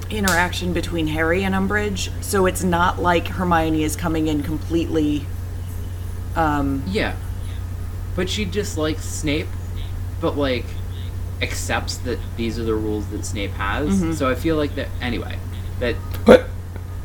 interaction 0.10 0.74
between 0.74 1.08
Harry 1.08 1.44
and 1.44 1.54
Umbridge, 1.56 2.10
so 2.24 2.46
it's 2.46 2.64
not 2.64 3.00
like 3.02 3.28
Hermione 3.28 3.84
is 3.84 3.96
coming 3.96 4.28
in 4.28 4.44
completely. 4.44 5.26
Um, 6.36 6.84
Yeah. 6.88 7.16
But 8.16 8.30
she 8.30 8.44
dislikes 8.46 9.06
Snape, 9.06 9.48
but 10.20 10.38
like 10.38 10.66
accepts 11.42 11.98
that 11.98 12.20
these 12.38 12.60
are 12.60 12.64
the 12.64 12.76
rules 12.76 13.08
that 13.08 13.26
Snape 13.26 13.52
has. 13.52 14.18
So 14.18 14.30
I 14.30 14.36
feel 14.36 14.58
like 14.58 14.76
that 14.76 14.90
anyway. 15.00 15.38
That 15.82 15.96
But 16.26 16.42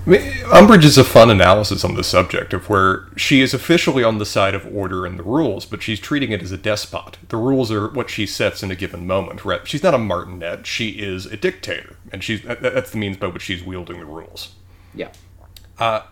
I 0.07 0.11
mean, 0.11 0.21
Umbridge 0.53 0.85
is 0.85 0.99
a 0.99 1.03
fun 1.03 1.31
analysis 1.31 1.85
on 1.85 1.97
the 1.97 2.05
subject 2.05 2.53
of 2.53 2.69
where 2.69 3.09
she 3.17 3.41
is 3.41 3.53
officially 3.53 4.05
on 4.05 4.19
the 4.19 4.27
side 4.27 4.55
of 4.55 4.65
order 4.73 5.05
and 5.05 5.19
the 5.19 5.25
rules, 5.25 5.67
but 5.67 5.83
she's 5.83 5.99
treating 5.99 6.31
it 6.31 6.43
as 6.43 6.53
a 6.53 6.57
despot. 6.57 7.17
The 7.29 7.37
rules 7.39 7.73
are 7.73 7.89
what 7.89 8.09
she 8.11 8.27
sets 8.27 8.62
in 8.62 8.71
a 8.71 8.77
given 8.77 9.07
moment. 9.07 9.45
Right? 9.45 9.67
She's 9.67 9.83
not 9.83 9.95
a 9.95 9.99
martinet; 9.99 10.67
she 10.67 10.91
is 10.91 11.27
a 11.27 11.37
dictator, 11.37 11.97
and 12.12 12.23
she's—that's 12.23 12.91
the 12.93 12.99
means 12.99 13.17
by 13.17 13.27
which 13.27 13.43
she's 13.43 13.65
wielding 13.65 13.99
the 13.99 14.07
rules. 14.07 14.51
yeah. 14.95 15.09
Uh, 15.79 16.03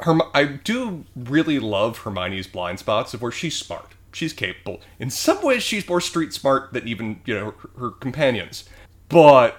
Herm- 0.00 0.22
I 0.32 0.44
do 0.44 1.04
really 1.16 1.58
love 1.58 1.98
Hermione's 1.98 2.46
blind 2.46 2.78
spots 2.78 3.14
of 3.14 3.22
where 3.22 3.32
she's 3.32 3.56
smart. 3.56 3.94
She's 4.12 4.32
capable. 4.32 4.80
In 5.00 5.10
some 5.10 5.42
ways, 5.42 5.62
she's 5.64 5.88
more 5.88 6.00
street 6.00 6.32
smart 6.32 6.72
than 6.72 6.86
even 6.86 7.20
you 7.24 7.34
know 7.34 7.44
her, 7.46 7.70
her 7.80 7.90
companions. 7.90 8.64
But 9.08 9.56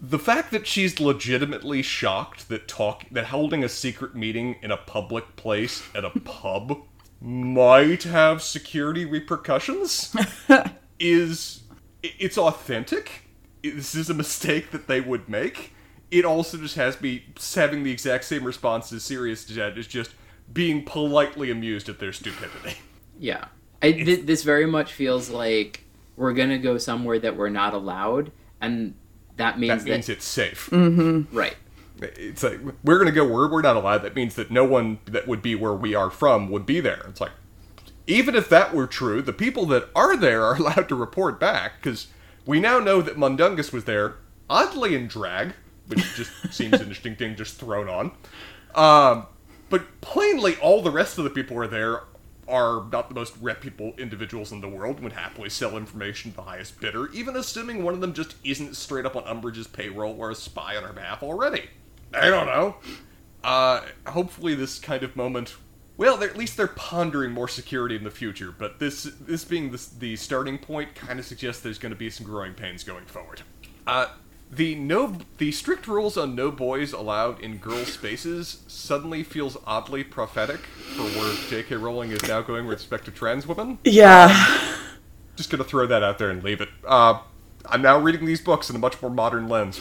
the 0.00 0.18
fact 0.18 0.50
that 0.50 0.66
she's 0.66 1.00
legitimately 1.00 1.82
shocked 1.82 2.48
that 2.48 2.68
talk 2.68 3.04
that 3.10 3.26
holding 3.26 3.64
a 3.64 3.68
secret 3.68 4.14
meeting 4.14 4.56
in 4.62 4.70
a 4.70 4.76
public 4.76 5.36
place 5.36 5.82
at 5.94 6.04
a 6.04 6.10
pub 6.24 6.82
might 7.20 8.02
have 8.02 8.42
security 8.42 9.04
repercussions 9.04 10.14
is 11.00 11.62
it's 12.02 12.36
authentic. 12.36 13.22
This 13.62 13.94
is 13.94 14.10
a 14.10 14.14
mistake 14.14 14.72
that 14.72 14.88
they 14.88 15.00
would 15.00 15.28
make. 15.28 15.72
It 16.10 16.24
also 16.24 16.58
just 16.58 16.74
has 16.74 17.00
me 17.00 17.24
having 17.54 17.84
the 17.84 17.92
exact 17.92 18.24
same 18.24 18.44
response 18.44 18.92
as 18.92 19.04
Sirius 19.04 19.44
did, 19.44 19.78
is 19.78 19.86
just 19.86 20.10
being 20.52 20.84
politely 20.84 21.50
amused 21.50 21.88
at 21.88 22.00
their 22.00 22.12
stupidity. 22.12 22.76
Yeah. 23.18 23.46
I, 23.80 23.92
th- 23.92 24.26
this 24.26 24.42
very 24.42 24.66
much 24.66 24.92
feels 24.92 25.30
like 25.30 25.84
we're 26.16 26.34
gonna 26.34 26.58
go 26.58 26.76
somewhere 26.76 27.18
that 27.20 27.36
we're 27.36 27.48
not 27.48 27.72
allowed, 27.72 28.32
and 28.60 28.94
that 29.36 29.58
means 29.58 29.82
That 29.82 29.88
that, 29.88 29.92
means 29.92 30.08
it's 30.08 30.24
safe. 30.24 30.68
right. 30.72 31.56
It's 32.00 32.42
like 32.42 32.58
we're 32.82 32.98
gonna 32.98 33.12
go 33.12 33.24
where 33.26 33.46
we're 33.48 33.62
not 33.62 33.76
allowed. 33.76 33.98
That 33.98 34.16
means 34.16 34.34
that 34.34 34.50
no 34.50 34.64
one 34.64 34.98
that 35.06 35.28
would 35.28 35.40
be 35.42 35.54
where 35.54 35.74
we 35.74 35.94
are 35.94 36.10
from 36.10 36.50
would 36.50 36.66
be 36.66 36.80
there. 36.80 37.04
It's 37.08 37.20
like 37.20 37.30
even 38.08 38.34
if 38.34 38.48
that 38.48 38.74
were 38.74 38.86
true, 38.88 39.22
the 39.22 39.32
people 39.32 39.66
that 39.66 39.88
are 39.94 40.16
there 40.16 40.44
are 40.44 40.56
allowed 40.60 40.88
to 40.88 40.94
report 40.96 41.38
back 41.38 41.74
because 41.80 42.08
we 42.44 42.58
now 42.58 42.80
know 42.80 43.00
that 43.02 43.16
Mundungus 43.16 43.72
was 43.72 43.84
there, 43.84 44.16
oddly 44.50 44.96
in 44.96 45.06
drag, 45.06 45.52
which 45.86 46.14
just 46.16 46.32
seems 46.52 46.72
an 46.74 46.80
interesting 46.80 47.14
thing 47.14 47.36
just 47.36 47.56
thrown 47.56 47.88
on. 47.88 48.10
Um, 48.74 49.26
but 49.70 50.00
plainly, 50.00 50.56
all 50.56 50.82
the 50.82 50.90
rest 50.90 51.18
of 51.18 51.24
the 51.24 51.30
people 51.30 51.54
who 51.56 51.62
are 51.62 51.68
there 51.68 52.00
are 52.48 52.86
not 52.90 53.08
the 53.08 53.14
most 53.14 53.34
reputable 53.40 53.94
individuals 53.98 54.52
in 54.52 54.60
the 54.60 54.68
world 54.68 55.00
would 55.00 55.12
happily 55.12 55.48
sell 55.48 55.76
information 55.76 56.30
to 56.32 56.36
the 56.36 56.42
highest 56.42 56.80
bidder, 56.80 57.10
even 57.12 57.36
assuming 57.36 57.82
one 57.82 57.94
of 57.94 58.00
them 58.00 58.12
just 58.12 58.34
isn't 58.44 58.76
straight 58.76 59.06
up 59.06 59.16
on 59.16 59.22
Umbridge's 59.24 59.66
payroll 59.66 60.16
or 60.18 60.30
a 60.30 60.34
spy 60.34 60.76
on 60.76 60.82
her 60.82 60.92
behalf 60.92 61.22
already. 61.22 61.70
I 62.14 62.28
don't 62.28 62.46
know. 62.46 62.76
Uh, 63.42 63.82
hopefully, 64.06 64.54
this 64.54 64.78
kind 64.78 65.02
of 65.02 65.16
moment. 65.16 65.56
Well, 65.96 66.22
at 66.22 66.36
least 66.36 66.56
they're 66.56 66.68
pondering 66.68 67.32
more 67.32 67.48
security 67.48 67.96
in 67.96 68.04
the 68.04 68.10
future, 68.10 68.52
but 68.56 68.78
this 68.78 69.04
this 69.20 69.44
being 69.44 69.70
the, 69.70 69.88
the 69.98 70.16
starting 70.16 70.58
point 70.58 70.94
kind 70.94 71.18
of 71.18 71.26
suggests 71.26 71.62
there's 71.62 71.78
going 71.78 71.92
to 71.92 71.98
be 71.98 72.10
some 72.10 72.26
growing 72.26 72.54
pains 72.54 72.82
going 72.82 73.04
forward. 73.04 73.42
Uh, 73.86 74.06
the 74.52 74.74
no 74.74 75.16
the 75.38 75.50
strict 75.50 75.88
rules 75.88 76.18
on 76.18 76.34
no 76.34 76.50
boys 76.50 76.92
allowed 76.92 77.40
in 77.40 77.56
girl 77.56 77.86
spaces 77.86 78.62
suddenly 78.68 79.22
feels 79.22 79.56
oddly 79.66 80.04
prophetic 80.04 80.60
for 80.94 81.04
where 81.04 81.34
J.K. 81.48 81.76
Rowling 81.76 82.10
is 82.10 82.22
now 82.28 82.42
going 82.42 82.66
with 82.66 82.78
respect 82.78 83.06
to 83.06 83.10
trans 83.10 83.46
women. 83.46 83.78
yeah. 83.84 84.76
Just 85.36 85.48
gonna 85.48 85.64
throw 85.64 85.86
that 85.86 86.02
out 86.02 86.18
there 86.18 86.28
and 86.28 86.44
leave 86.44 86.60
it. 86.60 86.68
Uh, 86.86 87.20
I'm 87.64 87.80
now 87.80 87.98
reading 87.98 88.26
these 88.26 88.42
books 88.42 88.68
in 88.68 88.76
a 88.76 88.78
much 88.78 89.00
more 89.00 89.10
modern 89.10 89.48
lens. 89.48 89.80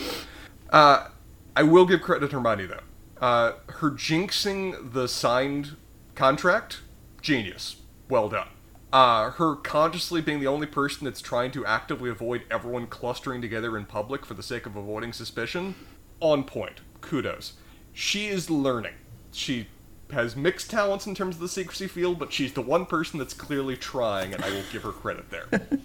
Uh, 0.69 1.07
I 1.53 1.63
will 1.63 1.85
give 1.85 2.01
credit 2.01 2.29
to 2.29 2.37
Hermione 2.37 2.67
though. 2.67 2.79
Uh, 3.19 3.53
her 3.67 3.91
jinxing 3.91 4.93
the 4.93 5.07
signed 5.09 5.75
contract, 6.15 6.79
genius. 7.21 7.75
Well 8.07 8.29
done. 8.29 8.47
Uh, 8.93 9.31
her 9.31 9.55
consciously 9.55 10.19
being 10.19 10.41
the 10.41 10.47
only 10.47 10.67
person 10.67 11.05
that's 11.05 11.21
trying 11.21 11.51
to 11.51 11.65
actively 11.65 12.09
avoid 12.09 12.43
everyone 12.51 12.87
clustering 12.87 13.41
together 13.41 13.77
in 13.77 13.85
public 13.85 14.25
for 14.25 14.33
the 14.33 14.43
sake 14.43 14.65
of 14.65 14.75
avoiding 14.75 15.13
suspicion, 15.13 15.75
on 16.19 16.43
point. 16.43 16.81
Kudos. 16.99 17.53
She 17.93 18.27
is 18.27 18.49
learning. 18.49 18.93
She 19.31 19.67
has 20.11 20.35
mixed 20.35 20.69
talents 20.69 21.07
in 21.07 21.15
terms 21.15 21.35
of 21.35 21.41
the 21.41 21.47
secrecy 21.47 21.87
field, 21.87 22.19
but 22.19 22.33
she's 22.33 22.51
the 22.51 22.61
one 22.61 22.85
person 22.85 23.17
that's 23.17 23.33
clearly 23.33 23.77
trying, 23.77 24.33
and 24.33 24.43
I 24.43 24.49
will 24.49 24.63
give 24.71 24.83
her 24.83 24.91
credit 24.91 25.29
there. 25.29 25.47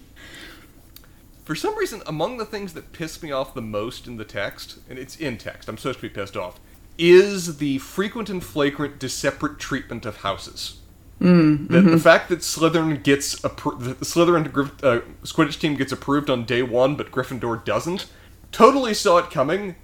For 1.45 1.55
some 1.55 1.79
reason, 1.79 2.03
among 2.07 2.39
the 2.39 2.45
things 2.45 2.75
that 2.75 2.93
piss 2.93 3.23
me 3.23 3.31
off 3.31 3.55
the 3.55 3.63
most 3.63 4.09
in 4.09 4.17
the 4.17 4.25
text, 4.25 4.79
and 4.91 4.99
it's 4.99 5.17
in 5.17 5.39
text, 5.39 5.69
I'm 5.69 5.79
supposed 5.79 6.01
to 6.01 6.09
be 6.09 6.09
pissed 6.09 6.37
off, 6.37 6.59
is 6.99 7.59
the 7.59 7.79
frequent 7.79 8.29
and 8.29 8.43
flagrant 8.43 8.99
disseparate 8.99 9.61
treatment 9.61 10.05
of 10.07 10.19
houses. 10.19 10.81
Mm, 11.21 11.69
the, 11.69 11.79
mm-hmm. 11.79 11.91
the, 11.93 11.99
fact 11.99 12.29
that 12.29 12.41
Slytherin 12.41 13.03
gets 13.03 13.37
appro- 13.41 13.83
the 13.83 13.95
Slytherin 14.05 14.47
uh, 14.83 15.01
Quidditch 15.25 15.59
team 15.59 15.75
gets 15.75 15.91
approved 15.91 16.29
on 16.29 16.45
day 16.45 16.63
one, 16.63 16.95
but 16.95 17.11
Gryffindor 17.11 17.65
doesn't, 17.65 18.07
totally 18.53 18.93
saw 18.93 19.19
it 19.19 19.31
coming. 19.31 19.77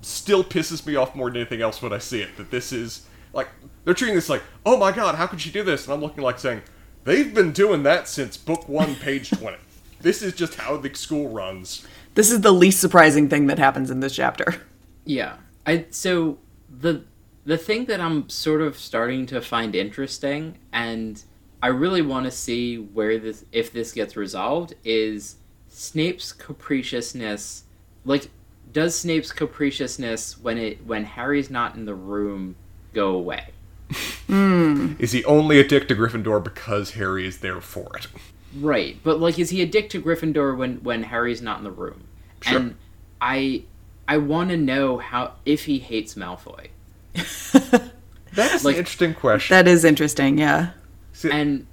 Still 0.00 0.42
pisses 0.42 0.86
me 0.86 0.96
off 0.96 1.14
more 1.14 1.28
than 1.28 1.42
anything 1.42 1.60
else 1.60 1.82
when 1.82 1.92
I 1.92 1.98
see 1.98 2.22
it. 2.22 2.36
That 2.38 2.50
this 2.50 2.72
is 2.72 3.06
like 3.34 3.48
they're 3.84 3.92
treating 3.92 4.14
this 4.14 4.30
like, 4.30 4.42
oh 4.64 4.78
my 4.78 4.90
god, 4.90 5.16
how 5.16 5.26
could 5.26 5.40
she 5.40 5.50
do 5.50 5.62
this? 5.62 5.84
And 5.84 5.92
I'm 5.92 6.00
looking 6.00 6.24
like 6.24 6.38
saying, 6.38 6.62
they've 7.04 7.34
been 7.34 7.52
doing 7.52 7.82
that 7.82 8.08
since 8.08 8.38
book 8.38 8.66
one, 8.66 8.94
page 8.94 9.28
twenty. 9.38 9.58
this 10.00 10.22
is 10.22 10.32
just 10.32 10.54
how 10.54 10.78
the 10.78 10.94
school 10.94 11.28
runs. 11.28 11.86
This 12.14 12.30
is 12.30 12.40
the 12.40 12.52
least 12.52 12.80
surprising 12.80 13.28
thing 13.28 13.48
that 13.48 13.58
happens 13.58 13.90
in 13.90 14.00
this 14.00 14.14
chapter. 14.14 14.62
Yeah, 15.04 15.36
I 15.66 15.84
so 15.90 16.38
the 16.70 17.04
the 17.44 17.56
thing 17.56 17.86
that 17.86 18.00
I'm 18.00 18.28
sort 18.28 18.60
of 18.60 18.78
starting 18.78 19.26
to 19.26 19.40
find 19.40 19.74
interesting, 19.74 20.58
and 20.72 21.22
I 21.62 21.68
really 21.68 22.02
want 22.02 22.26
to 22.26 22.30
see 22.30 22.76
where 22.76 23.18
this 23.18 23.44
if 23.52 23.72
this 23.72 23.92
gets 23.92 24.16
resolved, 24.16 24.74
is 24.84 25.36
Snape's 25.68 26.32
capriciousness. 26.32 27.64
Like, 28.04 28.30
does 28.72 28.94
Snape's 28.94 29.32
capriciousness 29.32 30.38
when 30.38 30.58
it 30.58 30.86
when 30.86 31.04
Harry's 31.04 31.50
not 31.50 31.74
in 31.74 31.84
the 31.84 31.94
room 31.94 32.56
go 32.92 33.10
away? 33.10 33.48
Mm. 34.28 35.00
Is 35.00 35.10
he 35.10 35.24
only 35.24 35.58
a 35.58 35.66
dick 35.66 35.88
to 35.88 35.96
Gryffindor 35.96 36.44
because 36.44 36.92
Harry 36.92 37.26
is 37.26 37.38
there 37.38 37.60
for 37.60 37.96
it? 37.96 38.06
Right, 38.54 38.96
but 39.02 39.18
like, 39.18 39.40
is 39.40 39.50
he 39.50 39.60
a 39.60 39.66
dick 39.66 39.90
to 39.90 40.00
Gryffindor 40.00 40.56
when 40.56 40.76
when 40.84 41.02
Harry's 41.02 41.42
not 41.42 41.58
in 41.58 41.64
the 41.64 41.72
room? 41.72 42.04
Sure. 42.40 42.58
And 42.58 42.76
I 43.20 43.64
I 44.06 44.18
want 44.18 44.50
to 44.50 44.56
know 44.56 44.98
how 44.98 45.34
if 45.44 45.64
he 45.64 45.80
hates 45.80 46.14
Malfoy. 46.14 46.68
That's 48.32 48.64
like, 48.64 48.74
an 48.74 48.80
interesting 48.80 49.14
question. 49.14 49.54
That 49.54 49.66
is 49.66 49.84
interesting, 49.84 50.38
yeah. 50.38 50.70
See, 51.12 51.30
and 51.30 51.66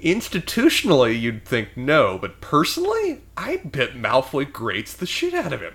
institutionally, 0.00 1.18
you'd 1.18 1.44
think 1.44 1.76
no, 1.76 2.18
but 2.18 2.40
personally, 2.40 3.22
I 3.36 3.56
bet 3.64 3.94
Malfoy 3.94 4.52
grates 4.52 4.94
the 4.94 5.06
shit 5.06 5.34
out 5.34 5.52
of 5.52 5.60
him. 5.60 5.74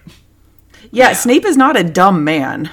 Yeah, 0.91 1.10
yeah. 1.10 1.14
Snape 1.14 1.46
is 1.46 1.58
not 1.58 1.78
a 1.78 1.84
dumb 1.84 2.24
man. 2.24 2.70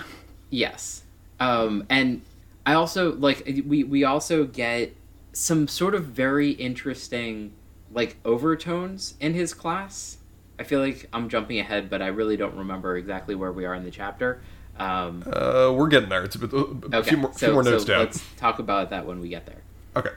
Yes, 0.51 1.05
um, 1.39 1.87
and 1.89 2.23
I 2.67 2.75
also 2.75 3.15
like 3.15 3.45
we 3.67 3.85
we 3.85 4.05
also 4.05 4.45
get 4.45 4.95
some 5.33 5.69
sort 5.69 5.95
of 5.95 6.07
very 6.07 6.51
interesting 6.51 7.53
like 7.93 8.17
overtones 8.25 9.15
in 9.21 9.35
his 9.35 9.55
class. 9.55 10.19
I 10.59 10.65
feel 10.65 10.81
like 10.81 11.09
I'm 11.13 11.29
jumping 11.29 11.59
ahead, 11.59 11.89
but 11.89 12.03
I 12.03 12.09
really 12.09 12.37
don't 12.37 12.55
remember 12.55 12.97
exactly 12.97 13.35
where 13.35 13.53
we 13.53 13.65
are 13.65 13.75
in 13.75 13.85
the 13.85 13.91
chapter. 13.91 14.43
Um, 14.79 15.25
uh, 15.27 15.73
we're 15.75 15.89
getting 15.89 16.09
there. 16.09 16.25
It's 16.25 16.37
a, 16.37 16.39
bit, 16.39 16.53
a 16.53 16.57
okay. 16.57 17.03
few 17.03 17.19
more, 17.19 17.33
so, 17.33 17.47
few 17.47 17.53
more 17.53 17.63
notes 17.63 17.85
so 17.85 17.89
down. 17.89 18.01
Let's 18.01 18.25
talk 18.37 18.59
about 18.59 18.91
that 18.91 19.07
when 19.07 19.21
we 19.21 19.29
get 19.29 19.47
there. 19.47 19.63
Okay. 19.97 20.11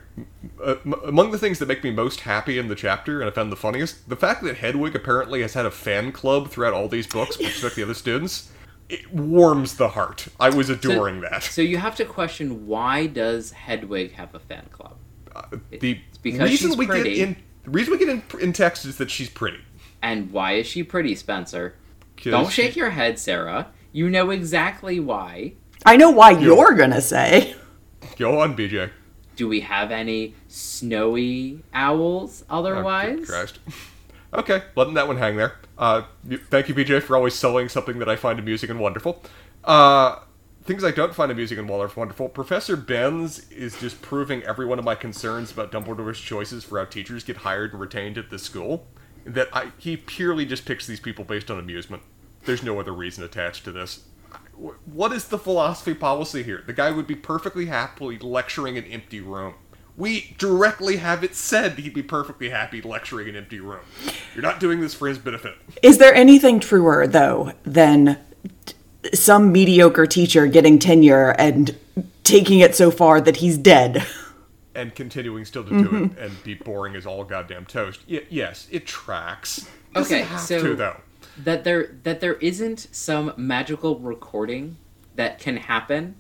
Uh, 0.64 0.76
m- 0.86 0.94
among 1.06 1.32
the 1.32 1.38
things 1.38 1.60
that 1.60 1.68
make 1.68 1.84
me 1.84 1.92
most 1.92 2.22
happy 2.22 2.58
in 2.58 2.68
the 2.68 2.76
chapter, 2.76 3.20
and 3.20 3.30
I 3.30 3.34
found 3.34 3.52
the 3.52 3.58
funniest, 3.58 4.08
the 4.08 4.16
fact 4.16 4.44
that 4.44 4.58
Hedwig 4.58 4.96
apparently 4.96 5.42
has 5.42 5.54
had 5.54 5.66
a 5.66 5.72
fan 5.72 6.12
club 6.12 6.50
throughout 6.50 6.74
all 6.74 6.88
these 6.88 7.08
books 7.08 7.38
with 7.38 7.48
respect 7.48 7.76
to 7.76 7.82
the 7.82 7.84
other 7.84 7.94
students, 7.94 8.52
it 8.90 9.12
warms 9.12 9.78
the 9.78 9.90
heart. 9.90 10.28
I 10.40 10.50
was 10.50 10.70
adoring 10.70 11.22
so, 11.22 11.30
that. 11.30 11.44
So 11.44 11.62
you 11.62 11.78
have 11.78 11.96
to 11.96 12.06
question 12.06 12.68
why 12.68 13.08
does 13.08 13.52
Hedwig 13.52 14.14
have 14.14 14.34
a 14.36 14.40
fan 14.40 14.68
club? 14.72 14.98
Uh, 15.36 15.44
the 15.72 16.00
because 16.22 16.50
reason 16.50 16.78
we 16.78 16.86
pretty. 16.86 17.16
get 17.16 17.28
in 17.28 17.36
the 17.64 17.72
reason 17.72 17.92
we 17.92 17.98
get 17.98 18.10
in, 18.10 18.24
in 18.40 18.54
text 18.54 18.86
is 18.86 18.98
that 18.98 19.10
she's 19.10 19.30
pretty. 19.30 19.60
And 20.02 20.32
why 20.32 20.54
is 20.54 20.68
she 20.68 20.84
pretty, 20.84 21.16
Spencer? 21.16 21.76
Don't 22.22 22.52
shake 22.52 22.76
your 22.76 22.90
head, 22.90 23.18
Sarah. 23.18 23.72
You 23.94 24.10
know 24.10 24.32
exactly 24.32 25.00
why. 25.00 25.54
I 25.86 25.98
know 25.98 26.10
why 26.10 26.32
Yo. 26.32 26.56
you're 26.56 26.74
gonna 26.74 27.00
say. 27.00 27.56
Go 28.18 28.40
on, 28.40 28.58
BJ. 28.58 28.90
Do 29.36 29.48
we 29.48 29.60
have 29.62 29.92
any 29.92 30.34
snowy 30.48 31.64
owls 31.74 32.44
otherwise? 32.50 33.20
Oh, 33.22 33.26
Christ. 33.26 33.60
okay, 34.34 34.64
letting 34.76 34.96
that 34.96 35.08
one 35.08 35.18
hang 35.18 35.38
there. 35.38 35.58
Uh, 35.78 36.04
thank 36.50 36.70
you, 36.70 36.76
BJ, 36.76 37.04
for 37.04 37.16
always 37.16 37.36
selling 37.36 37.70
something 37.70 38.00
that 38.00 38.10
I 38.10 38.16
find 38.16 38.40
amusing 38.40 38.72
and 38.72 38.80
wonderful. 38.80 39.22
Uh, 39.64 40.20
things 40.64 40.84
I 40.84 40.92
don't 40.92 41.14
find 41.14 41.32
amusing 41.32 41.60
and 41.60 41.70
wonderful. 41.70 42.30
Professor 42.30 42.76
Binns 42.76 43.48
is 43.50 43.80
just 43.80 44.02
proving 44.02 44.42
every 44.44 44.66
one 44.66 44.80
of 44.80 44.86
my 44.86 44.96
concerns 44.96 45.52
about 45.52 45.72
Dumbledore's 45.72 46.20
choices 46.20 46.64
for 46.64 46.80
how 46.80 46.86
teachers 46.86 47.24
get 47.24 47.38
hired 47.38 47.74
and 47.74 47.80
retained 47.80 48.18
at 48.18 48.32
this 48.32 48.42
school. 48.42 48.88
That 49.26 49.50
I, 49.54 49.72
he 49.78 49.98
purely 49.98 50.46
just 50.46 50.66
picks 50.66 50.88
these 50.88 51.00
people 51.00 51.26
based 51.26 51.52
on 51.52 51.60
amusement. 51.60 52.02
There's 52.46 52.64
no 52.64 52.80
other 52.80 52.94
reason 52.94 53.24
attached 53.24 53.64
to 53.66 53.72
this. 53.72 54.04
What 54.86 55.12
is 55.12 55.26
the 55.26 55.38
philosophy 55.38 55.94
policy 55.94 56.44
here? 56.44 56.64
The 56.66 56.74
guy 56.74 56.92
would 56.92 57.08
be 57.08 57.16
perfectly 57.16 57.68
happily 57.68 58.18
lecturing 58.20 58.78
an 58.78 58.86
empty 58.86 59.20
room. 59.20 59.56
We 59.96 60.36
directly 60.38 60.98
have 60.98 61.24
it 61.24 61.36
said 61.36 61.78
he'd 61.78 61.94
be 61.94 62.04
perfectly 62.04 62.50
happy 62.50 62.82
lecturing 62.82 63.30
an 63.30 63.36
empty 63.36 63.60
room. 63.60 63.82
You're 64.34 64.44
not 64.44 64.60
doing 64.60 64.82
this 64.82 64.94
for 64.94 65.08
his 65.08 65.20
benefit. 65.20 65.56
Is 65.84 66.00
there 66.00 66.14
anything 66.14 66.60
truer, 66.60 67.06
though, 67.06 67.54
than 67.64 68.18
some 69.14 69.52
mediocre 69.52 70.08
teacher 70.08 70.48
getting 70.48 70.80
tenure 70.80 71.30
and 71.38 71.78
taking 72.24 72.60
it 72.60 72.76
so 72.76 72.90
far 72.90 73.22
that 73.22 73.38
he's 73.38 73.58
dead? 73.58 74.06
And 74.76 74.96
continuing 74.96 75.46
still 75.46 75.64
to 75.66 75.70
do 75.70 75.84
mm-hmm. 75.84 76.18
it 76.18 76.18
and 76.18 76.44
be 76.44 76.56
boring 76.56 76.96
as 76.96 77.06
all 77.06 77.24
goddamn 77.24 77.66
toast. 77.66 78.02
Y- 78.10 78.24
yes, 78.32 78.68
it 78.72 78.88
tracks. 78.88 79.70
okay, 79.96 80.26
so 80.40 80.60
to, 80.60 80.76
though 80.76 81.00
that 81.38 81.64
there 81.64 81.96
that 82.04 82.22
there 82.22 82.36
isn't 82.36 82.88
some 82.92 83.34
magical 83.38 84.00
recording 84.00 84.78
that 85.16 85.40
can 85.40 85.58
happen. 85.58 86.16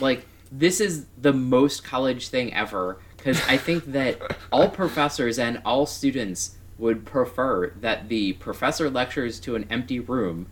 Like 0.00 0.26
this 0.50 0.80
is 0.80 1.06
the 1.20 1.32
most 1.32 1.84
college 1.84 2.28
thing 2.28 2.52
ever 2.54 2.98
because 3.16 3.40
I 3.48 3.56
think 3.56 3.86
that 3.86 4.20
all 4.52 4.68
professors 4.68 5.38
and 5.38 5.60
all 5.64 5.86
students 5.86 6.56
would 6.78 7.04
prefer 7.04 7.70
that 7.80 8.08
the 8.08 8.34
professor 8.34 8.90
lectures 8.90 9.40
to 9.40 9.56
an 9.56 9.66
empty 9.70 9.98
room 9.98 10.46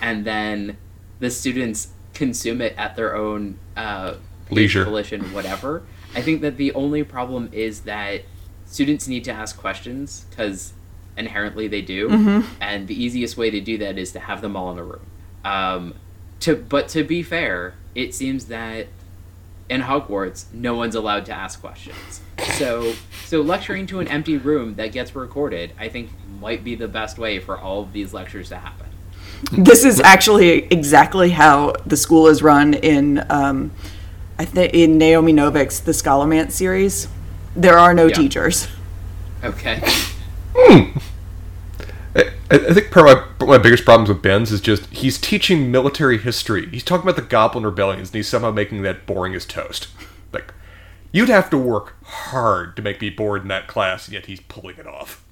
and 0.00 0.24
then 0.24 0.76
the 1.18 1.30
students 1.30 1.88
consume 2.12 2.60
it 2.60 2.74
at 2.76 2.96
their 2.96 3.16
own 3.16 3.58
uh, 3.76 4.14
leisure 4.50 4.84
volition 4.84 5.20
whatever 5.32 5.82
i 6.14 6.22
think 6.22 6.40
that 6.42 6.56
the 6.56 6.72
only 6.74 7.02
problem 7.02 7.48
is 7.52 7.80
that 7.80 8.22
students 8.66 9.08
need 9.08 9.24
to 9.24 9.32
ask 9.32 9.58
questions 9.58 10.26
because 10.30 10.74
inherently 11.16 11.68
they 11.68 11.82
do, 11.82 12.08
mm-hmm. 12.08 12.54
and 12.60 12.88
the 12.88 13.02
easiest 13.02 13.36
way 13.36 13.50
to 13.50 13.60
do 13.60 13.78
that 13.78 13.98
is 13.98 14.12
to 14.12 14.20
have 14.20 14.40
them 14.40 14.56
all 14.56 14.70
in 14.70 14.78
a 14.78 14.84
room. 14.84 15.06
Um, 15.44 15.94
to 16.40 16.56
but 16.56 16.88
to 16.88 17.04
be 17.04 17.22
fair, 17.22 17.74
it 17.94 18.14
seems 18.14 18.46
that 18.46 18.88
in 19.68 19.82
Hogwarts, 19.82 20.52
no 20.52 20.74
one's 20.74 20.94
allowed 20.94 21.26
to 21.26 21.32
ask 21.32 21.60
questions. 21.60 22.20
So 22.54 22.94
so 23.24 23.40
lecturing 23.40 23.86
to 23.88 24.00
an 24.00 24.08
empty 24.08 24.36
room 24.36 24.74
that 24.74 24.92
gets 24.92 25.14
recorded, 25.14 25.72
I 25.78 25.88
think 25.88 26.10
might 26.40 26.64
be 26.64 26.74
the 26.74 26.88
best 26.88 27.18
way 27.18 27.38
for 27.38 27.58
all 27.58 27.82
of 27.82 27.92
these 27.92 28.12
lectures 28.12 28.48
to 28.50 28.56
happen. 28.56 28.86
This 29.52 29.84
is 29.84 30.00
actually 30.00 30.66
exactly 30.66 31.30
how 31.30 31.74
the 31.86 31.96
school 31.96 32.28
is 32.28 32.42
run 32.42 32.74
in 32.74 33.24
um, 33.30 33.72
I 34.38 34.44
think 34.44 34.74
in 34.74 34.98
Naomi 34.98 35.32
Novik's 35.32 35.80
The 35.80 35.92
Scholomance 35.92 36.52
series. 36.52 37.08
There 37.54 37.78
are 37.78 37.94
no 37.94 38.06
yeah. 38.06 38.14
teachers. 38.14 38.68
Okay. 39.42 39.82
Hmm. 40.54 40.98
I, 42.14 42.30
I, 42.50 42.72
think 42.72 42.90
part 42.90 43.08
of 43.08 43.40
my, 43.40 43.46
my 43.46 43.58
biggest 43.58 43.84
problems 43.84 44.08
with 44.08 44.22
Binns 44.22 44.52
is 44.52 44.60
just 44.60 44.86
he's 44.86 45.18
teaching 45.18 45.70
military 45.70 46.18
history. 46.18 46.68
He's 46.68 46.84
talking 46.84 47.02
about 47.02 47.16
the 47.16 47.28
Goblin 47.28 47.64
rebellions, 47.64 48.10
and 48.10 48.16
he's 48.16 48.28
somehow 48.28 48.52
making 48.52 48.82
that 48.82 49.06
boring 49.06 49.34
as 49.34 49.44
toast. 49.44 49.88
Like, 50.32 50.54
you'd 51.12 51.28
have 51.28 51.50
to 51.50 51.58
work 51.58 51.96
hard 52.04 52.76
to 52.76 52.82
make 52.82 53.00
me 53.00 53.10
bored 53.10 53.42
in 53.42 53.48
that 53.48 53.66
class, 53.66 54.06
and 54.06 54.14
yet 54.14 54.26
he's 54.26 54.40
pulling 54.40 54.76
it 54.76 54.86
off. 54.86 55.24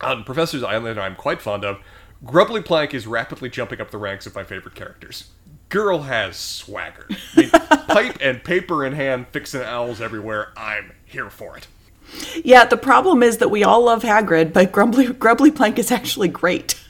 On 0.00 0.24
Professor's 0.24 0.62
Island, 0.62 0.98
I'm 0.98 1.16
quite 1.16 1.42
fond 1.42 1.64
of. 1.64 1.78
Grubbly 2.24 2.62
Plank 2.62 2.94
is 2.94 3.06
rapidly 3.06 3.48
jumping 3.48 3.80
up 3.80 3.90
the 3.90 3.98
ranks 3.98 4.26
of 4.26 4.34
my 4.34 4.44
favorite 4.44 4.74
characters. 4.74 5.30
Girl 5.68 6.02
has 6.02 6.36
swagger. 6.36 7.06
I 7.10 7.40
mean, 7.40 7.50
pipe 7.50 8.18
and 8.20 8.42
paper 8.42 8.84
in 8.84 8.92
hand, 8.92 9.26
fixing 9.30 9.62
owls 9.62 10.00
everywhere. 10.00 10.52
I'm 10.56 10.92
here 11.04 11.30
for 11.30 11.56
it. 11.56 11.66
Yeah, 12.44 12.64
the 12.64 12.76
problem 12.76 13.22
is 13.22 13.38
that 13.38 13.48
we 13.50 13.64
all 13.64 13.84
love 13.84 14.02
Hagrid, 14.02 14.52
but 14.52 14.72
Grumbly, 14.72 15.06
Grubbly 15.12 15.50
Plank 15.50 15.78
is 15.78 15.90
actually 15.90 16.28
great. 16.28 16.80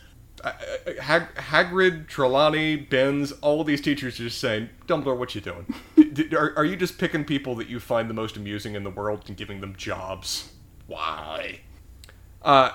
uh, 0.44 0.52
Hag- 1.00 1.34
Hagrid, 1.34 2.06
Trelawney, 2.08 2.76
Binns, 2.76 3.32
all 3.42 3.62
these 3.64 3.80
teachers 3.80 4.18
are 4.20 4.24
just 4.24 4.38
saying, 4.38 4.70
Dumbledore, 4.86 5.18
what 5.18 5.34
you 5.34 5.40
doing? 5.40 5.72
D- 6.12 6.34
are, 6.34 6.54
are 6.56 6.64
you 6.64 6.76
just 6.76 6.98
picking 6.98 7.24
people 7.24 7.54
that 7.56 7.68
you 7.68 7.78
find 7.80 8.08
the 8.08 8.14
most 8.14 8.36
amusing 8.36 8.74
in 8.74 8.82
the 8.84 8.90
world 8.90 9.24
and 9.28 9.36
giving 9.36 9.60
them 9.60 9.74
jobs? 9.76 10.52
Why? 10.86 11.60
Uh, 12.42 12.70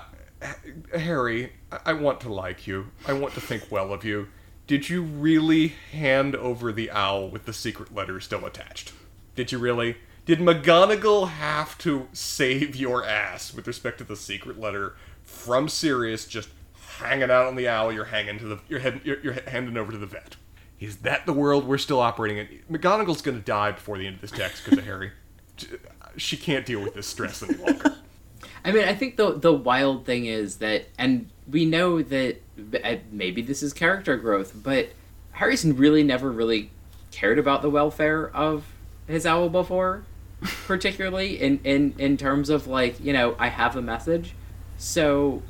Harry, 0.96 1.52
I-, 1.72 1.80
I 1.86 1.92
want 1.94 2.20
to 2.22 2.32
like 2.32 2.66
you. 2.66 2.88
I 3.06 3.12
want 3.12 3.34
to 3.34 3.40
think 3.40 3.64
well 3.70 3.92
of 3.92 4.04
you. 4.04 4.28
Did 4.66 4.88
you 4.88 5.02
really 5.02 5.68
hand 5.92 6.34
over 6.34 6.72
the 6.72 6.90
owl 6.90 7.28
with 7.28 7.46
the 7.46 7.52
secret 7.52 7.94
letter 7.94 8.18
still 8.20 8.44
attached? 8.44 8.92
Did 9.36 9.52
you 9.52 9.58
really? 9.58 9.96
Did 10.26 10.40
McGonagall 10.40 11.28
have 11.28 11.78
to 11.78 12.08
save 12.12 12.74
your 12.74 13.04
ass 13.04 13.54
with 13.54 13.68
respect 13.68 13.98
to 13.98 14.04
the 14.04 14.16
secret 14.16 14.58
letter 14.58 14.96
from 15.22 15.68
Sirius 15.68 16.26
just 16.26 16.48
hanging 16.98 17.30
out 17.30 17.46
on 17.46 17.54
the 17.54 17.68
owl 17.68 17.92
you're 17.92 18.06
hanging 18.06 18.40
to 18.40 18.44
the 18.46 18.58
you're, 18.68 18.80
head, 18.80 19.02
you're, 19.04 19.20
you're 19.20 19.36
handing 19.46 19.76
over 19.76 19.92
to 19.92 19.98
the 19.98 20.06
vet? 20.06 20.34
Is 20.80 20.98
that 20.98 21.26
the 21.26 21.32
world 21.32 21.64
we're 21.64 21.78
still 21.78 22.00
operating 22.00 22.38
in? 22.38 22.76
McGonagall's 22.76 23.22
going 23.22 23.38
to 23.38 23.44
die 23.44 23.70
before 23.70 23.98
the 23.98 24.06
end 24.08 24.16
of 24.16 24.20
this 24.20 24.32
text 24.32 24.64
because 24.64 24.80
of 24.80 24.84
Harry. 24.84 25.12
She 26.16 26.36
can't 26.36 26.66
deal 26.66 26.80
with 26.80 26.94
this 26.94 27.06
stress 27.06 27.44
any 27.44 27.54
longer. 27.54 27.94
I 28.64 28.72
mean, 28.72 28.82
I 28.82 28.96
think 28.96 29.16
the 29.16 29.32
the 29.32 29.52
wild 29.52 30.06
thing 30.06 30.26
is 30.26 30.56
that, 30.56 30.86
and 30.98 31.30
we 31.48 31.64
know 31.64 32.02
that 32.02 32.42
uh, 32.82 32.96
maybe 33.12 33.42
this 33.42 33.62
is 33.62 33.72
character 33.72 34.16
growth, 34.16 34.52
but 34.60 34.88
Harrison 35.30 35.76
really 35.76 36.02
never 36.02 36.32
really 36.32 36.72
cared 37.12 37.38
about 37.38 37.62
the 37.62 37.70
welfare 37.70 38.28
of 38.34 38.64
his 39.06 39.24
owl 39.24 39.48
before, 39.48 40.02
particularly 40.66 41.40
in 41.40 41.60
in 41.64 41.94
in 41.98 42.16
terms 42.16 42.50
of 42.50 42.66
like 42.66 42.98
you 43.00 43.12
know 43.12 43.36
I 43.38 43.48
have 43.48 43.76
a 43.76 43.82
message, 43.82 44.34
so 44.76 45.42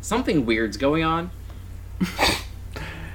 something 0.00 0.46
weird's 0.46 0.76
going 0.76 1.04
on. 1.04 1.30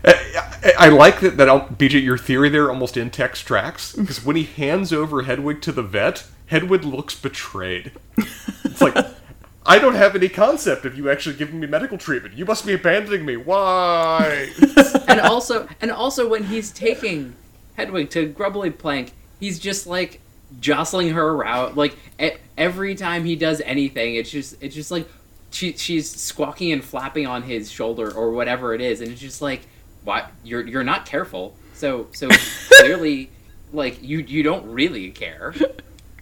I, 0.05 0.73
I 0.77 0.89
like 0.89 1.19
that, 1.21 1.37
that 1.37 1.49
um, 1.49 1.61
I'll- 1.61 1.67
BJ, 1.67 2.03
your 2.03 2.17
theory 2.17 2.49
there 2.49 2.69
almost 2.69 2.97
in 2.97 3.09
text 3.09 3.45
tracks 3.45 3.95
because 3.95 4.23
when 4.23 4.35
he 4.35 4.43
hands 4.43 4.93
over 4.93 5.23
Hedwig 5.23 5.61
to 5.63 5.71
the 5.71 5.83
vet, 5.83 6.25
Hedwig 6.47 6.83
looks 6.83 7.15
betrayed. 7.15 7.91
It's 8.17 8.81
like, 8.81 8.95
I 9.65 9.79
don't 9.79 9.95
have 9.95 10.15
any 10.15 10.29
concept 10.29 10.85
of 10.85 10.95
you 10.95 11.09
actually 11.09 11.35
giving 11.35 11.59
me 11.59 11.65
medical 11.67 11.97
treatment. 11.97 12.35
You 12.35 12.45
must 12.45 12.65
be 12.65 12.73
abandoning 12.73 13.25
me. 13.25 13.35
Why? 13.35 14.51
and 15.07 15.19
also 15.19 15.67
and 15.81 15.91
also 15.91 16.27
when 16.27 16.45
he's 16.45 16.71
taking 16.71 17.35
Hedwig 17.75 18.11
to 18.11 18.27
Grubbly 18.27 18.69
Plank, 18.69 19.13
he's 19.39 19.57
just 19.59 19.87
like 19.87 20.21
jostling 20.59 21.09
her 21.09 21.27
around. 21.27 21.75
Like 21.77 21.95
e- 22.19 22.31
every 22.57 22.95
time 22.95 23.25
he 23.25 23.35
does 23.35 23.61
anything, 23.61 24.15
it's 24.15 24.29
just 24.29 24.55
it's 24.61 24.75
just 24.75 24.91
like 24.91 25.07
she 25.51 25.73
she's 25.73 26.09
squawking 26.09 26.71
and 26.71 26.83
flapping 26.83 27.27
on 27.27 27.43
his 27.43 27.71
shoulder 27.71 28.11
or 28.13 28.31
whatever 28.31 28.73
it 28.73 28.81
is, 28.81 29.01
and 29.01 29.11
it's 29.11 29.21
just 29.21 29.41
like, 29.41 29.61
what 30.03 30.31
you're 30.43 30.65
you're 30.65 30.83
not 30.83 31.05
careful. 31.05 31.55
So 31.73 32.07
so 32.13 32.29
clearly, 32.79 33.29
like 33.73 34.01
you 34.03 34.19
you 34.19 34.43
don't 34.43 34.65
really 34.71 35.11
care. 35.11 35.53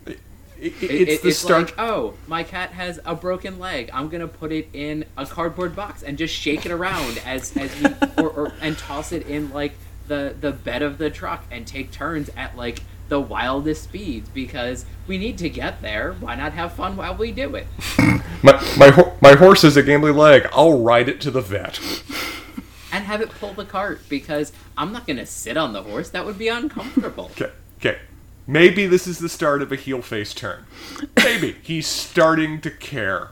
It- 0.05 0.81
It- 0.81 0.91
it's 1.09 1.11
it- 1.15 1.23
the 1.23 1.31
start. 1.33 1.65
like, 1.65 1.79
oh, 1.79 2.13
my 2.25 2.43
cat 2.43 2.69
has 2.71 2.97
a 3.05 3.13
broken 3.15 3.59
leg. 3.59 3.89
I'm 3.91 4.07
gonna 4.07 4.29
put 4.29 4.53
it 4.53 4.69
in 4.71 5.03
a 5.17 5.25
cardboard 5.25 5.75
box 5.75 6.03
and 6.03 6.17
just 6.17 6.33
shake 6.33 6.65
it 6.65 6.71
around 6.71 7.21
as 7.25 7.55
as 7.57 7.69
we 7.81 7.87
or, 8.23 8.29
or 8.29 8.53
and 8.61 8.77
toss 8.77 9.11
it 9.11 9.27
in 9.27 9.51
like 9.51 9.73
the 10.07 10.33
the 10.39 10.51
bed 10.53 10.81
of 10.81 10.97
the 10.99 11.09
truck 11.09 11.43
and 11.51 11.67
take 11.67 11.91
turns 11.91 12.29
at 12.37 12.55
like 12.55 12.79
the 13.09 13.19
wildest 13.19 13.83
speeds 13.83 14.29
because 14.29 14.85
we 15.07 15.17
need 15.17 15.37
to 15.39 15.49
get 15.49 15.81
there. 15.81 16.13
Why 16.13 16.35
not 16.35 16.53
have 16.53 16.73
fun 16.73 16.95
while 16.95 17.15
we 17.15 17.31
do 17.31 17.55
it? 17.55 17.67
my, 18.43 18.53
my, 18.77 18.89
ho- 18.89 19.13
my 19.21 19.33
horse 19.33 19.61
has 19.63 19.77
a 19.77 19.83
gambly 19.83 20.15
leg. 20.15 20.47
I'll 20.53 20.81
ride 20.81 21.09
it 21.09 21.21
to 21.21 21.31
the 21.31 21.41
vet. 21.41 21.79
And 22.91 23.05
have 23.05 23.21
it 23.21 23.29
pull 23.29 23.53
the 23.53 23.65
cart 23.65 24.01
because 24.07 24.53
I'm 24.77 24.91
not 24.91 25.07
gonna 25.07 25.25
sit 25.25 25.57
on 25.57 25.73
the 25.73 25.83
horse. 25.83 26.09
That 26.09 26.25
would 26.25 26.37
be 26.37 26.47
uncomfortable. 26.47 27.31
Okay, 27.41 27.51
okay. 27.79 27.99
Maybe 28.45 28.87
this 28.87 29.07
is 29.07 29.19
the 29.19 29.29
start 29.29 29.61
of 29.61 29.71
a 29.71 29.75
heel 29.75 30.01
face 30.01 30.33
turn. 30.33 30.65
Maybe. 31.15 31.55
He's 31.63 31.87
starting 31.87 32.59
to 32.61 32.69
care. 32.69 33.29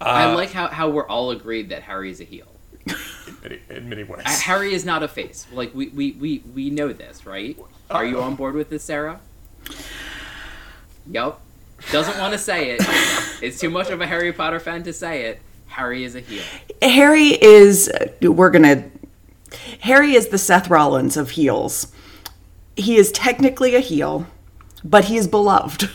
I 0.00 0.24
uh, 0.24 0.34
like 0.34 0.52
how, 0.52 0.68
how 0.68 0.88
we're 0.88 1.06
all 1.06 1.30
agreed 1.30 1.68
that 1.68 1.82
Harry's 1.82 2.20
a 2.20 2.24
heel. 2.24 2.46
In 3.28 3.36
many, 3.42 3.60
in 3.70 3.88
many 3.88 4.04
ways. 4.04 4.22
Uh, 4.26 4.30
Harry 4.30 4.72
is 4.72 4.84
not 4.84 5.02
a 5.02 5.08
face. 5.08 5.46
Like 5.52 5.74
we, 5.74 5.88
we, 5.88 6.12
we, 6.12 6.42
we 6.54 6.70
know 6.70 6.92
this, 6.92 7.24
right? 7.24 7.56
Are 7.90 8.04
you 8.04 8.20
on 8.20 8.34
board 8.34 8.54
with 8.54 8.68
this, 8.68 8.82
Sarah? 8.82 9.20
Yup. 11.10 11.40
Doesn't 11.92 12.18
want 12.18 12.32
to 12.32 12.38
say 12.38 12.70
it. 12.70 12.82
It's 13.40 13.60
too 13.60 13.70
much 13.70 13.90
of 13.90 14.00
a 14.00 14.06
Harry 14.06 14.32
Potter 14.32 14.58
fan 14.58 14.82
to 14.82 14.92
say 14.92 15.26
it. 15.26 15.40
Harry 15.68 16.02
is 16.02 16.16
a 16.16 16.20
heel. 16.20 16.42
Harry 16.82 17.40
is 17.40 17.90
we're 18.20 18.50
gonna 18.50 18.90
Harry 19.80 20.14
is 20.14 20.28
the 20.28 20.38
Seth 20.38 20.68
Rollins 20.68 21.16
of 21.16 21.30
heels. 21.30 21.92
He 22.76 22.96
is 22.96 23.12
technically 23.12 23.74
a 23.74 23.80
heel, 23.80 24.26
but 24.84 25.04
he 25.04 25.16
is 25.16 25.28
beloved. 25.28 25.88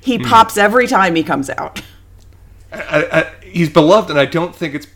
he 0.00 0.18
pops 0.18 0.56
every 0.56 0.86
time 0.86 1.14
he 1.14 1.22
comes 1.22 1.50
out. 1.50 1.82
I, 2.72 3.08
I, 3.10 3.44
he's 3.44 3.70
beloved, 3.70 4.10
and 4.10 4.18
I 4.18 4.26
don't 4.26 4.54
think 4.54 4.74
it's 4.74 4.86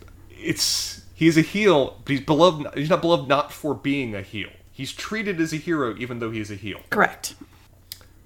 it's 0.43 1.03
he's 1.13 1.37
a 1.37 1.41
heel, 1.41 2.01
but 2.03 2.11
he's 2.11 2.21
beloved. 2.21 2.67
He's 2.75 2.89
not 2.89 3.01
beloved 3.01 3.27
not 3.27 3.51
for 3.51 3.73
being 3.73 4.15
a 4.15 4.21
heel. 4.21 4.49
He's 4.71 4.91
treated 4.91 5.39
as 5.39 5.53
a 5.53 5.57
hero, 5.57 5.95
even 5.97 6.19
though 6.19 6.31
he's 6.31 6.49
a 6.49 6.55
heel. 6.55 6.81
Correct. 6.89 7.35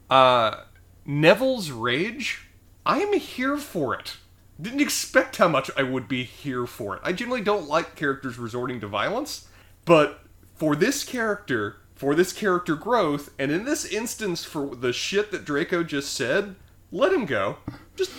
Uh, 0.09 0.63
Neville's 1.05 1.71
rage. 1.71 2.47
I 2.85 2.99
am 2.99 3.13
here 3.13 3.57
for 3.57 3.93
it. 3.93 4.17
Didn't 4.59 4.79
expect 4.79 5.37
how 5.37 5.47
much 5.49 5.69
I 5.77 5.83
would 5.83 6.07
be 6.07 6.23
here 6.23 6.65
for 6.65 6.95
it. 6.95 7.01
I 7.03 7.13
generally 7.13 7.41
don't 7.41 7.67
like 7.67 7.95
characters 7.95 8.39
resorting 8.39 8.79
to 8.79 8.87
violence, 8.87 9.47
but 9.85 10.21
for 10.55 10.75
this 10.75 11.03
character, 11.03 11.77
for 11.95 12.15
this 12.15 12.33
character 12.33 12.75
growth, 12.75 13.29
and 13.37 13.51
in 13.51 13.65
this 13.65 13.85
instance 13.85 14.43
for 14.43 14.75
the 14.75 14.93
shit 14.93 15.31
that 15.31 15.45
Draco 15.45 15.83
just 15.83 16.13
said, 16.13 16.55
let 16.91 17.11
him 17.11 17.25
go. 17.25 17.57
Just 17.95 18.11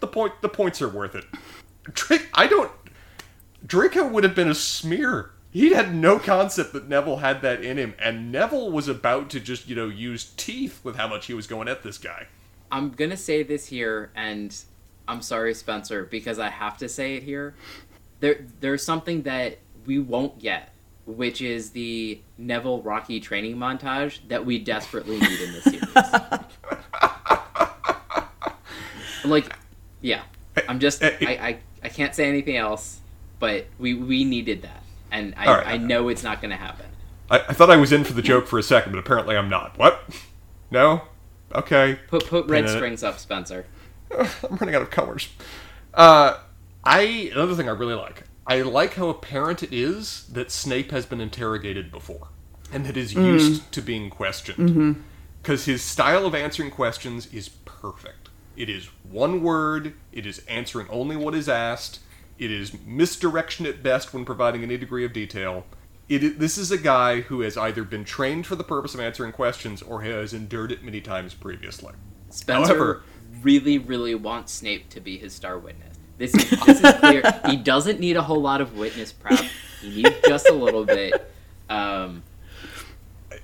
the 0.00 0.06
point. 0.06 0.32
The 0.42 0.48
points 0.48 0.82
are 0.82 0.88
worth 0.88 1.14
it. 1.14 1.24
Drake, 1.84 2.28
I 2.34 2.46
don't. 2.46 2.72
Draco 3.66 4.06
would 4.06 4.24
have 4.24 4.34
been 4.34 4.48
a 4.48 4.54
smear. 4.54 5.30
He 5.50 5.72
had 5.72 5.94
no 5.94 6.18
concept 6.18 6.72
that 6.74 6.88
Neville 6.88 7.16
had 7.16 7.40
that 7.42 7.64
in 7.64 7.78
him, 7.78 7.94
and 7.98 8.30
Neville 8.30 8.70
was 8.70 8.88
about 8.88 9.30
to 9.30 9.40
just, 9.40 9.68
you 9.68 9.74
know, 9.74 9.88
use 9.88 10.32
teeth 10.36 10.80
with 10.84 10.96
how 10.96 11.08
much 11.08 11.26
he 11.26 11.34
was 11.34 11.46
going 11.46 11.66
at 11.66 11.82
this 11.82 11.98
guy. 11.98 12.26
I'm 12.70 12.90
gonna 12.90 13.16
say 13.16 13.42
this 13.42 13.66
here, 13.66 14.10
and 14.14 14.54
I'm 15.08 15.22
sorry, 15.22 15.54
Spencer, 15.54 16.04
because 16.04 16.38
I 16.38 16.50
have 16.50 16.76
to 16.78 16.88
say 16.88 17.14
it 17.14 17.22
here. 17.22 17.54
There, 18.20 18.44
there's 18.60 18.84
something 18.84 19.22
that 19.22 19.58
we 19.86 19.98
won't 19.98 20.38
get, 20.38 20.72
which 21.06 21.40
is 21.40 21.70
the 21.70 22.20
Neville 22.36 22.82
Rocky 22.82 23.20
training 23.20 23.56
montage 23.56 24.18
that 24.28 24.44
we 24.44 24.58
desperately 24.58 25.18
need 25.18 25.40
in 25.40 25.52
this 25.52 25.64
series. 25.64 25.94
like, 29.24 29.56
yeah, 30.00 30.22
I'm 30.68 30.80
just, 30.80 31.02
I, 31.02 31.16
I, 31.20 31.58
I 31.82 31.88
can't 31.88 32.14
say 32.14 32.28
anything 32.28 32.56
else, 32.56 33.00
but 33.38 33.66
we, 33.78 33.94
we 33.94 34.24
needed 34.24 34.62
that, 34.62 34.82
and 35.10 35.34
I, 35.36 35.46
All 35.46 35.54
right. 35.54 35.66
I 35.66 35.76
know 35.76 36.08
it's 36.08 36.22
not 36.22 36.40
gonna 36.40 36.56
happen. 36.56 36.86
I, 37.30 37.38
I 37.40 37.52
thought 37.52 37.70
I 37.70 37.76
was 37.76 37.92
in 37.92 38.04
for 38.04 38.12
the 38.12 38.22
joke 38.22 38.46
for 38.46 38.58
a 38.58 38.62
second, 38.62 38.92
but 38.92 38.98
apparently 38.98 39.36
I'm 39.36 39.48
not. 39.48 39.76
What? 39.78 40.02
No? 40.70 41.02
Okay. 41.54 41.98
Put, 42.08 42.26
put 42.26 42.46
red 42.46 42.64
Pin 42.64 42.64
in 42.64 42.70
it. 42.70 42.78
strings 42.78 43.02
up, 43.02 43.18
Spencer. 43.18 43.66
I'm 44.16 44.56
running 44.56 44.74
out 44.74 44.82
of 44.82 44.90
colors. 44.90 45.28
Uh, 45.94 46.38
I 46.84 47.30
another 47.32 47.54
thing 47.54 47.68
I 47.68 47.72
really 47.72 47.94
like. 47.94 48.24
I 48.46 48.62
like 48.62 48.94
how 48.94 49.08
apparent 49.08 49.62
it 49.62 49.72
is 49.72 50.26
that 50.32 50.50
Snape 50.52 50.92
has 50.92 51.04
been 51.04 51.20
interrogated 51.20 51.90
before, 51.90 52.28
and 52.72 52.86
that 52.86 52.96
is 52.96 53.12
used 53.14 53.72
to 53.72 53.82
being 53.82 54.08
questioned. 54.10 55.04
Because 55.42 55.64
his 55.64 55.82
style 55.82 56.26
of 56.26 56.34
answering 56.34 56.70
questions 56.70 57.32
is 57.32 57.48
perfect. 57.48 58.28
It 58.56 58.70
is 58.70 58.86
one 59.08 59.42
word. 59.42 59.94
It 60.12 60.26
is 60.26 60.42
answering 60.48 60.86
only 60.90 61.16
what 61.16 61.34
is 61.34 61.48
asked. 61.48 61.98
It 62.38 62.50
is 62.50 62.72
misdirection 62.84 63.66
at 63.66 63.82
best 63.82 64.12
when 64.12 64.24
providing 64.24 64.62
any 64.62 64.76
degree 64.76 65.04
of 65.04 65.12
detail. 65.12 65.64
It 66.08 66.38
this 66.38 66.56
is 66.56 66.70
a 66.70 66.78
guy 66.78 67.22
who 67.22 67.40
has 67.40 67.56
either 67.56 67.82
been 67.82 68.04
trained 68.04 68.46
for 68.46 68.54
the 68.54 68.64
purpose 68.64 68.94
of 68.94 69.00
answering 69.00 69.32
questions 69.32 69.82
or 69.82 70.02
has 70.02 70.32
endured 70.32 70.70
it 70.70 70.84
many 70.84 71.00
times 71.00 71.34
previously. 71.34 71.92
Spencer 72.30 72.74
However- 72.74 73.02
really, 73.42 73.78
really 73.78 74.14
wants 74.14 74.52
Snape 74.52 74.88
to 74.90 75.00
be 75.00 75.18
his 75.18 75.32
star 75.32 75.58
witness. 75.58 75.96
This 76.18 76.34
is, 76.34 76.48
this 76.64 76.80
is 76.82 76.94
clear. 76.94 77.22
he 77.46 77.56
doesn't 77.72 78.00
need 78.00 78.16
a 78.16 78.22
whole 78.22 78.40
lot 78.40 78.60
of 78.60 78.76
witness 78.76 79.12
prep. 79.12 79.44
He 79.82 80.02
needs 80.02 80.16
just 80.26 80.48
a 80.48 80.54
little 80.54 80.84
bit. 80.84 81.30
Um, 81.68 82.22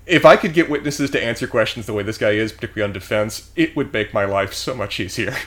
if 0.07 0.25
I 0.25 0.37
could 0.37 0.55
get 0.55 0.71
witnesses 0.71 1.11
to 1.11 1.23
answer 1.23 1.47
questions 1.47 1.87
the 1.87 1.93
way 1.93 2.03
this 2.03 2.19
guy 2.19 2.31
is, 2.31 2.53
particularly 2.53 2.89
on 2.89 2.93
defense, 2.93 3.51
it 3.57 3.77
would 3.77 3.93
make 3.93 4.15
my 4.15 4.25
life 4.25 4.55
so 4.55 4.75
much 4.75 5.01
easier. 5.01 5.35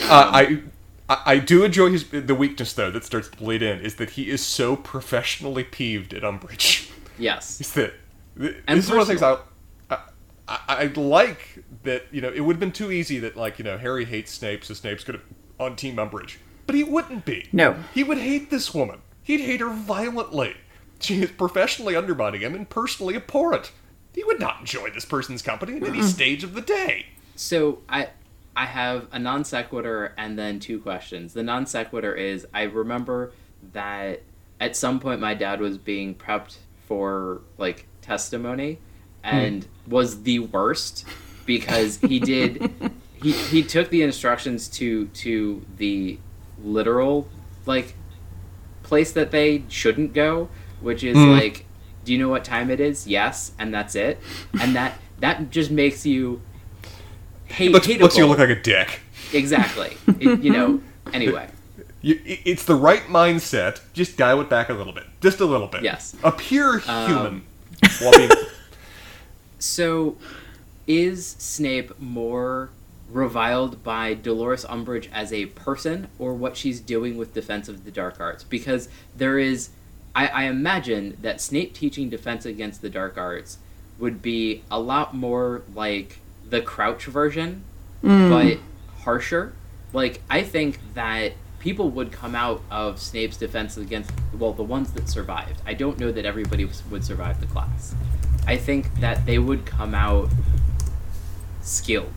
Uh, 0.00 0.30
I, 0.32 0.62
I 1.08 1.22
I 1.26 1.38
do 1.38 1.64
enjoy 1.64 1.90
his 1.90 2.04
the 2.08 2.34
weakness 2.34 2.72
though 2.72 2.90
that 2.90 3.04
starts 3.04 3.28
to 3.28 3.36
bleed 3.36 3.62
in 3.62 3.80
is 3.80 3.96
that 3.96 4.10
he 4.10 4.28
is 4.30 4.44
so 4.44 4.76
professionally 4.76 5.64
peeved 5.64 6.12
at 6.14 6.22
Umbridge. 6.22 6.90
yes. 7.18 7.60
Is 7.60 7.72
that 7.74 7.94
And 8.36 8.54
this 8.66 8.84
is 8.86 8.90
one 8.90 9.00
of 9.00 9.06
the 9.06 9.12
things 9.16 9.22
I, 9.22 9.38
I 9.90 9.98
I 10.48 10.84
like 10.94 11.64
that 11.82 12.06
you 12.10 12.20
know 12.20 12.30
it 12.32 12.40
would 12.40 12.54
have 12.56 12.60
been 12.60 12.72
too 12.72 12.90
easy 12.92 13.18
that 13.20 13.36
like 13.36 13.58
you 13.58 13.64
know 13.64 13.78
Harry 13.78 14.04
hates 14.04 14.32
Snape 14.32 14.64
so 14.64 14.74
Snape's 14.74 15.04
gonna 15.04 15.20
on 15.58 15.76
Team 15.76 15.96
Umbridge. 15.96 16.36
but 16.66 16.74
he 16.74 16.84
wouldn't 16.84 17.24
be. 17.24 17.48
No. 17.52 17.76
He 17.94 18.04
would 18.04 18.18
hate 18.18 18.50
this 18.50 18.72
woman. 18.74 19.00
He'd 19.22 19.40
hate 19.40 19.60
her 19.60 19.68
violently. 19.70 20.56
She 21.00 21.20
is 21.22 21.30
professionally 21.32 21.94
undermining 21.96 22.40
him 22.40 22.54
and 22.54 22.68
personally 22.68 23.14
abhorrent. 23.16 23.72
He 24.14 24.24
would 24.24 24.40
not 24.40 24.60
enjoy 24.60 24.90
this 24.90 25.04
person's 25.04 25.42
company 25.42 25.76
at 25.76 25.82
any 25.84 26.02
stage 26.02 26.42
of 26.44 26.54
the 26.54 26.60
day. 26.60 27.06
So 27.36 27.80
I 27.88 28.08
I 28.58 28.64
have 28.64 29.06
a 29.12 29.20
non 29.20 29.44
sequitur 29.44 30.14
and 30.18 30.36
then 30.36 30.58
two 30.58 30.80
questions. 30.80 31.32
The 31.32 31.44
non 31.44 31.64
sequitur 31.64 32.12
is 32.12 32.44
I 32.52 32.62
remember 32.62 33.30
that 33.72 34.22
at 34.58 34.74
some 34.74 34.98
point 34.98 35.20
my 35.20 35.34
dad 35.34 35.60
was 35.60 35.78
being 35.78 36.16
prepped 36.16 36.56
for 36.88 37.42
like 37.56 37.86
testimony 38.02 38.80
hmm. 39.22 39.36
and 39.36 39.66
was 39.86 40.24
the 40.24 40.40
worst 40.40 41.04
because 41.46 41.98
he 41.98 42.18
did 42.18 42.72
he, 43.22 43.30
he 43.30 43.62
took 43.62 43.90
the 43.90 44.02
instructions 44.02 44.66
to 44.70 45.06
to 45.06 45.64
the 45.76 46.18
literal 46.60 47.28
like 47.64 47.94
place 48.82 49.12
that 49.12 49.30
they 49.30 49.62
shouldn't 49.68 50.14
go, 50.14 50.48
which 50.80 51.04
is 51.04 51.16
hmm. 51.16 51.30
like 51.30 51.64
do 52.04 52.12
you 52.12 52.18
know 52.18 52.28
what 52.28 52.44
time 52.44 52.72
it 52.72 52.80
is? 52.80 53.06
Yes, 53.06 53.52
and 53.56 53.72
that's 53.72 53.94
it. 53.94 54.18
And 54.60 54.74
that 54.74 54.98
that 55.20 55.50
just 55.50 55.70
makes 55.70 56.04
you 56.04 56.42
hate 57.48 57.72
Looks, 57.72 57.88
looks 57.88 58.16
you 58.16 58.26
look 58.26 58.38
like 58.38 58.48
a 58.50 58.60
dick. 58.60 59.00
Exactly. 59.32 59.96
It- 60.20 60.40
you 60.42 60.50
know. 60.52 60.80
Anyway, 61.14 61.48
You, 62.02 62.20
it's 62.24 62.64
the 62.66 62.74
right 62.74 63.00
mindset. 63.04 63.80
Just 63.94 64.18
dial 64.18 64.42
it 64.42 64.50
back 64.50 64.68
a 64.68 64.74
little 64.74 64.92
bit. 64.92 65.04
Just 65.22 65.40
a 65.40 65.46
little 65.46 65.66
bit. 65.66 65.82
Yes. 65.82 66.14
Appear 66.22 66.82
Um, 66.86 67.06
human. 67.08 67.42
while 68.00 68.12
being, 68.12 68.30
so 69.58 70.16
is 70.86 71.26
Snape 71.38 71.98
more 71.98 72.68
reviled 73.10 73.82
by 73.82 74.12
Dolores 74.14 74.66
Umbridge 74.66 75.08
as 75.12 75.32
a 75.32 75.46
person 75.46 76.08
or 76.18 76.34
what 76.34 76.58
she's 76.58 76.78
doing 76.80 77.16
with 77.16 77.32
Defense 77.32 77.68
of 77.68 77.84
the 77.86 77.90
Dark 77.90 78.20
Arts? 78.20 78.44
Because 78.44 78.88
there 79.16 79.38
is, 79.38 79.70
I, 80.14 80.26
I 80.28 80.42
imagine 80.44 81.16
that 81.22 81.40
Snape 81.40 81.72
teaching 81.72 82.10
Defense 82.10 82.44
Against 82.44 82.82
the 82.82 82.90
Dark 82.90 83.16
Arts 83.16 83.56
would 83.98 84.20
be 84.20 84.62
a 84.70 84.78
lot 84.78 85.14
more 85.14 85.62
like 85.74 86.18
the 86.48 86.60
Crouch 86.60 87.04
version, 87.04 87.64
mm. 88.02 88.30
but 88.30 88.58
harsher. 89.02 89.52
Like, 89.92 90.20
I 90.28 90.42
think 90.42 90.80
that 90.94 91.32
people 91.58 91.90
would 91.90 92.12
come 92.12 92.34
out 92.34 92.62
of 92.70 93.00
Snape's 93.00 93.36
defense 93.36 93.76
against, 93.76 94.10
well, 94.38 94.52
the 94.52 94.62
ones 94.62 94.92
that 94.92 95.08
survived. 95.08 95.60
I 95.66 95.74
don't 95.74 95.98
know 95.98 96.12
that 96.12 96.24
everybody 96.24 96.64
would 96.90 97.04
survive 97.04 97.40
the 97.40 97.46
class. 97.46 97.94
I 98.46 98.56
think 98.56 99.00
that 99.00 99.26
they 99.26 99.38
would 99.38 99.66
come 99.66 99.94
out 99.94 100.30
skilled. 101.62 102.12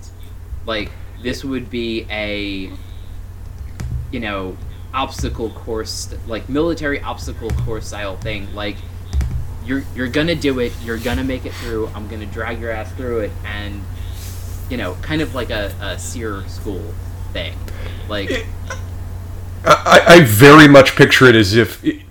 Like, 0.66 0.92
this 1.22 1.44
would 1.44 1.70
be 1.70 2.06
a, 2.10 2.72
you 4.12 4.20
know, 4.20 4.58
obstacle 4.94 5.50
course, 5.50 6.14
like 6.28 6.50
military 6.50 7.02
obstacle 7.02 7.50
course 7.50 7.88
style 7.88 8.18
thing. 8.18 8.54
Like, 8.54 8.78
you're 9.66 9.84
you're 9.96 10.08
gonna 10.08 10.36
do 10.36 10.60
it. 10.60 10.74
You're 10.84 10.98
gonna 10.98 11.24
make 11.24 11.46
it 11.46 11.54
through. 11.54 11.88
I'm 11.94 12.08
gonna 12.08 12.26
drag 12.26 12.60
your 12.60 12.72
ass 12.72 12.92
through 12.94 13.20
it, 13.20 13.32
and 13.46 13.84
you 14.72 14.78
know, 14.78 14.96
kind 15.02 15.22
of 15.22 15.36
like 15.36 15.50
a, 15.50 15.74
a 15.82 16.00
seer 16.00 16.48
school 16.48 16.82
thing. 17.34 17.56
Like, 18.10 18.46
I, 19.66 20.02
I 20.08 20.22
very 20.24 20.68
much 20.68 20.96
picture 20.96 21.26
it 21.28 21.36
as 21.36 21.54
if 21.56 21.84
it, 21.84 22.02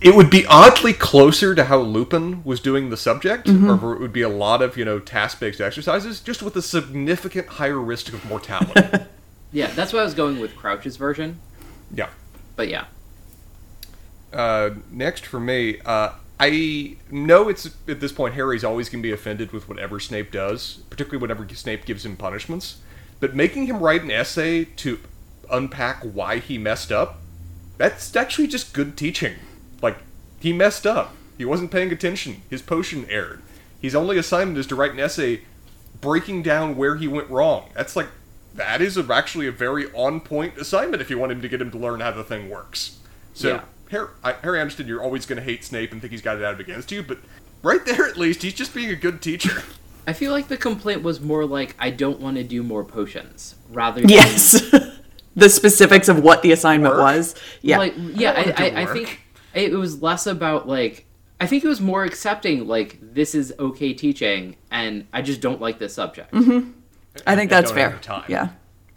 it 0.00 0.14
would 0.14 0.30
be 0.30 0.46
oddly 0.46 0.92
closer 0.92 1.54
to 1.54 1.64
how 1.64 1.78
Lupin 1.78 2.42
was 2.44 2.60
doing 2.60 2.90
the 2.90 2.96
subject, 2.96 3.48
or 3.48 3.92
it 3.94 4.00
would 4.00 4.12
be 4.12 4.22
a 4.22 4.28
lot 4.28 4.62
of 4.62 4.76
you 4.76 4.84
know 4.84 4.98
task-based 4.98 5.60
exercises, 5.60 6.20
just 6.20 6.42
with 6.42 6.54
a 6.56 6.62
significant 6.62 7.48
higher 7.48 7.78
risk 7.78 8.12
of 8.12 8.24
mortality. 8.26 9.04
yeah, 9.52 9.66
that's 9.68 9.92
why 9.92 10.00
I 10.00 10.04
was 10.04 10.14
going 10.14 10.40
with 10.40 10.54
Crouch's 10.56 10.96
version. 10.96 11.40
yeah. 11.94 12.08
But 12.56 12.68
yeah, 12.68 12.84
Uh, 14.32 14.70
next 14.90 15.24
for 15.24 15.40
me, 15.40 15.80
uh, 15.86 16.12
I 16.42 16.96
know 17.10 17.50
it's 17.50 17.66
at 17.86 18.00
this 18.00 18.12
point 18.12 18.32
Harry's 18.32 18.64
always 18.64 18.88
going 18.88 19.02
to 19.02 19.06
be 19.06 19.12
offended 19.12 19.52
with 19.52 19.68
whatever 19.68 20.00
Snape 20.00 20.32
does, 20.32 20.80
particularly 20.88 21.20
whenever 21.20 21.46
Snape 21.54 21.84
gives 21.84 22.06
him 22.06 22.16
punishments. 22.16 22.78
But 23.20 23.36
making 23.36 23.66
him 23.66 23.80
write 23.80 24.02
an 24.02 24.10
essay 24.10 24.64
to 24.64 24.98
unpack 25.50 26.02
why 26.02 26.38
he 26.38 26.56
messed 26.56 26.90
up, 26.90 27.18
that's 27.76 28.16
actually 28.16 28.46
just 28.46 28.72
good 28.72 28.96
teaching. 28.96 29.34
Like, 29.82 29.98
he 30.40 30.54
messed 30.54 30.86
up. 30.86 31.14
He 31.36 31.44
wasn't 31.44 31.70
paying 31.70 31.92
attention. 31.92 32.40
His 32.48 32.62
potion 32.62 33.04
erred. 33.10 33.42
His 33.82 33.94
only 33.94 34.16
assignment 34.16 34.56
is 34.56 34.66
to 34.68 34.74
write 34.74 34.92
an 34.92 35.00
essay 35.00 35.42
breaking 36.00 36.42
down 36.42 36.74
where 36.74 36.96
he 36.96 37.06
went 37.06 37.28
wrong. 37.28 37.68
That's 37.74 37.96
like, 37.96 38.08
that 38.54 38.80
is 38.80 38.96
actually 38.96 39.46
a 39.46 39.52
very 39.52 39.92
on 39.92 40.20
point 40.20 40.56
assignment 40.56 41.02
if 41.02 41.10
you 41.10 41.18
want 41.18 41.32
him 41.32 41.42
to 41.42 41.48
get 41.48 41.60
him 41.60 41.70
to 41.70 41.78
learn 41.78 42.00
how 42.00 42.12
the 42.12 42.24
thing 42.24 42.48
works. 42.48 42.98
So, 43.34 43.48
Yeah. 43.48 43.62
Harry, 43.90 44.08
I, 44.22 44.32
Harry, 44.42 44.58
I 44.58 44.62
understand 44.62 44.88
you're 44.88 45.02
always 45.02 45.26
going 45.26 45.36
to 45.38 45.42
hate 45.44 45.64
Snape 45.64 45.92
and 45.92 46.00
think 46.00 46.12
he's 46.12 46.22
got 46.22 46.36
it 46.36 46.44
out 46.44 46.60
against 46.60 46.90
you, 46.92 47.02
but 47.02 47.18
right 47.62 47.84
there 47.84 48.06
at 48.06 48.16
least, 48.16 48.42
he's 48.42 48.54
just 48.54 48.74
being 48.74 48.90
a 48.90 48.96
good 48.96 49.20
teacher. 49.20 49.62
I 50.06 50.12
feel 50.12 50.32
like 50.32 50.48
the 50.48 50.56
complaint 50.56 51.02
was 51.02 51.20
more 51.20 51.44
like 51.44 51.74
I 51.78 51.90
don't 51.90 52.20
want 52.20 52.36
to 52.38 52.42
do 52.44 52.62
more 52.62 52.84
potions 52.84 53.54
rather 53.68 54.00
than 54.00 54.08
Yes. 54.10 54.60
the 55.36 55.48
specifics 55.50 56.08
of 56.08 56.22
what 56.22 56.42
the 56.42 56.52
assignment 56.52 56.94
Work? 56.94 57.02
was. 57.02 57.34
Yeah. 57.62 57.78
like 57.78 57.94
yeah. 57.96 58.32
I 58.32 58.64
I, 58.64 58.68
I, 58.70 58.82
I 58.82 58.86
think 58.86 59.20
it 59.54 59.72
was 59.72 60.00
less 60.02 60.26
about 60.26 60.66
like 60.66 61.04
I 61.38 61.46
think 61.46 61.62
it 61.64 61.68
was 61.68 61.80
more 61.80 62.04
accepting 62.04 62.66
like 62.66 62.98
this 63.00 63.34
is 63.34 63.52
okay 63.58 63.92
teaching 63.92 64.56
and 64.70 65.06
I 65.12 65.22
just 65.22 65.40
don't 65.40 65.60
like 65.60 65.78
this 65.78 65.94
subject. 65.94 66.32
Mm-hmm. 66.32 66.70
I 67.26 67.36
think 67.36 67.50
that's 67.50 67.70
fair. 67.70 67.98
time. 68.02 68.24
Yeah. 68.28 68.48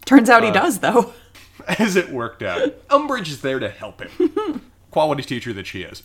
Turns 0.05 0.29
out 0.29 0.43
he 0.43 0.49
Uh, 0.49 0.53
does, 0.53 0.79
though. 0.79 1.13
As 1.79 1.95
it 1.95 2.09
worked 2.11 2.41
out, 2.43 2.87
Umbridge 2.89 3.27
is 3.27 3.41
there 3.41 3.59
to 3.59 3.69
help 3.69 4.01
him. 4.01 4.61
Quality 4.93 5.23
teacher 5.23 5.53
that 5.53 5.65
she 5.65 5.81
is. 5.81 6.03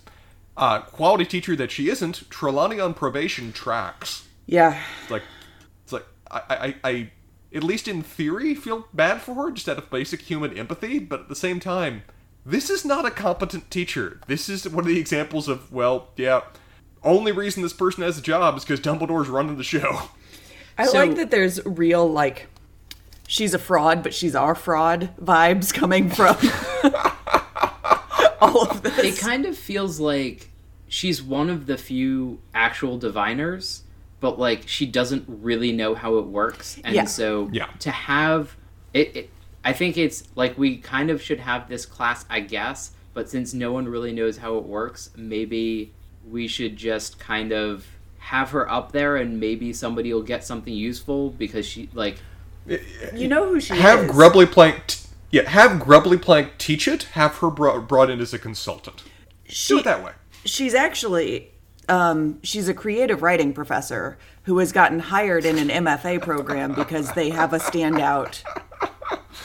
Uh, 0.57 0.81
quality 0.81 1.27
teacher 1.27 1.55
that 1.55 1.71
she 1.71 1.91
isn't, 1.91 2.29
Trelawney 2.31 2.81
on 2.81 2.95
probation 2.95 3.53
tracks. 3.53 4.27
Yeah. 4.47 4.83
It's 5.03 5.11
like, 5.11 5.23
it's 5.85 5.93
like 5.93 6.07
I, 6.31 6.41
I, 6.49 6.75
I, 6.91 7.11
at 7.55 7.63
least 7.63 7.87
in 7.87 8.03
theory, 8.03 8.55
feel 8.55 8.89
bad 8.95 9.21
for 9.21 9.35
her 9.35 9.51
just 9.51 9.69
out 9.69 9.77
of 9.77 9.91
basic 9.91 10.23
human 10.23 10.57
empathy. 10.57 10.99
But 11.01 11.21
at 11.21 11.29
the 11.29 11.37
same 11.37 11.61
time, 11.61 12.03
this 12.47 12.71
is 12.71 12.83
not 12.83 13.05
a 13.05 13.11
competent 13.11 13.71
teacher. 13.71 14.23
This 14.27 14.49
is 14.49 14.67
one 14.67 14.85
of 14.85 14.87
the 14.89 14.99
examples 14.99 15.49
of 15.49 15.71
well, 15.71 16.09
yeah. 16.17 16.41
Only 17.05 17.31
reason 17.31 17.63
this 17.63 17.75
person 17.75 18.03
has 18.05 18.17
a 18.19 18.23
job 18.23 18.57
is 18.57 18.65
because 18.65 18.81
Dumbledore's 18.81 19.29
running 19.29 19.59
the 19.59 19.65
show. 19.65 20.01
I 20.79 20.87
So- 20.87 20.97
like 20.99 21.17
that 21.17 21.31
there's 21.31 21.63
real, 21.67 22.11
like, 22.11 22.47
she's 23.27 23.53
a 23.53 23.59
fraud, 23.59 24.03
but 24.03 24.15
she's 24.15 24.35
our 24.35 24.55
fraud 24.55 25.11
vibes 25.23 25.75
coming 25.75 26.09
from 26.09 26.37
all 28.43 28.63
of 28.71 28.83
this. 28.83 28.99
It 28.99 29.19
kind 29.19 29.47
of 29.47 29.57
feels 29.57 29.99
like 30.01 30.49
she's 30.89 31.23
one 31.23 31.51
of 31.51 31.67
the 31.67 31.77
few 31.77 32.39
actual 32.55 32.99
diviners, 32.99 33.83
but 34.21 34.39
like 34.39 34.67
she 34.67 34.87
doesn't 34.87 35.25
really 35.29 35.73
know 35.73 35.95
how 35.95 36.17
it 36.19 36.27
works, 36.27 36.81
and 36.85 36.95
Yeah. 36.95 37.05
so 37.05 37.49
Yeah. 37.53 37.67
to 37.81 37.91
have 37.91 38.57
it, 38.95 39.17
it, 39.17 39.31
I 39.65 39.73
think 39.75 39.99
it's 39.99 40.25
like 40.35 40.57
we 40.57 40.79
kind 40.79 41.11
of 41.11 41.21
should 41.23 41.41
have 41.41 41.69
this 41.69 41.85
class, 41.85 42.25
I 42.31 42.41
guess, 42.41 42.93
but 43.13 43.29
since 43.29 43.53
no 43.53 43.71
one 43.73 43.87
really 43.87 44.13
knows 44.13 44.39
how 44.39 44.57
it 44.57 44.65
works, 44.65 45.11
maybe 45.17 45.93
we 46.29 46.49
should 46.49 46.77
just 46.77 47.19
kind 47.19 47.53
of 47.53 47.87
have 48.19 48.51
her 48.51 48.71
up 48.71 48.93
there, 48.93 49.17
and 49.17 49.39
maybe 49.41 49.73
somebody 49.73 50.13
will 50.13 50.23
get 50.23 50.45
something 50.45 50.73
useful 50.75 51.31
because 51.31 51.67
she 51.67 51.89
like 51.95 52.19
you 53.15 53.29
know 53.29 53.49
who 53.49 53.61
she 53.61 53.75
have 53.75 54.05
is. 54.05 54.11
Grubbly 54.11 54.47
Plank, 54.47 54.87
t- 54.87 54.99
yeah, 55.31 55.49
have 55.49 55.81
Grubbly 55.81 56.17
Plank 56.19 56.59
teach 56.59 56.89
it. 56.89 57.05
Have 57.13 57.37
her 57.37 57.51
bro- 57.51 57.81
brought 57.81 58.11
in 58.11 58.21
as 58.21 58.33
a 58.35 58.39
consultant. 58.39 59.03
she, 59.47 59.75
Do 59.75 59.79
it 59.81 59.85
that 59.85 60.03
way. 60.05 60.13
she's 60.45 60.75
actually 60.75 61.51
um, 61.89 62.39
she's 62.43 62.69
a 62.69 62.75
creative 62.75 63.23
writing 63.23 63.53
professor 63.55 64.19
who 64.43 64.59
has 64.59 64.73
gotten 64.73 64.99
hired 65.01 65.45
in 65.45 65.59
an 65.59 65.85
MFA 65.85 66.21
program 66.21 66.75
because 66.75 67.13
they 67.13 67.31
have 67.31 67.53
a 67.55 67.59
standout 67.59 68.43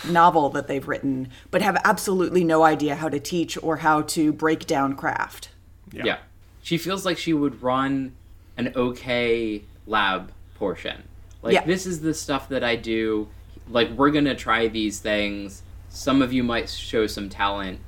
novel 0.09 0.49
that 0.49 0.67
they've 0.67 0.87
written, 0.87 1.29
but 1.51 1.61
have 1.61 1.77
absolutely 1.85 2.43
no 2.43 2.63
idea 2.63 2.95
how 2.95 3.07
to 3.09 3.19
teach 3.19 3.57
or 3.63 3.77
how 3.77 4.01
to 4.01 4.33
break 4.33 4.65
down 4.67 4.95
craft. 4.95 5.49
Yeah. 5.91 6.17
She 6.61 6.77
feels 6.77 7.05
like 7.05 7.17
she 7.17 7.33
would 7.33 7.61
run 7.61 8.13
an 8.57 8.73
okay 8.75 9.63
lab 9.87 10.31
portion. 10.55 11.03
Like, 11.41 11.53
Yeah. 11.53 11.65
this 11.65 11.85
is 11.85 12.01
the 12.01 12.13
stuff 12.13 12.49
that 12.49 12.63
I 12.63 12.75
do. 12.75 13.27
Like, 13.69 13.89
we're 13.91 14.11
going 14.11 14.25
to 14.25 14.35
try 14.35 14.67
these 14.67 14.99
things. 14.99 15.62
Some 15.95 16.23
of 16.23 16.33
you 16.33 16.43
might 16.43 16.69
show 16.69 17.05
some 17.05 17.29
talent, 17.29 17.79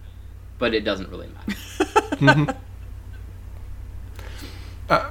but 0.59 0.73
it 0.75 0.81
doesn't 0.85 1.09
really 1.09 1.27
matter. 1.27 1.59
Mm-hmm. 2.15 2.49
Uh, 4.87 5.09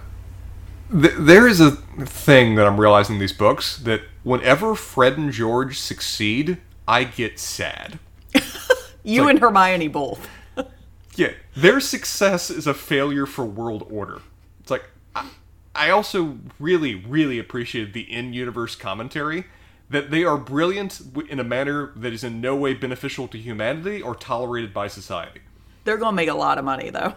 th- 0.92 1.12
there 1.18 1.48
is 1.48 1.60
a 1.60 1.72
thing 1.72 2.54
that 2.54 2.64
I'm 2.66 2.80
realizing 2.80 3.16
in 3.16 3.20
these 3.20 3.32
books 3.32 3.76
that 3.78 4.02
whenever 4.22 4.76
Fred 4.76 5.18
and 5.18 5.32
George 5.32 5.78
succeed, 5.80 6.58
I 6.86 7.04
get 7.04 7.38
sad. 7.38 7.98
You 9.06 9.22
like- 9.22 9.30
and 9.32 9.38
Hermione 9.40 9.88
both. 9.88 10.26
Yeah, 11.16 11.32
their 11.54 11.78
success 11.80 12.48
is 12.50 12.66
a 12.66 12.72
failure 12.72 13.26
for 13.26 13.44
world 13.44 13.86
order. 13.90 14.20
It's 14.60 14.70
like 14.70 14.84
I, 15.14 15.28
I 15.74 15.90
also 15.90 16.38
really, 16.58 16.94
really 16.94 17.38
appreciated 17.38 17.92
the 17.92 18.10
in-universe 18.10 18.76
commentary 18.76 19.44
that 19.90 20.10
they 20.10 20.24
are 20.24 20.36
brilliant 20.38 21.00
in 21.28 21.38
a 21.38 21.44
manner 21.44 21.92
that 21.96 22.12
is 22.12 22.24
in 22.24 22.40
no 22.40 22.56
way 22.56 22.74
beneficial 22.74 23.28
to 23.28 23.38
humanity 23.38 24.00
or 24.02 24.14
tolerated 24.14 24.72
by 24.72 24.88
society. 24.88 25.40
They're 25.84 25.98
going 25.98 26.12
to 26.12 26.16
make 26.16 26.28
a 26.30 26.34
lot 26.34 26.58
of 26.58 26.64
money, 26.64 26.90
though. 26.90 27.14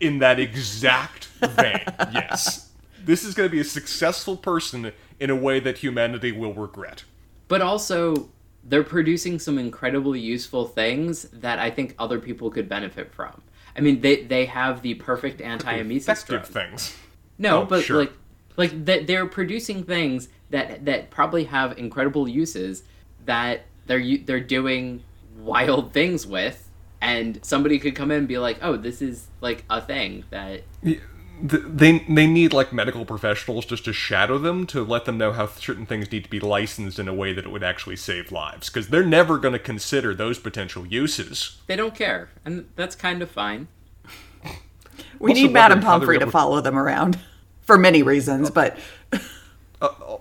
In 0.00 0.18
that 0.18 0.40
exact 0.40 1.26
vein, 1.42 1.80
yes. 2.12 2.70
This 3.04 3.24
is 3.24 3.34
going 3.34 3.48
to 3.48 3.52
be 3.52 3.60
a 3.60 3.64
successful 3.64 4.36
person 4.36 4.92
in 5.18 5.30
a 5.30 5.36
way 5.36 5.60
that 5.60 5.78
humanity 5.78 6.32
will 6.32 6.52
regret. 6.54 7.04
But 7.48 7.60
also, 7.62 8.30
they're 8.64 8.82
producing 8.84 9.38
some 9.38 9.58
incredibly 9.58 10.18
useful 10.20 10.66
things 10.66 11.22
that 11.32 11.58
I 11.58 11.70
think 11.70 11.94
other 11.98 12.18
people 12.18 12.50
could 12.50 12.68
benefit 12.68 13.12
from. 13.14 13.42
I 13.76 13.80
mean, 13.80 14.00
they 14.00 14.24
they 14.24 14.46
have 14.46 14.82
the 14.82 14.94
perfect 14.94 15.40
anti-emesis 15.40 16.02
Effective 16.02 16.42
drug. 16.42 16.46
things. 16.70 16.96
No, 17.38 17.62
Oh, 17.62 17.64
but 17.64 17.84
sure. 17.84 17.98
like 18.00 18.12
like 18.56 18.84
that 18.86 19.06
they're 19.06 19.26
producing 19.26 19.84
things 19.84 20.28
that 20.50 20.84
that 20.84 21.10
probably 21.10 21.44
have 21.44 21.78
incredible 21.78 22.28
uses 22.28 22.82
that 23.24 23.62
they're 23.86 24.18
they're 24.24 24.40
doing 24.40 25.02
wild 25.38 25.92
things 25.92 26.26
with 26.26 26.68
and 27.00 27.38
somebody 27.42 27.78
could 27.78 27.94
come 27.94 28.10
in 28.10 28.18
and 28.18 28.28
be 28.28 28.38
like, 28.38 28.58
"Oh, 28.62 28.76
this 28.76 29.00
is 29.00 29.28
like 29.40 29.64
a 29.70 29.80
thing 29.80 30.24
that 30.30 30.62
Th- 30.82 31.00
They 31.66 32.00
they 32.00 32.26
need 32.26 32.52
like 32.52 32.72
medical 32.72 33.06
professionals 33.06 33.64
just 33.64 33.84
to 33.86 33.92
shadow 33.94 34.36
them 34.36 34.66
to 34.66 34.84
let 34.84 35.06
them 35.06 35.16
know 35.16 35.32
how 35.32 35.46
certain 35.46 35.86
things 35.86 36.12
need 36.12 36.24
to 36.24 36.30
be 36.30 36.40
licensed 36.40 36.98
in 36.98 37.08
a 37.08 37.14
way 37.14 37.32
that 37.32 37.46
it 37.46 37.50
would 37.50 37.62
actually 37.64 37.96
save 37.96 38.30
lives 38.30 38.68
because 38.68 38.88
they're 38.88 39.06
never 39.06 39.38
going 39.38 39.52
to 39.52 39.58
consider 39.58 40.14
those 40.14 40.38
potential 40.38 40.86
uses. 40.86 41.58
they 41.66 41.76
don't 41.76 41.94
care." 41.94 42.28
And 42.44 42.68
that's 42.76 42.94
kind 42.94 43.22
of 43.22 43.30
fine. 43.30 43.68
We 45.18 45.30
Also 45.30 45.42
need 45.42 45.52
Madame 45.52 45.78
wondering 45.78 45.82
how 45.86 45.98
they're 45.98 46.08
Pomfrey 46.08 46.18
to 46.18 46.26
follow 46.30 46.60
them 46.60 46.78
around 46.78 47.18
for 47.62 47.78
many 47.78 48.02
reasons, 48.02 48.50
but 48.50 48.78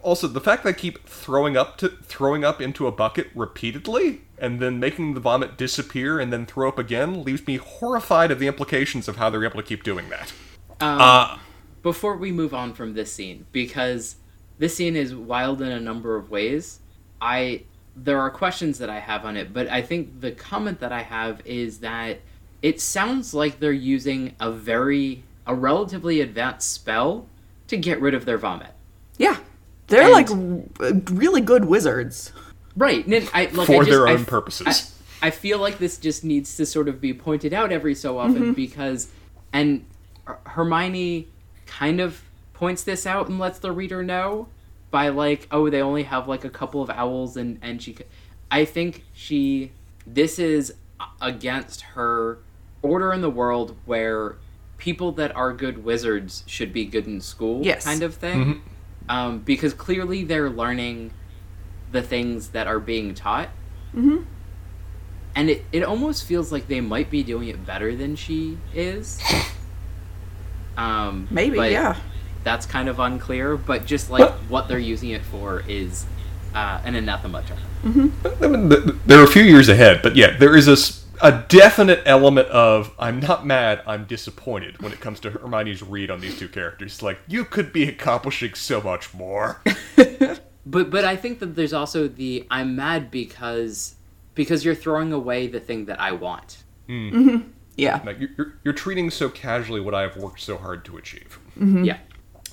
also, 0.02 0.28
the 0.28 0.42
fact 0.42 0.64
that 0.64 0.76
they 0.76 0.80
keep 0.80 1.08
throwing 1.08 1.58
up 1.58 1.78
to 1.78 1.90
throwing 1.90 2.44
up 2.44 2.62
into 2.62 2.88
a 2.88 2.92
bucket 2.92 3.28
repeatedly 3.36 4.22
and 4.38 4.60
then 4.60 4.80
making 4.80 5.14
the 5.14 5.20
vomit 5.20 5.58
disappear 5.58 6.20
and 6.20 6.32
then 6.32 6.46
throw 6.46 6.70
up 6.70 6.80
again 6.80 7.24
leaves 7.24 7.46
me 7.46 7.58
horrified 7.58 8.32
of 8.32 8.40
the 8.40 8.48
implications 8.48 9.08
of 9.08 9.18
how 9.18 9.30
they're 9.30 9.44
able 9.44 9.58
to 9.58 9.64
keep 9.64 9.84
doing 9.84 10.10
that. 10.10 10.34
Um, 10.82 11.02
Uh, 11.02 11.38
before 11.82 12.16
we 12.16 12.32
move 12.32 12.54
on 12.54 12.74
from 12.74 12.94
this 12.94 13.14
scene 13.14 13.46
because 13.52 14.16
this 14.58 14.76
scene 14.76 14.96
is 14.96 15.16
wild 15.16 15.62
in 15.62 15.70
a 15.70 15.80
number 15.80 16.18
of 16.18 16.30
ways 16.30 16.80
i 17.22 17.62
there 17.96 18.20
are 18.20 18.30
questions 18.30 18.78
that 18.80 18.90
i 18.90 19.00
have 19.00 19.24
on 19.24 19.38
it 19.38 19.54
but 19.54 19.66
i 19.70 19.82
think 19.82 20.20
the 20.20 20.32
comment 20.32 20.80
that 20.82 20.92
i 20.92 21.02
have 21.02 21.42
is 21.46 21.80
that 21.80 22.20
it 22.62 22.82
sounds 22.82 23.34
like 23.34 23.60
they're 23.60 23.72
using 23.72 24.36
a 24.42 24.52
very 24.52 25.24
a 25.48 25.56
relatively 25.56 26.20
advanced 26.20 26.70
spell 26.70 27.26
to 27.68 27.78
get 27.78 28.00
rid 28.02 28.14
of 28.14 28.26
their 28.26 28.38
vomit 28.38 28.74
yeah, 29.20 29.38
they're 29.90 30.04
And- 30.04 30.70
like 30.80 31.10
really 31.12 31.42
good 31.42 31.66
wizards. 31.66 32.32
right 32.76 33.06
and 33.06 33.30
I, 33.34 33.46
like, 33.46 33.68
For 33.68 33.74
I 33.74 33.78
just, 33.80 33.90
their 33.90 34.08
own 34.08 34.22
f- 34.22 34.28
purposes. 34.28 34.96
I, 35.22 35.28
I 35.28 35.30
feel 35.32 35.60
like 35.60 35.80
this 35.80 35.98
just 35.98 36.24
needs 36.24 36.56
to 36.58 36.66
sort 36.66 36.88
of 36.88 37.02
be 37.02 37.14
pointed 37.14 37.54
out 37.54 37.72
every 37.72 37.94
so 37.96 38.18
often 38.18 38.36
mm-hmm. 38.42 38.52
because 38.54 39.10
and 39.52 39.86
hermione 40.46 41.28
kind 41.66 42.00
of 42.00 42.22
points 42.54 42.84
this 42.84 43.06
out 43.06 43.28
and 43.30 43.40
lets 43.40 43.60
the 43.60 43.72
reader 43.72 44.04
know 44.04 44.48
by 44.92 45.10
like 45.10 45.48
oh 45.52 45.70
they 45.70 45.82
only 45.82 46.04
have 46.04 46.28
like 46.28 46.44
a 46.46 46.50
couple 46.50 46.82
of 46.82 46.90
owls 46.90 47.36
and 47.38 47.60
and 47.62 47.82
she 47.82 47.96
I 48.52 48.66
think 48.66 49.04
she 49.14 49.72
this 50.06 50.40
is 50.40 50.74
against 51.22 51.82
her 51.82 52.40
order 52.82 53.14
in 53.14 53.22
the 53.22 53.30
world 53.30 53.76
where 53.86 54.38
people 54.78 55.12
that 55.14 55.36
are 55.36 55.54
good 55.54 55.84
wizards 55.84 56.44
should 56.48 56.72
be 56.74 56.86
good 56.86 57.06
in 57.08 57.22
school 57.22 57.64
Yes. 57.66 57.84
kind 57.86 58.04
of 58.04 58.16
thing 58.16 58.40
mm-hmm. 58.46 58.60
Um, 59.10 59.40
because 59.40 59.74
clearly 59.74 60.24
they're 60.24 60.50
learning 60.50 61.12
the 61.92 62.02
things 62.02 62.50
that 62.50 62.68
are 62.68 62.80
being 62.80 63.14
taught 63.14 63.50
mm-hmm. 63.94 64.20
and 65.36 65.50
it, 65.50 65.66
it 65.72 65.84
almost 65.84 66.24
feels 66.26 66.52
like 66.52 66.68
they 66.68 66.80
might 66.80 67.10
be 67.10 67.24
doing 67.24 67.50
it 67.50 67.66
better 67.66 67.96
than 67.96 68.16
she 68.16 68.58
is 68.74 69.20
um, 70.78 71.28
Maybe, 71.30 71.58
but 71.58 71.72
yeah. 71.72 71.98
that's 72.44 72.66
kind 72.66 72.88
of 72.88 73.00
unclear 73.00 73.58
but 73.58 73.86
just 73.86 74.10
like 74.10 74.32
what 74.48 74.68
they're 74.68 74.80
using 74.80 75.10
it 75.10 75.24
for 75.26 75.64
is 75.68 76.06
uh, 76.54 76.80
an 76.86 76.96
anathema 76.96 77.42
term 77.44 77.58
I 78.42 78.48
mean, 78.48 78.70
th- 78.70 78.84
th- 78.84 78.96
they're 79.06 79.24
a 79.24 79.28
few 79.28 79.44
years 79.44 79.70
ahead, 79.70 80.02
but 80.04 80.16
yeah, 80.18 80.36
there 80.38 80.54
is 80.56 80.68
a, 80.68 80.74
s- 80.74 80.99
a 81.22 81.46
definite 81.48 82.02
element 82.06 82.48
of 82.50 82.94
I'm 83.00 83.20
not 83.20 83.46
mad, 83.46 83.82
I'm 83.86 84.06
disappointed 84.06 84.82
when 84.82 84.92
it 84.92 85.00
comes 85.00 85.20
to 85.22 85.32
Hermione's 85.32 85.84
read 85.84 86.10
on 86.10 86.22
these 86.22 86.38
two 86.38 86.48
characters. 86.48 87.02
Like, 87.02 87.20
you 87.28 87.46
could 87.46 87.72
be 87.74 87.88
accomplishing 87.88 88.54
so 88.54 88.82
much 88.82 89.14
more. 89.14 89.62
But 90.66 90.92
but 90.92 91.04
I 91.04 91.16
think 91.16 91.40
that 91.40 91.56
there's 91.56 91.74
also 91.74 92.08
the 92.08 92.46
I'm 92.52 92.76
mad 92.76 93.10
because 93.10 93.96
because 94.36 94.64
you're 94.64 94.76
throwing 94.76 95.12
away 95.12 95.48
the 95.48 95.60
thing 95.60 95.86
that 95.86 96.00
I 96.00 96.12
want. 96.12 96.64
Yeah, 97.76 98.02
like, 98.06 98.20
you're, 98.20 98.30
you're, 98.38 98.54
you're 98.66 98.74
treating 98.74 99.10
so 99.10 99.30
casually 99.30 99.80
what 99.80 99.96
I 99.96 100.02
have 100.02 100.18
worked 100.18 100.42
so 100.42 100.58
hard 100.58 100.84
to 100.86 100.98
achieve. 100.98 101.40
Yeah. 101.58 101.98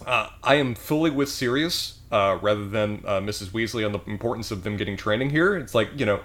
Uh, 0.04 0.28
I 0.42 0.54
am 0.54 0.74
fully 0.74 1.10
with 1.10 1.28
Sirius 1.28 2.00
uh, 2.12 2.38
rather 2.40 2.68
than 2.68 3.02
uh, 3.04 3.20
Mrs. 3.20 3.48
Weasley 3.48 3.84
on 3.84 3.92
the 3.92 4.00
importance 4.06 4.50
of 4.50 4.62
them 4.62 4.76
getting 4.76 4.96
training 4.96 5.30
here. 5.30 5.56
It's 5.56 5.74
like, 5.74 5.88
you 5.96 6.06
know, 6.06 6.20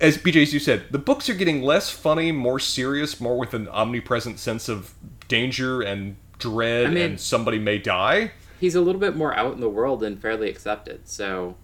as 0.00 0.18
BJ, 0.18 0.42
as 0.42 0.52
you 0.54 0.60
said, 0.60 0.84
the 0.90 0.98
books 0.98 1.28
are 1.30 1.34
getting 1.34 1.62
less 1.62 1.90
funny, 1.90 2.32
more 2.32 2.58
serious, 2.58 3.20
more 3.20 3.38
with 3.38 3.54
an 3.54 3.68
omnipresent 3.68 4.38
sense 4.38 4.68
of 4.68 4.94
danger 5.28 5.80
and 5.82 6.16
dread 6.38 6.86
I 6.86 6.90
mean- 6.90 7.02
and 7.02 7.20
somebody 7.20 7.58
may 7.58 7.78
die. 7.78 8.32
He's 8.60 8.74
a 8.74 8.80
little 8.80 9.00
bit 9.00 9.14
more 9.16 9.34
out 9.36 9.52
in 9.52 9.60
the 9.60 9.68
world 9.68 10.02
and 10.02 10.20
fairly 10.20 10.48
accepted, 10.48 11.08
so 11.08 11.56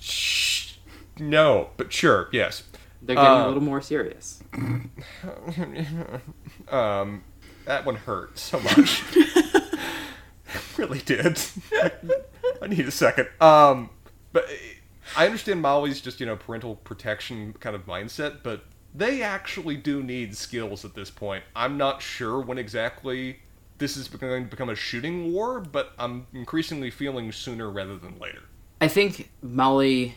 Shh. 0.00 0.74
No, 1.18 1.68
but 1.76 1.92
sure, 1.92 2.28
yes. 2.32 2.62
they're 3.02 3.16
getting 3.16 3.30
Uh, 3.30 3.44
a 3.44 3.48
little 3.48 3.62
more 3.62 3.80
serious. 3.82 4.42
Um, 6.68 7.24
that 7.66 7.84
one 7.84 7.96
hurt 7.96 8.38
so 8.38 8.60
much. 8.60 9.02
really 10.76 11.00
did. 11.00 11.38
I, 11.72 11.90
I 12.62 12.66
need 12.68 12.86
a 12.86 12.90
second. 12.90 13.28
Um, 13.40 13.90
but 14.32 14.44
I 15.16 15.26
understand 15.26 15.62
Molly's 15.62 16.00
just 16.00 16.20
you 16.20 16.26
know 16.26 16.36
parental 16.36 16.76
protection 16.76 17.54
kind 17.60 17.74
of 17.74 17.86
mindset, 17.86 18.38
but 18.42 18.64
they 18.94 19.22
actually 19.22 19.76
do 19.76 20.02
need 20.02 20.36
skills 20.36 20.84
at 20.84 20.94
this 20.94 21.10
point. 21.10 21.44
I'm 21.54 21.76
not 21.76 22.02
sure 22.02 22.40
when 22.40 22.58
exactly 22.58 23.40
this 23.78 23.96
is 23.96 24.08
going 24.08 24.44
to 24.44 24.50
become 24.50 24.68
a 24.68 24.74
shooting 24.74 25.32
war, 25.32 25.60
but 25.60 25.92
I'm 25.98 26.26
increasingly 26.32 26.90
feeling 26.90 27.32
sooner 27.32 27.70
rather 27.70 27.96
than 27.96 28.18
later. 28.18 28.42
I 28.80 28.88
think 28.88 29.30
Molly 29.42 30.14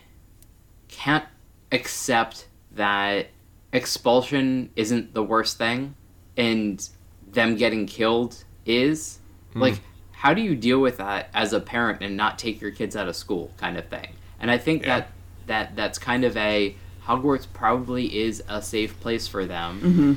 can't 0.87 1.25
accept 1.71 2.47
that 2.71 3.27
expulsion 3.71 4.69
isn't 4.75 5.13
the 5.13 5.23
worst 5.23 5.57
thing 5.57 5.95
and 6.37 6.87
them 7.31 7.55
getting 7.55 7.85
killed 7.85 8.43
is. 8.65 9.19
Hmm. 9.53 9.61
Like, 9.61 9.79
how 10.11 10.33
do 10.33 10.41
you 10.41 10.55
deal 10.55 10.79
with 10.79 10.97
that 10.97 11.29
as 11.33 11.53
a 11.53 11.59
parent 11.59 12.01
and 12.01 12.15
not 12.15 12.39
take 12.39 12.61
your 12.61 12.71
kids 12.71 12.95
out 12.95 13.07
of 13.07 13.15
school 13.15 13.51
kind 13.57 13.77
of 13.77 13.87
thing? 13.87 14.09
And 14.43 14.51
I 14.51 14.57
think 14.57 14.83
Yeah. 14.83 14.99
that 14.99 15.09
that 15.47 15.75
that's 15.75 15.97
kind 15.97 16.23
of 16.25 16.35
a 16.37 16.75
Hogwarts 17.07 17.47
probably 17.53 18.17
is 18.23 18.43
a 18.47 18.61
safe 18.61 18.99
place 18.99 19.27
for 19.27 19.45
them. 19.45 19.79
Mm-hmm. 19.81 20.13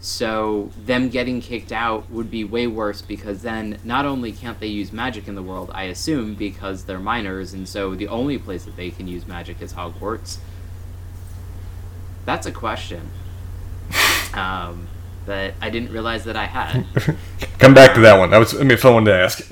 So 0.00 0.70
them 0.82 1.10
getting 1.10 1.40
kicked 1.40 1.72
out 1.72 2.08
would 2.10 2.30
be 2.30 2.42
way 2.44 2.66
worse 2.66 3.02
because 3.02 3.42
then 3.42 3.78
not 3.84 4.06
only 4.06 4.32
can't 4.32 4.58
they 4.60 4.68
use 4.68 4.92
magic 4.92 5.28
in 5.28 5.34
the 5.34 5.42
world, 5.42 5.70
I 5.74 5.84
assume 5.84 6.34
because 6.34 6.84
they're 6.84 6.98
minors, 7.00 7.52
and 7.52 7.68
so 7.68 7.94
the 7.94 8.08
only 8.08 8.38
place 8.38 8.64
that 8.64 8.76
they 8.76 8.90
can 8.90 9.06
use 9.08 9.26
magic 9.26 9.60
is 9.60 9.74
Hogwarts. 9.74 10.38
That's 12.24 12.46
a 12.46 12.52
question 12.52 13.10
um, 14.34 14.86
that 15.26 15.54
I 15.60 15.68
didn't 15.68 15.90
realize 15.92 16.24
that 16.24 16.36
I 16.36 16.46
had. 16.46 16.86
Come 17.58 17.74
back 17.74 17.94
to 17.94 18.00
that 18.00 18.18
one. 18.18 18.30
That 18.30 18.38
was 18.38 18.54
I 18.54 18.60
mean, 18.60 18.72
a 18.72 18.76
fun 18.76 18.94
one 18.94 19.04
to 19.06 19.14
ask. 19.14 19.46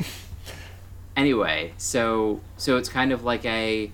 Anyway, 1.18 1.72
so 1.76 2.40
so 2.56 2.78
it's 2.78 2.88
kind 2.88 3.12
of 3.12 3.24
like 3.24 3.44
a 3.44 3.90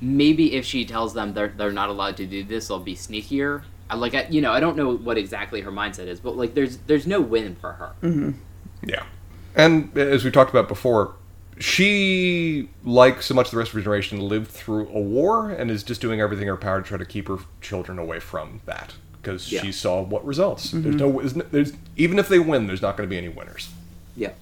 maybe 0.00 0.54
if 0.54 0.64
she 0.64 0.84
tells 0.84 1.14
them 1.14 1.34
they're 1.34 1.48
they're 1.56 1.70
not 1.70 1.90
allowed 1.90 2.16
to 2.16 2.26
do 2.26 2.42
this, 2.42 2.68
they'll 2.68 2.80
be 2.80 2.96
sneakier. 2.96 3.62
I 3.88 3.96
like 3.96 4.14
I, 4.14 4.26
you 4.30 4.40
know 4.40 4.52
I 4.52 4.60
don't 4.60 4.76
know 4.76 4.96
what 4.96 5.18
exactly 5.18 5.60
her 5.60 5.70
mindset 5.70 6.06
is, 6.06 6.18
but 6.18 6.36
like 6.36 6.54
there's 6.54 6.78
there's 6.78 7.06
no 7.06 7.20
win 7.20 7.54
for 7.56 7.72
her. 7.74 7.92
Mm-hmm. 8.02 8.30
Yeah. 8.88 9.04
And 9.54 9.96
as 9.98 10.24
we 10.24 10.30
talked 10.30 10.50
about 10.50 10.68
before, 10.68 11.14
she, 11.58 12.68
like 12.84 13.20
so 13.20 13.34
much 13.34 13.46
of 13.46 13.50
the 13.50 13.58
rest 13.58 13.70
of 13.70 13.74
her 13.74 13.80
generation, 13.80 14.20
lived 14.20 14.48
through 14.48 14.88
a 14.88 15.00
war 15.00 15.50
and 15.50 15.70
is 15.70 15.82
just 15.82 16.00
doing 16.00 16.20
everything 16.20 16.42
in 16.42 16.48
her 16.48 16.56
power 16.56 16.80
to 16.80 16.86
try 16.86 16.96
to 16.96 17.04
keep 17.04 17.26
her 17.28 17.38
children 17.60 17.98
away 17.98 18.20
from 18.20 18.60
that 18.66 18.94
because 19.20 19.50
Yeah. 19.52 19.60
she 19.60 19.72
saw 19.72 20.02
what 20.02 20.24
results. 20.24 20.70
There's 20.70 20.84
mm-hmm. 20.84 20.96
no, 20.96 21.18
there's 21.18 21.36
no- 21.36 21.46
there's 21.50 21.72
even 21.96 22.18
if 22.18 22.28
they 22.28 22.38
win, 22.38 22.68
there's 22.68 22.80
not 22.80 22.96
going 22.96 23.08
to 23.08 23.10
be 23.10 23.18
any 23.18 23.28
winners. 23.28 23.70
Yeah. 24.16 24.32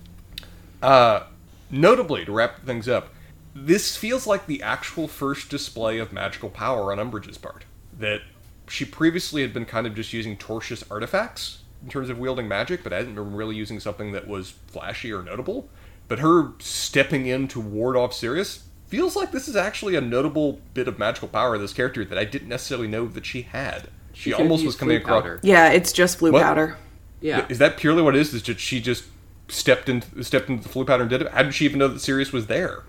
Uh, 0.83 1.25
notably, 1.71 2.25
to 2.25 2.33
wrap 2.33 2.65
things 2.65 2.89
up, 2.89 3.09
this 3.55 3.97
feels 3.97 4.27
like 4.27 4.47
the 4.47 4.63
actual 4.63 5.09
first 5.09 5.49
display 5.51 5.99
of 5.99 6.13
magical 6.13 6.51
power 6.51 6.93
on 6.93 6.99
Umbridge's 6.99 7.39
part. 7.39 7.65
That 7.99 8.21
she 8.69 8.85
previously 8.85 9.43
had 9.43 9.53
been 9.53 9.65
kind 9.65 9.87
of 9.87 9.95
just 9.95 10.13
using 10.13 10.37
tortious 10.37 10.85
artifacts 10.91 11.63
in 11.83 11.89
terms 11.89 12.11
of 12.11 12.19
wielding 12.19 12.49
magic, 12.49 12.83
but 12.83 12.93
hadn't 12.93 13.15
been 13.15 13.35
really 13.35 13.57
using 13.57 13.81
something 13.81 14.13
that 14.13 14.29
was 14.29 14.51
flashy 14.69 15.13
or 15.13 15.23
notable. 15.23 15.69
But 16.07 16.21
her 16.21 16.53
stepping 16.59 17.27
in 17.27 17.49
to 17.49 17.61
ward 17.61 17.97
off 17.97 18.15
Sirius, 18.15 18.65
feels 18.89 19.15
like 19.15 19.31
this 19.33 19.49
is 19.49 19.57
actually 19.57 19.95
a 19.97 20.01
notable 20.01 20.61
bit 20.75 20.89
of 20.89 20.99
magical 20.99 21.29
power 21.29 21.55
of 21.55 21.61
this 21.61 21.73
character 21.73 22.05
that 22.05 22.19
I 22.19 22.25
didn't 22.25 22.49
necessarily 22.49 22.89
know 22.89 23.07
that 23.07 23.27
she 23.27 23.43
had. 23.43 23.89
She, 24.15 24.31
could've 24.31 24.41
almost 24.41 24.65
was 24.65 24.77
coming 24.77 24.99
Floo 24.99 25.03
across. 25.03 25.23
powder. 25.23 25.41
Yeah, 25.43 25.69
it's 25.71 25.93
just 25.93 26.19
blue 26.19 26.33
What? 26.33 26.43
powder. 26.43 26.77
Yeah. 27.21 27.47
Is 27.49 27.59
that 27.59 27.77
purely 27.77 28.03
what 28.03 28.17
it 28.17 28.21
is? 28.21 28.33
Is 28.33 28.43
just 28.43 28.61
she 28.61 28.81
just 28.81 29.05
stepped 29.49 29.89
into 29.89 30.23
stepped 30.23 30.49
into 30.49 30.63
the 30.63 30.69
Floo 30.69 30.87
pattern 30.87 31.09
did 31.09 31.23
it? 31.23 31.33
How 31.33 31.43
did 31.43 31.55
she 31.55 31.65
even 31.65 31.79
know 31.79 31.89
that 31.89 32.01
Sirius 32.01 32.33
was 32.33 32.47
there? 32.47 32.85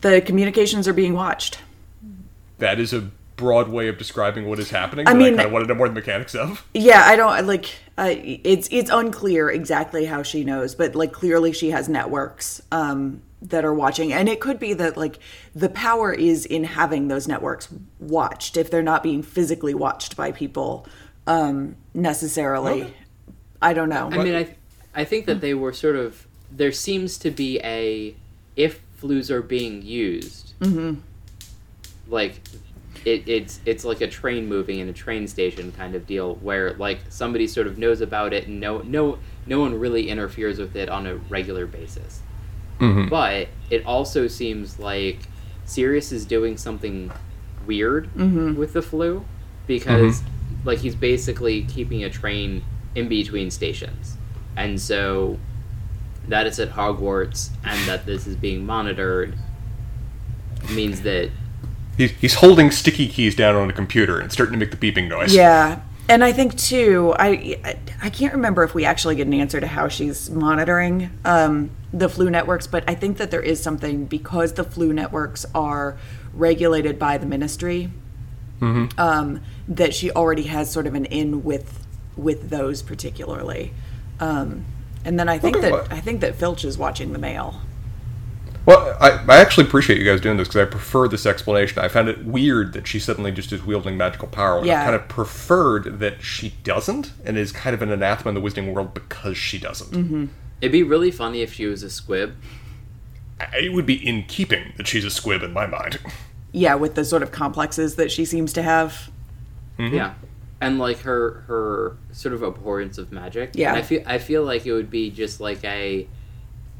The 0.00 0.20
communications 0.20 0.88
are 0.88 0.92
being 0.92 1.12
watched. 1.12 1.58
That 2.58 2.80
is 2.80 2.92
a 2.92 3.10
broad 3.36 3.68
way 3.68 3.88
of 3.88 3.98
describing 3.98 4.48
what 4.48 4.58
is 4.58 4.70
happening. 4.70 5.06
I 5.06 5.12
that 5.12 5.18
mean- 5.18 5.34
I 5.34 5.36
kind 5.36 5.46
of 5.46 5.52
want 5.52 5.64
to 5.64 5.68
know 5.68 5.74
more 5.74 5.88
the 5.88 5.94
mechanics 5.94 6.34
of. 6.34 6.66
Yeah, 6.74 7.02
I 7.04 7.16
don't 7.16 7.46
like. 7.46 7.66
Uh, 7.98 8.14
it's 8.16 8.68
it's 8.70 8.90
unclear 8.90 9.50
exactly 9.50 10.04
how 10.04 10.22
she 10.22 10.44
knows, 10.44 10.74
but 10.74 10.94
like 10.94 11.12
clearly 11.12 11.52
she 11.52 11.70
has 11.70 11.88
networks 11.88 12.62
um, 12.72 13.22
that 13.42 13.64
are 13.64 13.74
watching, 13.74 14.12
and 14.12 14.28
it 14.28 14.40
could 14.40 14.58
be 14.58 14.74
that 14.74 14.96
like 14.96 15.18
the 15.54 15.68
power 15.68 16.12
is 16.12 16.44
in 16.44 16.64
having 16.64 17.08
those 17.08 17.28
networks 17.28 17.68
watched 17.98 18.56
if 18.56 18.70
they're 18.70 18.82
not 18.82 19.02
being 19.02 19.22
physically 19.22 19.74
watched 19.74 20.16
by 20.16 20.32
people 20.32 20.86
um, 21.26 21.76
necessarily. 21.94 22.82
Okay. 22.82 22.94
I 23.62 23.72
don't 23.72 23.88
know. 23.88 24.10
I 24.12 24.22
mean, 24.22 24.34
I, 24.34 24.54
I 24.96 25.04
think 25.04 25.26
that 25.26 25.34
hmm. 25.34 25.40
they 25.40 25.54
were 25.54 25.72
sort 25.72 25.96
of. 25.96 26.26
There 26.50 26.72
seems 26.72 27.18
to 27.18 27.30
be 27.30 27.60
a. 27.62 28.16
If 28.56 28.80
Floos 29.00 29.30
are 29.30 29.42
being 29.42 29.82
used, 29.82 30.58
mm-hmm. 30.60 31.00
like, 32.08 32.40
it, 33.04 33.28
it's 33.28 33.60
it's 33.66 33.84
like 33.84 34.00
a 34.00 34.08
train 34.08 34.48
moving 34.48 34.78
in 34.78 34.88
a 34.88 34.92
train 34.92 35.28
station 35.28 35.70
kind 35.72 35.94
of 35.94 36.06
deal 36.06 36.36
where 36.36 36.72
like 36.74 37.00
somebody 37.10 37.46
sort 37.46 37.66
of 37.66 37.76
knows 37.76 38.00
about 38.00 38.32
it 38.32 38.46
and 38.46 38.58
no 38.58 38.78
no 38.78 39.18
no 39.46 39.60
one 39.60 39.78
really 39.78 40.08
interferes 40.08 40.58
with 40.58 40.74
it 40.74 40.88
on 40.88 41.06
a 41.06 41.16
regular 41.16 41.66
basis. 41.66 42.20
Mm-hmm. 42.80 43.08
But 43.08 43.48
it 43.70 43.84
also 43.84 44.26
seems 44.26 44.78
like 44.78 45.18
Sirius 45.66 46.12
is 46.12 46.24
doing 46.24 46.56
something 46.56 47.12
weird 47.66 48.06
mm-hmm. 48.14 48.54
with 48.54 48.72
the 48.72 48.80
Floo 48.80 49.24
because 49.66 50.22
like 50.64 50.78
he's 50.78 50.94
basically 50.94 51.64
keeping 51.64 52.04
a 52.04 52.10
train 52.10 52.64
in 52.94 53.08
between 53.08 53.50
stations. 53.50 54.15
And 54.56 54.80
so 54.80 55.38
that 56.28 56.46
it's 56.46 56.58
at 56.58 56.70
Hogwarts 56.70 57.50
and 57.64 57.86
that 57.88 58.06
this 58.06 58.26
is 58.26 58.36
being 58.36 58.64
monitored 58.66 59.36
means 60.72 61.02
that 61.02 61.30
He's, 61.96 62.10
he's 62.12 62.34
holding 62.34 62.70
sticky 62.70 63.08
keys 63.08 63.34
down 63.34 63.54
on 63.56 63.70
a 63.70 63.72
computer 63.72 64.18
and 64.20 64.30
starting 64.30 64.52
to 64.52 64.58
make 64.58 64.70
the 64.70 64.76
beeping 64.76 65.08
noise. 65.08 65.34
Yeah. 65.34 65.80
And 66.10 66.22
I 66.22 66.30
think 66.32 66.56
too, 66.58 67.14
I 67.18 67.58
I- 67.64 67.76
I 68.02 68.10
can't 68.10 68.34
remember 68.34 68.62
if 68.62 68.74
we 68.74 68.84
actually 68.84 69.16
get 69.16 69.26
an 69.26 69.32
answer 69.34 69.58
to 69.60 69.66
how 69.66 69.88
she's 69.88 70.28
monitoring 70.28 71.10
um, 71.24 71.70
the 71.92 72.08
Floo 72.08 72.30
networks, 72.30 72.66
but 72.66 72.84
I 72.86 72.94
think 72.94 73.16
that 73.16 73.30
there 73.30 73.40
is 73.40 73.62
something 73.62 74.04
because 74.04 74.52
the 74.52 74.64
Floo 74.64 74.92
networks 74.92 75.46
are 75.54 75.96
regulated 76.34 76.98
by 76.98 77.16
the 77.18 77.26
ministry. 77.26 77.90
Um, 78.60 79.40
that 79.68 79.94
she 79.94 80.10
already 80.10 80.44
has 80.44 80.70
sort 80.70 80.86
of 80.86 80.94
an 80.94 81.04
in 81.06 81.44
with 81.44 81.86
with 82.16 82.48
those 82.50 82.82
particularly, 82.82 83.72
um, 84.20 84.64
and 85.04 85.18
then 85.18 85.28
I 85.28 85.38
think 85.38 85.56
Okay, 85.56 85.70
that 85.70 85.72
well- 85.72 85.86
I 85.90 86.00
think 86.00 86.20
that 86.20 86.34
Filch 86.36 86.64
is 86.64 86.76
watching 86.78 87.12
the 87.12 87.18
mail. 87.18 87.60
Well, 88.64 88.96
I, 89.00 89.10
I 89.28 89.36
actually 89.36 89.68
appreciate 89.68 90.00
you 90.00 90.04
guys 90.04 90.20
doing 90.20 90.38
this 90.38 90.48
because 90.48 90.62
I 90.66 90.68
prefer 90.68 91.06
this 91.06 91.24
explanation. 91.24 91.78
I 91.78 91.86
found 91.86 92.08
it 92.08 92.24
weird 92.24 92.72
that 92.72 92.88
she 92.88 92.98
suddenly 92.98 93.30
just 93.30 93.52
is 93.52 93.62
wielding 93.62 93.96
magical 93.96 94.26
power. 94.26 94.56
And 94.58 94.64
I 94.64 94.68
Yeah. 94.68 94.82
kind 94.82 94.96
of 94.96 95.06
preferred 95.06 96.00
that 96.00 96.20
she 96.24 96.52
doesn't 96.64 97.12
and 97.24 97.38
is 97.38 97.52
kind 97.52 97.74
of 97.74 97.82
an 97.82 97.92
anathema 97.92 98.30
in 98.30 98.34
the 98.34 98.40
wizarding 98.50 98.72
world 98.74 98.92
because 98.92 99.36
she 99.36 99.58
doesn't. 99.58 99.92
Mm-hmm. 99.92 100.24
it'd 100.60 100.72
be 100.72 100.82
really 100.82 101.12
funny 101.12 101.42
if 101.42 101.52
she 101.52 101.66
was 101.66 101.84
a 101.84 101.90
squib. 101.90 102.34
It 103.54 103.72
would 103.72 103.86
be 103.86 103.94
in 104.04 104.24
keeping 104.24 104.72
that 104.78 104.88
she's 104.88 105.04
a 105.04 105.10
squib 105.10 105.44
in 105.44 105.52
my 105.52 105.66
mind. 105.66 106.00
Yeah, 106.50 106.74
with 106.74 106.96
the 106.96 107.04
sort 107.04 107.22
of 107.22 107.30
complexes 107.30 107.94
that 107.96 108.10
she 108.10 108.24
seems 108.24 108.52
to 108.54 108.62
have. 108.62 109.10
Yeah. 109.78 110.14
And 110.60 110.78
like 110.78 111.00
her 111.00 111.44
her 111.46 111.96
sort 112.12 112.34
of 112.34 112.42
abhorrence 112.42 112.96
of 112.98 113.12
magic. 113.12 113.50
Yeah. 113.54 113.70
And 113.70 113.78
I 113.78 113.82
feel 113.82 114.02
I 114.06 114.18
feel 114.18 114.42
like 114.42 114.64
it 114.66 114.72
would 114.72 114.90
be 114.90 115.10
just 115.10 115.40
like 115.40 115.62
a 115.64 116.08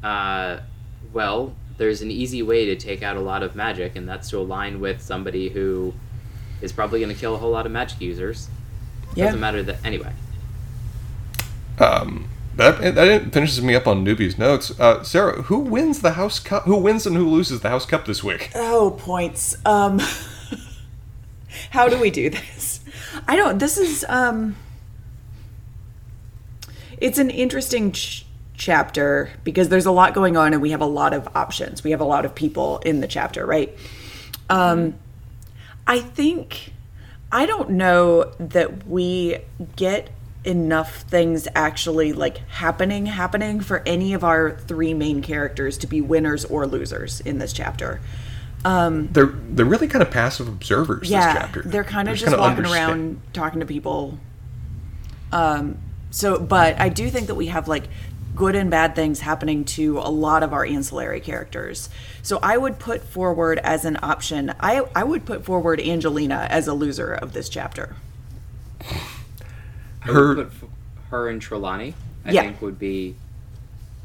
uh 0.03 0.59
well, 1.13 1.53
there's 1.77 2.01
an 2.01 2.09
easy 2.09 2.41
way 2.41 2.65
to 2.65 2.75
take 2.75 3.03
out 3.03 3.17
a 3.17 3.21
lot 3.21 3.43
of 3.43 3.55
magic 3.55 3.95
and 3.95 4.09
that's 4.09 4.29
to 4.31 4.39
align 4.39 4.79
with 4.79 5.01
somebody 5.01 5.49
who 5.49 5.93
is 6.61 6.71
probably 6.71 6.99
going 6.99 7.13
to 7.13 7.19
kill 7.19 7.35
a 7.35 7.37
whole 7.37 7.51
lot 7.51 7.65
of 7.65 7.71
magic 7.71 8.01
users. 8.01 8.49
Yeah. 9.15 9.25
Doesn't 9.25 9.39
matter 9.39 9.63
that 9.63 9.85
anyway. 9.85 10.11
Um, 11.79 12.27
that, 12.55 12.95
that 12.95 13.31
finishes 13.31 13.61
me 13.61 13.75
up 13.75 13.85
on 13.85 14.03
newbies 14.03 14.39
notes. 14.39 14.77
Uh, 14.79 15.03
Sarah, 15.03 15.43
who 15.43 15.59
wins 15.59 16.01
the 16.01 16.13
House 16.13 16.39
Cup? 16.39 16.63
Who 16.63 16.75
wins 16.77 17.05
and 17.05 17.15
who 17.15 17.29
loses 17.29 17.61
the 17.61 17.69
House 17.69 17.85
Cup 17.85 18.05
this 18.05 18.23
week? 18.23 18.49
Oh, 18.55 18.97
points. 18.97 19.55
Um 19.65 20.01
how 21.69 21.87
do 21.87 21.99
we 21.99 22.09
do 22.09 22.29
this? 22.29 22.81
I 23.27 23.35
don't 23.35 23.59
this 23.59 23.77
is 23.77 24.05
um 24.07 24.55
it's 26.99 27.19
an 27.19 27.29
interesting 27.29 27.91
ch- 27.91 28.25
chapter 28.55 29.29
because 29.43 29.69
there's 29.69 29.85
a 29.85 29.91
lot 29.91 30.13
going 30.13 30.35
on 30.35 30.53
and 30.53 30.61
we 30.61 30.71
have 30.71 30.81
a 30.81 30.85
lot 30.85 31.13
of 31.13 31.27
options. 31.35 31.83
We 31.83 31.91
have 31.91 32.01
a 32.01 32.05
lot 32.05 32.25
of 32.25 32.33
people 32.33 32.79
in 32.79 33.01
the 33.01 33.07
chapter, 33.07 33.45
right? 33.45 33.75
Um 34.49 34.95
I 35.85 35.99
think 35.99 36.73
I 37.31 37.45
don't 37.45 37.71
know 37.71 38.31
that 38.39 38.87
we 38.87 39.39
get 39.75 40.09
enough 40.45 41.01
things 41.01 41.47
actually 41.55 42.13
like 42.13 42.37
happening 42.47 43.05
happening 43.07 43.59
for 43.59 43.83
any 43.85 44.13
of 44.13 44.23
our 44.23 44.51
three 44.51 44.93
main 44.93 45.21
characters 45.21 45.77
to 45.79 45.87
be 45.87 45.99
winners 45.99 46.45
or 46.45 46.65
losers 46.65 47.19
in 47.21 47.37
this 47.37 47.51
chapter. 47.51 47.99
They're 48.63 49.25
they're 49.49 49.65
really 49.65 49.87
kind 49.87 50.01
of 50.01 50.11
passive 50.11 50.47
observers 50.47 51.09
yeah, 51.09 51.33
this 51.33 51.41
chapter. 51.41 51.61
they're 51.63 51.83
kind 51.83 52.07
of 52.09 52.13
just 52.15 52.25
just 52.25 52.31
kinda 52.35 52.41
walking 52.41 52.57
understand- 52.65 52.91
around 52.91 53.21
talking 53.33 53.59
to 53.61 53.65
people. 53.65 54.17
Um, 55.31 55.77
so, 56.11 56.39
but 56.39 56.79
I 56.79 56.89
do 56.89 57.09
think 57.09 57.27
that 57.27 57.35
we 57.35 57.47
have 57.47 57.67
like 57.67 57.83
good 58.35 58.55
and 58.55 58.69
bad 58.69 58.95
things 58.95 59.21
happening 59.21 59.65
to 59.65 59.97
a 59.99 60.09
lot 60.11 60.43
of 60.43 60.53
our 60.53 60.63
ancillary 60.65 61.19
characters. 61.19 61.89
So 62.21 62.39
I 62.43 62.55
would 62.57 62.77
put 62.79 63.03
forward 63.03 63.59
as 63.59 63.83
an 63.85 63.97
option. 64.03 64.53
I 64.59 64.81
I 64.95 65.03
would 65.03 65.25
put 65.25 65.43
forward 65.45 65.79
Angelina 65.81 66.47
as 66.49 66.67
a 66.67 66.73
loser 66.73 67.13
of 67.13 67.33
this 67.33 67.49
chapter. 67.49 67.95
I 68.81 68.85
Her- 70.11 70.35
would 70.35 70.51
put 70.59 70.69
her 71.09 71.29
and 71.29 71.41
Trelawney 71.41 71.95
I 72.25 72.31
Yeah. 72.31 72.41
think 72.43 72.61
would 72.61 72.77
be 72.79 73.15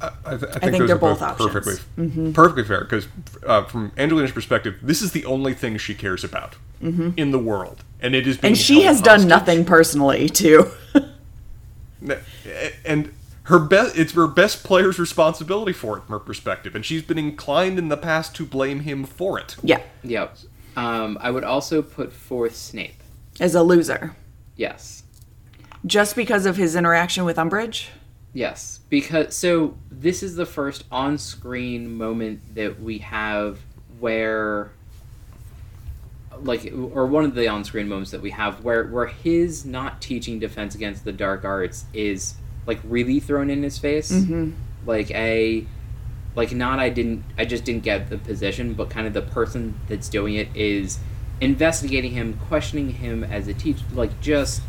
I, 0.02 0.30
th- 0.36 0.42
I 0.42 0.58
think, 0.58 0.60
think 0.62 0.78
those 0.78 0.86
they're 0.88 0.96
are 0.96 0.98
both, 0.98 1.20
both 1.20 1.22
options. 1.40 1.50
perfectly 1.96 2.32
perfectly 2.32 2.64
fair 2.64 2.80
because 2.80 3.06
uh, 3.46 3.64
from 3.64 3.92
Angelina's 3.96 4.32
perspective, 4.32 4.76
this 4.82 5.00
is 5.02 5.12
the 5.12 5.24
only 5.24 5.54
thing 5.54 5.76
she 5.78 5.94
cares 5.94 6.24
about 6.24 6.56
in 6.80 7.30
the 7.30 7.38
world, 7.38 7.84
and 8.00 8.14
it 8.14 8.26
is 8.26 8.36
being 8.38 8.52
And 8.52 8.58
she 8.58 8.82
held 8.82 8.96
has 8.96 9.02
done 9.02 9.28
nothing 9.28 9.64
personally 9.64 10.28
too. 10.28 10.68
and 12.84 13.12
her 13.44 13.58
best 13.58 13.96
it's 13.96 14.12
her 14.12 14.26
best 14.26 14.64
player's 14.64 14.98
responsibility 14.98 15.72
for 15.72 15.98
it 15.98 16.04
from 16.04 16.12
her 16.12 16.18
perspective 16.18 16.74
and 16.74 16.84
she's 16.84 17.02
been 17.02 17.18
inclined 17.18 17.78
in 17.78 17.88
the 17.88 17.96
past 17.96 18.34
to 18.36 18.44
blame 18.44 18.80
him 18.80 19.04
for 19.04 19.38
it 19.38 19.56
yeah, 19.62 19.80
Yep. 20.04 20.36
Um, 20.76 21.18
I 21.20 21.30
would 21.30 21.44
also 21.44 21.82
put 21.82 22.12
forth 22.12 22.56
Snape. 22.56 23.02
as 23.40 23.54
a 23.54 23.62
loser, 23.62 24.16
Yes. 24.56 25.02
just 25.84 26.16
because 26.16 26.46
of 26.46 26.56
his 26.56 26.74
interaction 26.76 27.24
with 27.24 27.36
Umbridge. 27.36 27.88
Yes, 28.34 28.80
because 28.88 29.34
so 29.34 29.76
this 29.90 30.22
is 30.22 30.36
the 30.36 30.46
first 30.46 30.84
on-screen 30.90 31.94
moment 31.96 32.54
that 32.54 32.80
we 32.80 32.98
have 32.98 33.60
where 34.00 34.72
like 36.40 36.72
or 36.72 37.06
one 37.06 37.24
of 37.24 37.34
the 37.34 37.46
on-screen 37.46 37.88
moments 37.88 38.10
that 38.10 38.22
we 38.22 38.30
have 38.30 38.64
where 38.64 38.86
where 38.86 39.06
his 39.06 39.66
not 39.66 40.00
teaching 40.00 40.38
defense 40.38 40.74
against 40.74 41.04
the 41.04 41.12
dark 41.12 41.44
arts 41.44 41.84
is 41.92 42.34
like 42.66 42.80
really 42.84 43.20
thrown 43.20 43.50
in 43.50 43.62
his 43.62 43.78
face. 43.78 44.10
Mm-hmm. 44.10 44.52
Like 44.86 45.10
a 45.10 45.66
like 46.34 46.52
not 46.52 46.78
I 46.78 46.88
didn't 46.88 47.24
I 47.36 47.44
just 47.44 47.64
didn't 47.64 47.82
get 47.82 48.08
the 48.08 48.18
position, 48.18 48.72
but 48.74 48.88
kind 48.88 49.06
of 49.06 49.12
the 49.12 49.22
person 49.22 49.78
that's 49.88 50.08
doing 50.08 50.34
it 50.34 50.48
is 50.56 50.98
investigating 51.40 52.12
him, 52.12 52.38
questioning 52.48 52.90
him 52.90 53.24
as 53.24 53.48
a 53.48 53.54
teacher, 53.54 53.84
like 53.92 54.20
just 54.20 54.62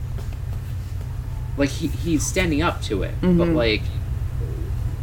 like 1.58 1.70
he, 1.70 1.88
he's 1.88 2.26
standing 2.26 2.62
up 2.62 2.82
to 2.84 3.04
it, 3.04 3.14
but 3.22 3.48
like 3.50 3.82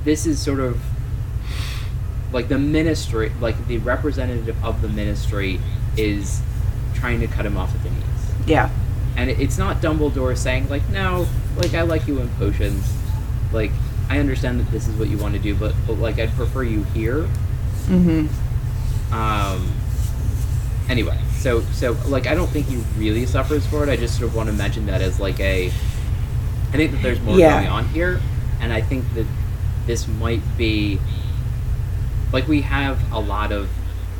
this 0.04 0.26
is 0.26 0.40
sort 0.40 0.60
of 0.60 0.80
like 2.32 2.48
the 2.48 2.58
ministry, 2.58 3.32
like 3.40 3.66
the 3.66 3.78
representative 3.78 4.56
of 4.64 4.82
the 4.82 4.88
ministry 4.88 5.60
is 5.96 6.40
trying 6.94 7.20
to 7.20 7.26
cut 7.26 7.44
him 7.46 7.56
off 7.56 7.74
at 7.74 7.82
the 7.82 7.90
knees, 7.90 8.32
Yeah, 8.46 8.70
and 9.16 9.30
it, 9.30 9.40
it's 9.40 9.58
not 9.58 9.80
Dumbledore 9.80 10.36
saying 10.36 10.68
like 10.68 10.88
no, 10.90 11.26
like 11.56 11.74
I 11.74 11.82
like 11.82 12.06
you 12.06 12.20
in 12.20 12.28
potions, 12.30 12.92
like 13.52 13.70
I 14.08 14.18
understand 14.18 14.58
that 14.58 14.70
this 14.72 14.88
is 14.88 14.94
what 14.96 15.08
you 15.08 15.18
want 15.18 15.34
to 15.34 15.40
do, 15.40 15.54
but, 15.54 15.74
but 15.86 15.94
like 15.94 16.18
I'd 16.18 16.32
prefer 16.32 16.64
you 16.64 16.82
here. 16.94 17.28
Mm-hmm. 17.86 19.14
Um. 19.14 19.72
Anyway, 20.88 21.16
so 21.38 21.60
so 21.72 21.96
like 22.06 22.26
I 22.26 22.34
don't 22.34 22.48
think 22.48 22.66
he 22.66 22.76
really 22.96 23.24
suffers 23.26 23.64
for 23.66 23.84
it. 23.84 23.88
I 23.88 23.96
just 23.96 24.18
sort 24.18 24.28
of 24.28 24.34
want 24.34 24.48
to 24.48 24.52
mention 24.52 24.86
that 24.86 25.00
as 25.00 25.20
like 25.20 25.38
a. 25.40 25.70
I 26.72 26.76
think 26.76 26.92
that 26.92 27.02
there's 27.02 27.20
more 27.20 27.38
Yeah. 27.38 27.60
going 27.60 27.68
on 27.68 27.88
here, 27.88 28.20
and 28.60 28.72
I 28.72 28.80
think 28.80 29.04
that 29.14 29.26
this 29.86 30.06
might 30.06 30.42
be. 30.56 30.98
Like 32.32 32.46
we 32.46 32.60
have 32.60 33.00
a 33.12 33.18
lot 33.18 33.50
of 33.50 33.68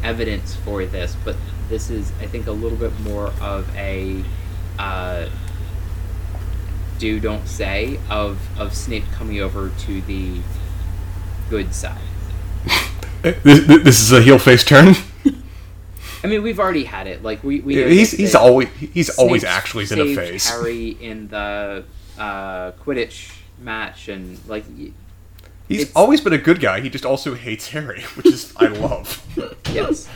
evidence 0.03 0.57
for 0.57 0.85
this, 0.85 1.17
but 1.25 1.37
this 1.69 1.91
is, 1.91 2.11
I 2.21 2.27
think, 2.27 2.49
a 2.49 2.53
little 2.53 2.77
bit 2.79 2.99
more 3.01 3.33
of 3.41 3.69
a 3.77 4.25
uh, 4.79 5.29
do 6.99 7.21
don't 7.21 7.47
say 7.47 7.99
of 8.11 8.39
of 8.59 8.75
Snape 8.75 9.05
coming 9.13 9.41
over 9.41 9.71
to 9.87 10.01
the 10.03 10.41
good 11.49 11.75
side. 11.75 12.01
This, 13.23 13.67
this 13.85 14.01
is 14.01 14.13
a 14.13 14.23
heel 14.23 14.39
face 14.39 14.65
turn. 14.65 14.95
I 16.25 16.27
mean, 16.27 16.43
we've 16.43 16.59
already 16.59 16.85
had 16.85 17.07
it. 17.07 17.23
Like 17.23 17.45
we, 17.45 17.61
we 17.61 17.75
know 17.75 17.87
he's 17.87 18.13
he's 18.13 18.35
always 18.35 18.69
he's 18.71 19.11
always 19.11 19.45
actually 19.45 19.85
been 19.85 20.01
a 20.01 20.15
face. 20.15 20.49
Harry 20.49 20.97
in 21.03 21.29
the 21.29 21.85
uh, 22.21 22.73
Quidditch 22.73 23.33
match, 23.59 24.09
and 24.09 24.39
like, 24.47 24.65
He's 25.69 25.93
always 25.95 26.21
been 26.21 26.33
a 26.33 26.39
good 26.39 26.61
guy. 26.61 26.81
He 26.81 26.91
just 26.91 27.05
also 27.05 27.35
hates 27.35 27.69
Harry, 27.71 28.03
which 28.17 28.27
is 28.27 28.53
I 28.57 28.67
love. 28.67 29.25
yes, 29.73 30.09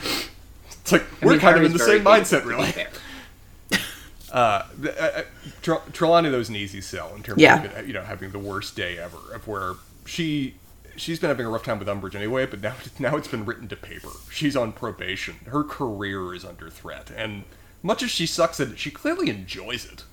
It's 0.69 0.91
like 0.91 1.03
I 1.21 1.25
we're 1.25 1.31
mean, 1.33 1.39
kind 1.41 1.57
of 1.57 1.63
in 1.63 1.73
the 1.73 1.79
same 1.79 2.03
mindset, 2.03 2.41
hateable, 2.41 2.45
really. 2.45 2.85
Uh, 4.31 4.63
the- 4.77 5.01
uh, 5.01 5.23
uh, 5.71 5.79
Trelawney 5.93 6.29
though 6.29 6.39
is 6.39 6.49
an 6.49 6.57
easy 6.57 6.81
sell 6.81 7.15
in 7.15 7.23
terms 7.23 7.41
Yeah. 7.41 7.63
of 7.63 7.87
you 7.87 7.93
know 7.93 8.01
having 8.01 8.31
the 8.31 8.39
worst 8.39 8.75
day 8.75 8.97
ever, 8.97 9.17
of 9.33 9.47
where 9.47 9.75
she 10.05 10.55
she's 10.97 11.19
been 11.19 11.29
having 11.29 11.45
a 11.45 11.49
rough 11.49 11.63
time 11.63 11.79
with 11.79 11.87
Umbridge 11.87 12.15
anyway, 12.15 12.45
but 12.45 12.59
now 12.61 12.73
now 12.99 13.15
it's 13.15 13.29
been 13.29 13.45
written 13.45 13.69
to 13.69 13.77
paper. 13.77 14.09
She's 14.29 14.57
on 14.57 14.73
probation. 14.73 15.35
Her 15.47 15.63
career 15.63 16.33
is 16.33 16.43
under 16.43 16.69
threat, 16.69 17.11
and 17.15 17.43
much 17.81 18.03
as 18.03 18.09
she 18.11 18.25
sucks 18.25 18.59
at 18.59 18.69
it, 18.69 18.79
she 18.79 18.91
clearly 18.91 19.29
enjoys 19.29 19.85
it. 19.85 20.03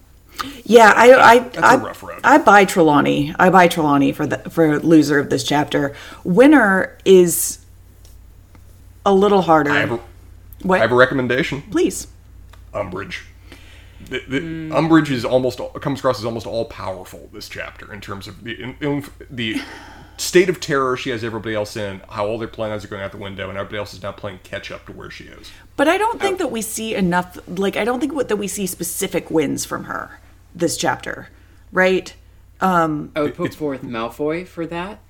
Yeah, 0.64 0.92
I 0.94 1.12
I 1.12 1.50
I, 1.58 1.76
rough 1.76 2.02
road. 2.02 2.20
I 2.24 2.38
buy 2.38 2.64
Trelawney. 2.64 3.34
I 3.38 3.50
buy 3.50 3.68
Trelawney 3.68 4.12
for 4.12 4.26
the 4.26 4.38
for 4.50 4.78
loser 4.80 5.18
of 5.18 5.30
this 5.30 5.44
chapter. 5.44 5.94
Winner 6.24 6.98
is 7.04 7.64
a 9.04 9.12
little 9.12 9.42
harder. 9.42 9.70
I 9.70 9.78
have 9.80 9.92
a, 9.92 10.00
what? 10.62 10.78
I 10.78 10.82
have 10.82 10.92
a 10.92 10.96
recommendation. 10.96 11.62
Please. 11.62 12.08
Umbridge. 12.72 13.22
The, 14.08 14.20
the, 14.28 14.40
Umbridge 14.40 15.10
is 15.10 15.24
almost 15.24 15.60
comes 15.80 16.00
across 16.00 16.18
as 16.18 16.24
almost 16.24 16.46
all 16.46 16.64
powerful 16.64 17.30
this 17.32 17.48
chapter 17.48 17.92
in 17.92 18.00
terms 18.00 18.26
of 18.26 18.42
the 18.42 18.60
in, 18.60 18.76
in- 18.80 19.04
the 19.30 19.60
state 20.16 20.48
of 20.48 20.60
terror 20.60 20.96
she 20.96 21.10
has 21.10 21.24
everybody 21.24 21.54
else 21.54 21.76
in, 21.76 22.00
how 22.08 22.26
all 22.26 22.38
their 22.38 22.48
plans 22.48 22.84
are 22.84 22.88
going 22.88 23.02
out 23.02 23.12
the 23.12 23.18
window, 23.18 23.48
and 23.48 23.58
everybody 23.58 23.78
else 23.78 23.94
is 23.94 24.02
now 24.02 24.12
playing 24.12 24.40
catch 24.42 24.70
up 24.70 24.86
to 24.86 24.92
where 24.92 25.10
she 25.10 25.24
is. 25.24 25.50
But 25.76 25.88
I 25.88 25.98
don't 25.98 26.20
think 26.20 26.38
that 26.38 26.50
we 26.50 26.62
see 26.62 26.94
enough. 26.94 27.38
Like, 27.48 27.76
I 27.76 27.84
don't 27.84 27.98
think 28.00 28.12
that 28.28 28.36
we 28.36 28.46
see 28.48 28.66
specific 28.66 29.30
wins 29.30 29.64
from 29.64 29.84
her 29.84 30.20
this 30.54 30.76
chapter, 30.76 31.28
right? 31.70 32.14
Um, 32.60 33.12
I 33.16 33.22
would 33.22 33.34
put 33.34 33.54
forth 33.54 33.82
Malfoy 33.82 34.46
for 34.46 34.66
that. 34.66 35.00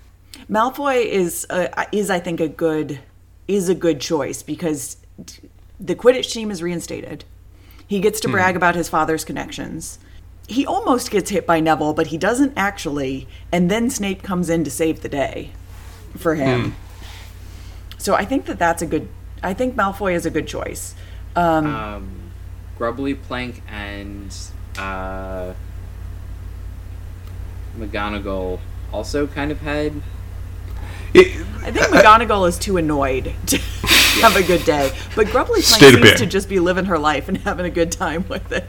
Malfoy 0.50 1.04
is 1.04 1.46
uh, 1.50 1.84
is 1.92 2.10
I 2.10 2.20
think 2.20 2.40
a 2.40 2.48
good 2.48 3.00
is 3.48 3.68
a 3.68 3.74
good 3.74 4.00
choice 4.00 4.42
because 4.42 4.96
the 5.78 5.94
Quidditch 5.94 6.32
team 6.32 6.50
is 6.50 6.62
reinstated. 6.62 7.24
He 7.86 8.00
gets 8.00 8.20
to 8.20 8.28
brag 8.28 8.56
about 8.56 8.74
his 8.74 8.88
father's 8.88 9.24
connections. 9.24 9.98
He 10.48 10.64
almost 10.64 11.10
gets 11.10 11.30
hit 11.30 11.46
by 11.46 11.60
Neville, 11.60 11.92
but 11.92 12.08
he 12.08 12.16
doesn't 12.16 12.54
actually. 12.56 13.28
And 13.52 13.70
then 13.70 13.90
Snape 13.90 14.22
comes 14.22 14.48
in 14.48 14.64
to 14.64 14.70
save 14.70 15.02
the 15.02 15.08
day 15.08 15.50
for 16.16 16.34
him. 16.34 16.74
So 17.98 18.14
I 18.14 18.24
think 18.24 18.46
that 18.46 18.58
that's 18.58 18.82
a 18.82 18.86
good. 18.86 19.08
I 19.42 19.54
think 19.54 19.76
Malfoy 19.76 20.14
is 20.14 20.24
a 20.24 20.30
good 20.30 20.46
choice. 20.46 20.94
Um, 21.36 22.30
Grubbly, 22.78 23.14
Plank, 23.14 23.62
and 23.68 24.34
uh, 24.78 25.54
McGonagall 27.78 28.60
also 28.92 29.26
kind 29.26 29.50
of 29.50 29.60
had. 29.60 29.92
It, 31.14 31.26
I 31.62 31.70
think 31.70 31.86
McGonagall 31.86 32.48
is 32.48 32.58
too 32.58 32.76
annoyed 32.78 33.32
to 33.46 33.58
have 34.22 34.34
a 34.36 34.42
good 34.42 34.64
day, 34.64 34.92
but 35.14 35.26
Grubbly 35.28 35.60
Plank 35.62 35.82
seems 36.04 36.20
to 36.20 36.26
just 36.26 36.48
be 36.48 36.58
living 36.58 36.86
her 36.86 36.98
life 36.98 37.28
and 37.28 37.36
having 37.38 37.66
a 37.66 37.70
good 37.70 37.92
time 37.92 38.24
with 38.28 38.50
it. 38.52 38.64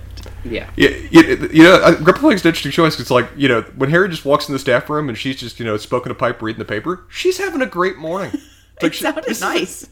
Yeah. 0.45 0.69
yeah, 0.75 0.89
yeah, 1.09 1.21
you 1.51 1.63
know, 1.63 1.75
uh, 1.75 1.95
Grubbly 1.95 2.19
Plank's 2.21 2.41
an 2.43 2.49
interesting 2.49 2.71
choice. 2.73 2.93
'cause 2.95 3.01
It's 3.01 3.11
like 3.11 3.29
you 3.37 3.47
know 3.47 3.61
when 3.77 3.89
Harry 3.89 4.09
just 4.09 4.25
walks 4.25 4.47
in 4.49 4.53
the 4.53 4.59
staff 4.59 4.89
room 4.89 5.07
and 5.07 5.17
she's 5.17 5.37
just 5.37 5.57
you 5.59 5.65
know 5.65 5.77
smoking 5.77 6.11
a 6.11 6.15
pipe, 6.15 6.41
reading 6.41 6.59
the 6.59 6.65
paper. 6.65 7.05
She's 7.09 7.37
having 7.37 7.61
a 7.61 7.65
great 7.67 7.97
morning. 7.97 8.31
It's 8.75 8.81
like 8.83 8.91
It 8.91 8.95
she- 8.95 9.03
sounded 9.03 9.23
this 9.25 9.37
is 9.37 9.43
a- 9.43 9.45
nice. 9.45 9.87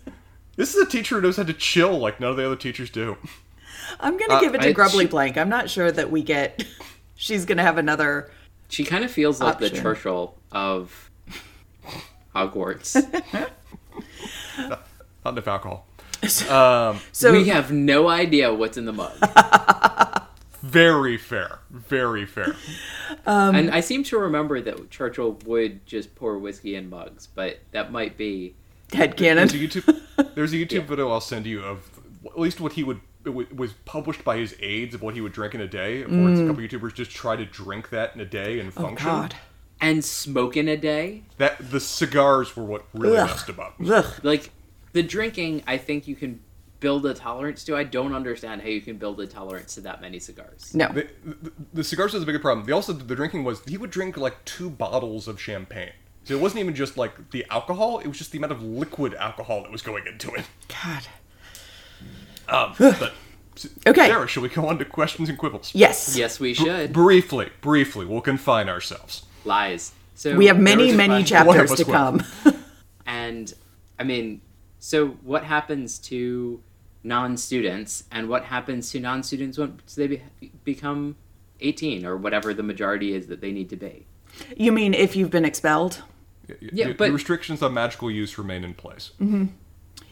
this 0.55 0.73
is 0.75 0.81
a 0.81 0.89
teacher 0.89 1.15
who 1.15 1.21
knows 1.21 1.37
how 1.37 1.43
to 1.43 1.53
chill 1.53 1.99
like 1.99 2.19
none 2.19 2.31
of 2.31 2.37
the 2.37 2.45
other 2.45 2.55
teachers 2.55 2.89
do. 2.89 3.15
I'm 3.99 4.17
gonna 4.17 4.39
give 4.41 4.55
it 4.55 4.61
to 4.61 4.69
I- 4.69 4.71
Grubbly 4.71 5.05
she- 5.05 5.09
Plank. 5.09 5.37
I'm 5.37 5.49
not 5.49 5.69
sure 5.69 5.91
that 5.91 6.09
we 6.11 6.21
get. 6.23 6.65
She's 7.15 7.45
gonna 7.45 7.61
have 7.63 7.77
another. 7.77 8.31
She 8.69 8.83
kind 8.83 9.03
of 9.03 9.11
feels 9.11 9.41
like 9.41 9.59
the 9.59 9.69
Churchill 9.69 10.37
of 10.51 11.11
Hogwarts. 12.33 12.95
Not 14.57 14.87
enough 15.25 15.47
alcohol. 15.47 15.85
Um, 16.49 16.99
So 17.11 17.31
we 17.31 17.47
have 17.49 17.71
no 17.71 18.07
idea 18.07 18.53
what's 18.53 18.77
in 18.77 18.85
the 18.85 18.93
mug. 18.93 19.13
very 20.61 21.17
fair, 21.17 21.59
very 21.69 22.25
fair. 22.25 22.55
Um, 23.25 23.55
and 23.55 23.71
I 23.71 23.81
seem 23.81 24.03
to 24.05 24.17
remember 24.17 24.61
that 24.61 24.89
Churchill 24.89 25.37
would 25.45 25.85
just 25.85 26.15
pour 26.15 26.37
whiskey 26.37 26.75
in 26.75 26.89
mugs, 26.89 27.27
but 27.27 27.59
that 27.71 27.91
might 27.91 28.17
be. 28.17 28.55
head 28.93 29.17
There's 29.17 29.21
a 29.21 29.23
canon. 29.23 29.47
YouTube. 29.49 30.33
There's 30.35 30.53
a 30.53 30.57
YouTube 30.57 30.85
video 30.85 31.11
I'll 31.11 31.21
send 31.21 31.45
you 31.45 31.61
of 31.63 31.89
at 32.25 32.39
least 32.39 32.59
what 32.61 32.73
he 32.73 32.83
would. 32.83 33.01
It 33.25 33.29
wa- 33.29 33.43
was 33.55 33.73
published 33.85 34.23
by 34.23 34.37
his 34.37 34.55
aides 34.59 34.95
of 34.95 35.01
what 35.01 35.13
he 35.15 35.21
would 35.21 35.31
drink 35.33 35.53
in 35.53 35.61
a 35.61 35.67
day. 35.67 36.01
Of 36.01 36.09
course, 36.09 36.39
a 36.39 36.47
couple 36.47 36.61
YouTubers 36.63 36.93
just 36.93 37.11
try 37.11 37.35
to 37.35 37.45
drink 37.45 37.89
that 37.89 38.15
in 38.15 38.21
a 38.21 38.25
day 38.25 38.59
and 38.59 38.71
Mm. 38.73 38.79
Oh 38.79 38.81
function. 38.83 39.07
God. 39.07 39.35
And 39.79 40.03
smoke 40.05 40.55
in 40.57 40.67
a 40.67 40.77
day? 40.77 41.23
That 41.37 41.71
the 41.71 41.79
cigars 41.79 42.55
were 42.55 42.63
what 42.63 42.85
really 42.93 43.17
Ugh. 43.17 43.27
messed 43.27 43.49
him 43.49 43.59
up. 43.59 43.75
Ugh. 43.83 44.05
Like, 44.23 44.51
the 44.93 45.01
drinking, 45.03 45.63
I 45.65 45.77
think 45.77 46.07
you 46.07 46.15
can 46.15 46.39
build 46.79 47.05
a 47.05 47.13
tolerance 47.13 47.63
to. 47.63 47.75
I 47.75 47.83
don't 47.83 48.13
understand 48.13 48.61
how 48.61 48.67
you 48.67 48.81
can 48.81 48.97
build 48.97 49.19
a 49.21 49.27
tolerance 49.27 49.75
to 49.75 49.81
that 49.81 50.01
many 50.01 50.19
cigars. 50.19 50.73
No. 50.75 50.87
The, 50.89 51.07
the, 51.23 51.51
the 51.73 51.83
cigars 51.83 52.13
was 52.13 52.21
a 52.23 52.25
bigger 52.25 52.39
problem. 52.39 52.65
The 52.65 52.73
also 52.73 52.91
the 52.93 53.15
drinking 53.15 53.43
was 53.43 53.61
he 53.65 53.77
would 53.77 53.89
drink 53.91 54.17
like 54.17 54.43
two 54.45 54.69
bottles 54.69 55.27
of 55.27 55.39
champagne. 55.41 55.91
So 56.23 56.35
it 56.35 56.39
wasn't 56.41 56.59
even 56.59 56.75
just 56.75 56.97
like 56.97 57.31
the 57.31 57.45
alcohol; 57.49 57.97
it 57.99 58.07
was 58.07 58.17
just 58.19 58.31
the 58.31 58.37
amount 58.37 58.51
of 58.53 58.61
liquid 58.61 59.15
alcohol 59.15 59.63
that 59.63 59.71
was 59.71 59.81
going 59.81 60.05
into 60.05 60.31
it. 60.35 60.45
God. 60.67 61.07
Um, 62.49 62.73
but 62.77 63.13
Okay. 63.85 64.07
Sarah, 64.07 64.27
shall 64.27 64.43
we 64.43 64.49
go 64.49 64.67
on 64.67 64.77
to 64.79 64.85
questions 64.85 65.29
and 65.29 65.37
quibbles? 65.37 65.71
Yes. 65.75 66.15
Yes, 66.17 66.39
we 66.39 66.53
should. 66.53 66.93
Briefly, 66.93 67.49
briefly, 67.61 68.05
we'll 68.05 68.21
confine 68.21 68.69
ourselves. 68.69 69.23
Lies. 69.45 69.91
So 70.15 70.35
We 70.35 70.47
have 70.47 70.59
many, 70.59 70.91
many 70.95 71.23
question- 71.23 71.45
One 71.47 71.59
of 71.59 71.67
chapters 71.67 71.85
to 71.85 71.91
come. 71.91 72.23
And 73.05 73.53
I 73.99 74.03
mean, 74.03 74.41
so 74.79 75.09
what 75.23 75.43
happens 75.43 75.99
to 75.99 76.61
non-students, 77.03 78.05
and 78.11 78.29
what 78.29 78.45
happens 78.45 78.89
to 78.91 78.99
non-students 78.99 79.57
once 79.57 79.95
they 79.95 80.07
be- 80.07 80.21
become 80.63 81.15
eighteen 81.59 82.05
or 82.05 82.15
whatever 82.17 82.53
the 82.53 82.63
majority 82.63 83.13
is 83.13 83.27
that 83.27 83.41
they 83.41 83.51
need 83.51 83.69
to 83.69 83.75
be? 83.75 84.05
you 84.55 84.71
mean 84.71 84.93
if 84.93 85.15
you've 85.15 85.29
been 85.29 85.43
expelled? 85.45 86.01
Yeah, 86.47 86.87
the, 86.87 86.93
but- 86.93 87.07
the 87.07 87.11
restrictions 87.13 87.61
on 87.61 87.73
magical 87.73 88.09
use 88.09 88.37
remain 88.37 88.63
in 88.63 88.73
place. 88.73 89.11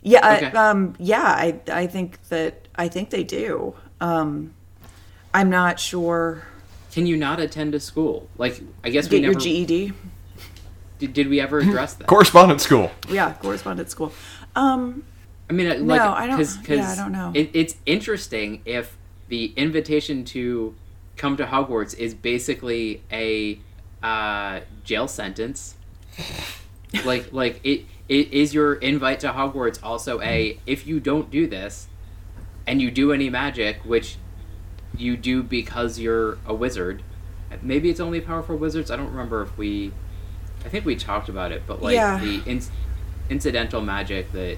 Yeah. 0.01 0.51
I- 0.53 0.69
um. 0.69 0.95
Yeah. 0.99 1.21
I. 1.23 1.59
I 1.71 1.87
think 1.87 2.21
that. 2.29 2.67
I 2.75 2.87
think 2.87 3.09
they 3.09 3.23
do. 3.23 3.75
Um. 4.01 4.53
I'm 5.33 5.49
not 5.49 5.79
sure. 5.79 6.43
Can 6.91 7.05
you 7.05 7.15
not 7.17 7.39
attend 7.39 7.75
a 7.75 7.79
school? 7.79 8.27
Like, 8.37 8.61
I 8.83 8.89
guess 8.89 9.05
we 9.09 9.17
Get 9.19 9.23
your 9.25 9.33
never 9.33 9.39
GED. 9.43 9.93
did, 10.97 11.13
did 11.13 11.27
we 11.27 11.39
ever 11.39 11.59
address 11.59 11.93
that? 11.95 12.07
Correspondence 12.07 12.63
school. 12.63 12.89
Yeah. 13.07 13.33
Correspondence 13.33 13.91
school. 13.91 14.11
Um. 14.55 15.03
I 15.49 15.53
mean, 15.53 15.67
uh, 15.67 15.75
like, 15.79 15.99
I 16.01 16.27
don't- 16.27 16.37
Cause, 16.37 16.57
yeah, 16.57 16.63
'cause 16.63 16.99
I 16.99 17.03
don't 17.03 17.11
know. 17.11 17.31
It, 17.33 17.49
it's 17.53 17.75
interesting 17.87 18.61
if 18.65 18.95
the 19.29 19.51
invitation 19.55 20.23
to 20.25 20.75
come 21.17 21.37
to 21.37 21.45
Hogwarts 21.45 21.97
is 21.97 22.13
basically 22.13 23.01
a 23.11 23.59
uh, 24.03 24.59
jail 24.83 25.07
sentence. 25.07 25.75
like, 27.05 27.31
like 27.33 27.59
it, 27.63 27.69
it 27.69 27.85
is 28.09 28.53
your 28.53 28.73
invite 28.75 29.19
to 29.21 29.29
Hogwarts 29.29 29.79
also 29.83 30.19
a 30.21 30.59
if 30.65 30.87
you 30.87 30.99
don't 30.99 31.29
do 31.29 31.47
this, 31.47 31.87
and 32.65 32.81
you 32.81 32.89
do 32.91 33.11
any 33.13 33.29
magic, 33.29 33.77
which 33.85 34.17
you 34.97 35.15
do 35.15 35.43
because 35.43 35.99
you're 35.99 36.37
a 36.45 36.53
wizard. 36.53 37.03
Maybe 37.61 37.89
it's 37.89 37.99
only 37.99 38.19
powerful 38.21 38.55
wizards. 38.57 38.91
I 38.91 38.95
don't 38.95 39.09
remember 39.11 39.41
if 39.41 39.57
we. 39.57 39.91
I 40.65 40.69
think 40.69 40.85
we 40.85 40.95
talked 40.95 41.29
about 41.29 41.51
it, 41.51 41.63
but 41.65 41.81
like 41.81 41.93
Yeah. 41.95 42.19
the 42.19 42.41
in, 42.45 42.61
incidental 43.29 43.81
magic 43.81 44.31
that 44.33 44.57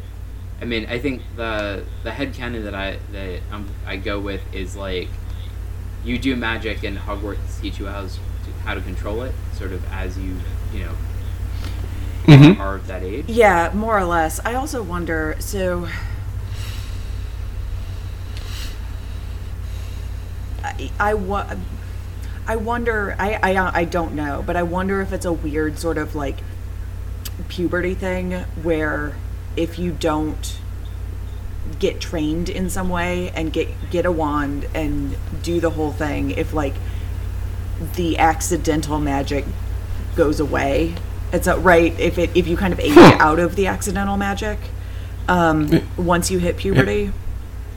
I 0.61 0.65
mean, 0.65 0.85
I 0.87 0.99
think 0.99 1.21
the 1.35 1.83
the 2.03 2.11
headcanon 2.11 2.63
that 2.63 2.75
I 2.75 2.97
that 3.11 3.39
um, 3.51 3.67
I 3.85 3.97
go 3.97 4.19
with 4.19 4.41
is 4.53 4.75
like 4.75 5.09
you 6.03 6.17
do 6.17 6.35
magic 6.35 6.83
and 6.83 6.97
Hogwarts 6.97 7.61
teach 7.61 7.79
you 7.79 7.85
how 7.87 8.01
to, 8.01 8.09
how 8.63 8.73
to 8.73 8.81
control 8.81 9.21
it, 9.23 9.33
sort 9.53 9.71
of 9.71 9.83
as 9.91 10.17
you 10.17 10.35
you 10.73 10.85
know 10.85 10.93
Mm-hmm. 12.23 12.61
are 12.61 12.75
of 12.75 12.87
that 12.87 13.03
age. 13.03 13.25
Yeah, 13.27 13.71
more 13.73 13.97
or 13.97 14.05
less. 14.05 14.39
I 14.45 14.53
also 14.53 14.81
wonder. 14.83 15.35
So, 15.39 15.87
I, 20.63 20.91
I, 20.99 21.13
wa- 21.13 21.55
I 22.47 22.55
wonder. 22.55 23.15
I, 23.19 23.33
I, 23.55 23.79
I 23.81 23.85
don't 23.85 24.13
know, 24.13 24.43
but 24.45 24.55
I 24.55 24.63
wonder 24.63 25.01
if 25.01 25.11
it's 25.13 25.25
a 25.25 25.33
weird 25.33 25.79
sort 25.79 25.97
of 25.97 26.15
like 26.15 26.37
puberty 27.47 27.95
thing 27.95 28.33
where 28.61 29.15
if 29.55 29.79
you 29.79 29.91
don't 29.91 30.57
get 31.79 31.99
trained 31.99 32.49
in 32.49 32.69
some 32.69 32.89
way 32.89 33.29
and 33.31 33.51
get 33.51 33.67
get 33.89 34.05
a 34.05 34.11
wand 34.11 34.67
and 34.73 35.15
do 35.41 35.59
the 35.59 35.69
whole 35.71 35.91
thing 35.91 36.31
if 36.31 36.53
like 36.53 36.73
the 37.95 38.17
accidental 38.17 38.99
magic 38.99 39.45
goes 40.15 40.39
away. 40.39 40.93
It's 41.33 41.47
a, 41.47 41.57
right 41.57 41.97
if 41.99 42.17
it 42.17 42.29
if 42.35 42.47
you 42.47 42.57
kind 42.57 42.73
of 42.73 42.79
age 42.79 42.97
out 42.97 43.39
of 43.39 43.55
the 43.55 43.67
accidental 43.67 44.17
magic 44.17 44.59
um, 45.29 45.69
once 45.97 46.29
you 46.31 46.39
hit 46.39 46.57
puberty. 46.57 47.11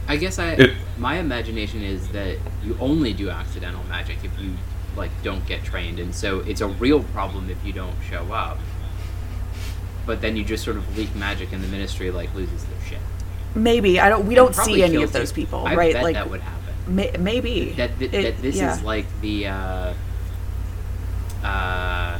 I 0.08 0.16
guess 0.16 0.38
I 0.38 0.52
It- 0.52 0.74
my 0.98 1.16
imagination 1.18 1.82
is 1.82 2.08
that 2.08 2.36
you 2.64 2.76
only 2.80 3.12
do 3.12 3.30
accidental 3.30 3.82
magic 3.88 4.18
if 4.22 4.30
you 4.40 4.52
like 4.96 5.10
don't 5.22 5.44
get 5.46 5.64
trained, 5.64 5.98
and 5.98 6.14
so 6.14 6.40
it's 6.40 6.60
a 6.60 6.68
real 6.68 7.02
problem 7.02 7.50
if 7.50 7.64
you 7.64 7.72
don't 7.72 7.96
show 8.10 8.32
up. 8.32 8.58
But 10.06 10.20
then 10.20 10.36
you 10.36 10.44
just 10.44 10.62
sort 10.64 10.76
of 10.76 10.96
leak 10.96 11.14
magic, 11.16 11.52
and 11.52 11.62
the 11.64 11.68
ministry 11.68 12.10
like 12.10 12.34
loses 12.34 12.64
their 12.64 12.80
shit. 12.88 12.98
Maybe 13.54 13.98
I 14.00 14.08
don't. 14.08 14.26
We 14.26 14.36
And 14.36 14.52
don't 14.54 14.54
see 14.54 14.82
any 14.82 15.02
of 15.02 15.12
those 15.12 15.32
people, 15.32 15.64
I 15.66 15.74
right? 15.74 15.92
Bet 15.94 16.02
like 16.02 16.14
that 16.14 16.28
would 16.30 16.40
happen. 16.42 16.74
may, 16.96 17.10
maybe 17.18 17.72
That 17.76 17.98
th- 17.98 18.12
It- 18.12 18.22
that 18.22 18.42
this 18.42 18.56
yeah. 18.56 18.74
is 18.76 18.82
like 18.82 19.06
the. 19.20 19.46
Uh, 19.48 19.94
uh, 21.42 22.18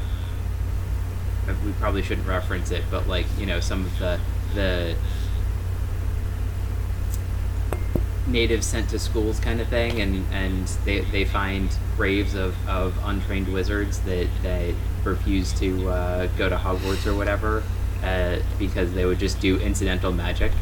we 1.65 1.73
probably 1.73 2.03
shouldn't 2.03 2.27
reference 2.27 2.71
it, 2.71 2.85
but 2.91 3.09
like 3.09 3.27
you 3.39 3.47
know 3.47 3.61
some 3.61 3.85
of 3.85 3.99
the 3.99 4.21
the 4.55 4.97
natives 8.27 8.67
sent 8.67 8.89
to 8.91 8.99
schools 8.99 9.39
kind 9.41 9.61
of 9.61 9.69
thing, 9.69 10.01
and 10.01 10.25
and 10.33 10.67
they, 10.85 11.01
they 11.01 11.25
find 11.25 11.71
graves 11.97 12.35
of, 12.35 12.57
of 12.69 12.97
untrained 13.05 13.53
wizards 13.53 14.01
that 14.01 14.29
that 14.43 14.75
refuse 15.05 15.53
to 15.61 15.89
uh, 15.89 16.27
go 16.39 16.49
to 16.49 16.57
Hogwarts 16.57 17.07
or 17.07 17.15
whatever. 17.17 17.63
Uh, 18.03 18.39
because 18.59 18.93
they 18.93 19.07
would 19.07 19.19
just 19.19 19.41
do 19.41 19.59
incidental 19.61 20.13
magic, 20.13 20.53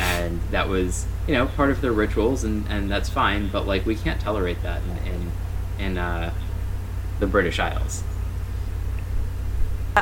and 0.00 0.40
that 0.50 0.68
was 0.68 1.06
you 1.28 1.34
know 1.34 1.46
part 1.46 1.70
of 1.70 1.80
their 1.80 1.92
rituals, 1.92 2.42
and, 2.42 2.66
and 2.68 2.90
that's 2.90 3.08
fine. 3.08 3.48
But 3.48 3.68
like 3.68 3.86
we 3.86 3.94
can't 3.94 4.20
tolerate 4.20 4.60
that 4.64 4.82
in 4.82 5.12
in, 5.12 5.32
in 5.78 5.98
uh, 5.98 6.34
the 7.20 7.26
British 7.28 7.60
Isles. 7.60 8.02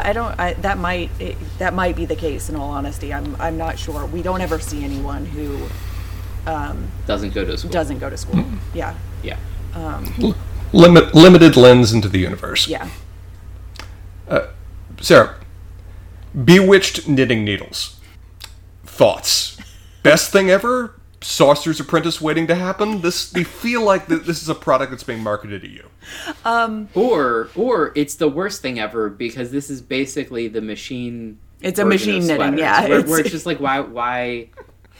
I 0.04 0.12
don't. 0.12 0.38
I, 0.38 0.54
that 0.54 0.78
might 0.78 1.10
it, 1.20 1.36
that 1.58 1.72
might 1.74 1.96
be 1.96 2.04
the 2.06 2.16
case. 2.16 2.48
In 2.48 2.56
all 2.56 2.70
honesty, 2.70 3.12
I'm 3.14 3.36
I'm 3.40 3.56
not 3.56 3.78
sure. 3.78 4.04
We 4.06 4.22
don't 4.22 4.40
ever 4.40 4.58
see 4.58 4.84
anyone 4.84 5.24
who 5.26 5.66
um, 6.46 6.88
Doesn't 7.06 7.34
go 7.34 7.44
to 7.44 7.56
school. 7.58 7.70
doesn't 7.70 7.98
go 7.98 8.10
to 8.10 8.16
school. 8.16 8.36
Mm-hmm. 8.36 8.56
Yeah, 8.76 8.94
Yeah. 9.22 9.38
Um, 9.74 10.34
limit, 10.72 11.14
limited 11.14 11.56
lens 11.56 11.92
into 11.92 12.08
the 12.08 12.18
universe. 12.18 12.66
yeah. 12.66 12.88
Uh, 14.28 14.46
Sarah, 15.00 15.36
bewitched 16.44 17.06
knitting 17.08 17.44
needles. 17.44 18.00
Thoughts? 18.84 19.58
Best 20.02 20.32
thing 20.32 20.50
ever? 20.50 20.95
Sorcerer's 21.22 21.80
Apprentice 21.80 22.20
waiting 22.20 22.46
to 22.48 22.54
happen? 22.54 23.00
This 23.00 23.30
they 23.30 23.44
feel 23.44 23.82
like 23.82 24.06
th- 24.08 24.22
this 24.22 24.42
is 24.42 24.48
a 24.48 24.54
product 24.54 24.90
that's 24.90 25.02
being 25.02 25.22
marketed 25.22 25.62
to 25.62 25.68
you. 25.68 25.88
Um, 26.44 26.88
Or 26.94 27.48
or 27.56 27.92
it's 27.94 28.14
the 28.16 28.28
worst 28.28 28.62
thing 28.62 28.78
ever 28.78 29.08
because 29.08 29.50
this 29.50 29.70
is 29.70 29.80
basically 29.82 30.48
the 30.48 30.60
machine. 30.60 31.38
It's 31.62 31.78
a 31.78 31.84
machine 31.84 32.26
knitting, 32.26 32.58
yeah, 32.58 32.82
Where, 32.88 32.98
it's- 32.98 33.08
where 33.10 33.20
it's 33.20 33.30
just 33.38 33.46
like 33.46 33.58
why 33.60 33.80
why 33.80 34.50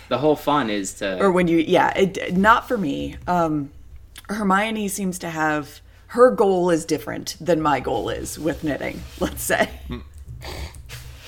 the 0.09 0.19
whole 0.19 0.37
fun 0.37 0.71
is 0.71 0.95
to 0.95 1.19
Or 1.21 1.31
when 1.33 1.49
you, 1.49 1.59
yeah, 1.59 1.93
it, 1.97 2.37
not 2.37 2.67
for 2.69 2.79
me. 2.79 3.17
Um, 3.27 3.71
Hermione 4.29 4.89
seems 4.89 5.19
to 5.21 5.29
have 5.31 5.81
her 6.09 6.31
goal 6.31 6.71
is 6.71 6.85
different 6.85 7.37
than 7.41 7.61
my 7.61 7.81
goal 7.81 8.09
is 8.09 8.39
with 8.39 8.63
knitting. 8.65 9.03
Let's 9.21 9.43
say. 9.43 9.69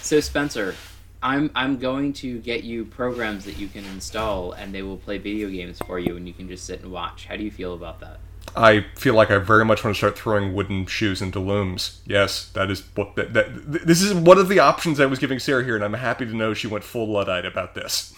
So 0.01 0.21
Spencer, 0.21 0.75
I'm 1.23 1.51
I'm 1.55 1.79
going 1.79 2.13
to 2.15 2.39
get 2.41 2.65
you 2.65 2.85
programs 2.85 3.45
that 3.45 3.59
you 3.59 3.69
can 3.69 3.85
install 3.87 4.53
and 4.53 4.73
they 4.73 4.83
will 4.83 4.97
play 4.97 5.19
video 5.19 5.49
games 5.49 5.79
for 5.87 5.99
you 5.99 6.17
and 6.17 6.27
you 6.27 6.35
can 6.35 6.49
just 6.49 6.65
sit 6.65 6.83
and 6.83 6.93
watch. 6.93 7.27
How 7.27 7.37
do 7.37 7.43
you 7.43 7.51
feel 7.51 7.75
about 7.75 8.01
that? 8.01 8.21
I 8.57 8.87
feel 8.95 9.15
like 9.15 9.31
I 9.31 9.39
very 9.39 9.65
much 9.65 9.85
want 9.85 9.95
to 9.95 9.99
start 9.99 10.19
throwing 10.19 10.55
wooden 10.55 10.87
shoes 10.87 11.21
into 11.21 11.39
looms. 11.39 12.01
Yes, 12.07 12.49
that 12.51 12.71
is 12.71 12.83
what 12.95 13.17
that, 13.17 13.35
that 13.35 13.73
th- 13.73 13.85
this 13.85 14.03
is 14.03 14.15
one 14.15 14.39
of 14.39 14.49
the 14.49 14.59
options 14.59 15.01
I 15.01 15.07
was 15.07 15.19
giving 15.19 15.39
Sarah 15.39 15.65
here, 15.65 15.75
and 15.75 15.85
I'm 15.85 15.95
happy 15.95 16.25
to 16.25 16.35
know 16.35 16.55
she 16.55 16.67
went 16.67 16.85
full 16.85 17.09
luddite 17.09 17.45
about 17.45 17.75
this. 17.75 18.15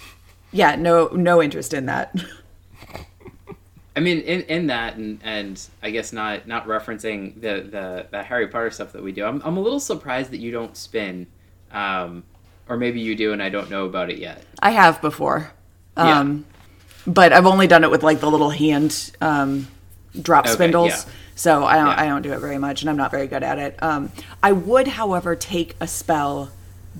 Yeah, 0.53 0.77
no, 0.77 1.09
no 1.09 1.43
interest 1.43 1.75
in 1.75 1.87
that. 1.87 2.15
I 3.97 4.01
mean, 4.01 4.21
in, 4.21 4.43
in 4.43 4.67
that, 4.69 4.97
and, 4.97 5.21
and 5.23 5.61
I 5.83 5.91
guess 5.91 6.13
not 6.13 6.47
not 6.47 6.67
referencing 6.67 7.35
the, 7.41 7.69
the, 7.69 8.07
the 8.11 8.23
Harry 8.23 8.47
Potter 8.47 8.71
stuff 8.71 8.93
that 8.93 9.03
we 9.03 9.13
do, 9.13 9.25
I'm, 9.25 9.43
I'm 9.45 9.57
a 9.57 9.61
little 9.61 9.81
surprised 9.81 10.31
that 10.31 10.39
you 10.39 10.53
don't 10.53 10.77
spin, 10.77 11.27
um, 11.73 12.23
or 12.71 12.77
maybe 12.77 13.01
you 13.01 13.15
do 13.17 13.33
and 13.33 13.43
I 13.43 13.49
don't 13.51 13.69
know 13.69 13.85
about 13.85 14.11
it 14.11 14.19
yet. 14.19 14.45
I 14.63 14.71
have 14.71 15.03
before, 15.03 15.51
Yeah. 15.97 16.21
um, 16.21 16.47
but 17.07 17.33
I've 17.33 17.45
only 17.47 17.67
done 17.67 17.83
it 17.85 17.91
with 17.91 18.03
like 18.05 18.21
the 18.21 18.31
little 18.31 18.51
hand 18.51 19.11
um, 19.21 19.67
drop 20.23 20.47
Okay, 20.47 20.55
spindles. 20.55 20.91
yeah. 20.91 21.13
So 21.35 21.65
I 21.65 21.77
don't, 21.77 21.87
Yeah. 21.89 22.01
I 22.01 22.07
don't 22.07 22.23
do 22.23 22.33
it 22.33 22.39
very 22.39 22.59
much, 22.59 22.83
and 22.83 22.89
I'm 22.91 22.97
not 22.97 23.11
very 23.11 23.27
good 23.27 23.43
at 23.43 23.59
it. 23.59 23.83
Um, 23.83 24.13
I 24.43 24.53
would, 24.53 24.87
however, 24.87 25.35
take 25.35 25.75
a 25.81 25.87
spell 25.89 26.51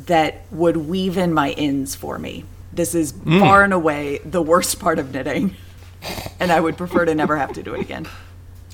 that 0.07 0.43
would 0.51 0.77
weave 0.77 1.17
in 1.17 1.33
my 1.33 1.51
ins 1.51 1.95
for 1.95 2.19
me. 2.19 2.45
This 2.73 2.95
is 2.95 3.13
far 3.39 3.63
and 3.63 3.73
away 3.73 4.21
the 4.25 4.41
worst 4.43 4.81
part 4.81 4.99
of 4.99 5.13
knitting, 5.13 5.55
and 6.41 6.51
I 6.51 6.59
would 6.61 6.77
prefer 6.79 7.05
to 7.05 7.15
never 7.15 7.37
have 7.37 7.53
to 7.53 7.63
do 7.63 7.75
it 7.75 7.81
again. 7.81 8.07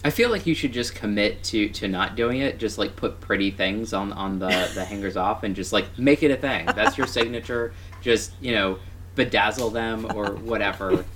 I 0.04 0.10
feel 0.10 0.30
like 0.30 0.46
you 0.46 0.54
should 0.54 0.72
just 0.72 0.94
commit 0.94 1.42
to, 1.44 1.68
to 1.70 1.88
not 1.88 2.14
doing 2.16 2.40
it. 2.40 2.58
Just 2.58 2.78
like 2.78 2.94
put 2.96 3.20
pretty 3.20 3.50
things 3.50 3.92
on, 3.92 4.12
on 4.12 4.38
the, 4.38 4.70
the 4.74 4.84
hangers 4.88 5.16
off 5.16 5.42
and 5.42 5.56
just 5.56 5.72
like 5.72 5.98
make 5.98 6.22
it 6.22 6.30
a 6.30 6.36
thing. 6.36 6.66
That's 6.66 6.96
your 6.96 7.06
signature. 7.06 7.72
Just, 8.02 8.32
you 8.40 8.52
know, 8.54 8.78
bedazzle 9.16 9.72
them 9.72 10.06
or 10.14 10.32
whatever. 10.34 11.04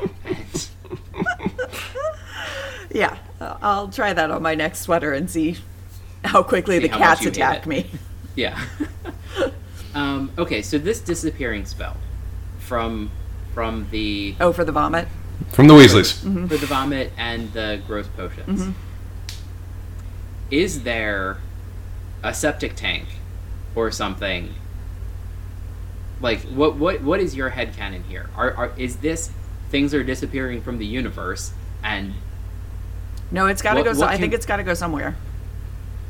Yeah, 2.93 3.19
I'll 3.41 3.89
try 3.89 4.13
that 4.13 4.33
on 4.33 4.43
my 4.43 4.57
next 4.57 4.81
sweater 4.81 5.13
and 5.13 5.31
see 5.31 5.57
how 6.25 6.43
quickly 6.43 6.81
See 6.81 6.89
the 6.89 6.93
how 6.93 6.99
cats 6.99 7.25
attack 7.25 7.65
me. 7.67 7.89
yeah. 8.35 8.61
um, 9.95 10.33
okay, 10.37 10.61
so 10.61 10.77
this 10.77 11.01
disappearing 11.01 11.65
spell 11.67 11.97
from 12.59 13.13
from 13.55 13.87
the 13.91 14.35
Oh, 14.41 14.53
for 14.53 14.65
the 14.65 14.73
vomit. 14.73 15.07
From 15.53 15.67
the 15.69 15.75
Weasleys. 15.75 16.13
for 16.49 16.57
the 16.57 16.67
vomit 16.67 17.13
and 17.17 17.53
the 17.53 17.81
gross 17.87 18.07
potions. 18.09 18.61
Mm-hmm. 18.63 18.71
Is 20.51 20.83
there 20.83 21.39
a 22.23 22.35
septic 22.35 22.77
tank 22.77 23.07
or 23.75 23.91
something? 23.91 24.55
Like 26.21 26.41
what 26.43 26.77
what 26.77 27.01
what 27.03 27.21
is 27.21 27.35
your 27.35 27.51
headcanon 27.51 28.05
here? 28.05 28.29
Are, 28.37 28.53
are 28.55 28.73
is 28.77 28.97
this 28.97 29.31
things 29.71 29.95
are 29.95 30.03
disappearing 30.05 30.61
from 30.61 30.79
the 30.79 30.87
universe 30.87 31.53
and 31.83 32.15
No, 33.31 33.47
it's 33.47 33.63
got 33.63 33.75
to 33.75 33.83
go. 33.83 33.93
So, 33.95 34.01
what 34.01 34.11
I 34.11 34.19
think 34.19 34.35
it's 34.35 34.45
got 34.47 34.57
to 34.57 34.63
go 34.65 34.75
somewhere. 34.75 35.17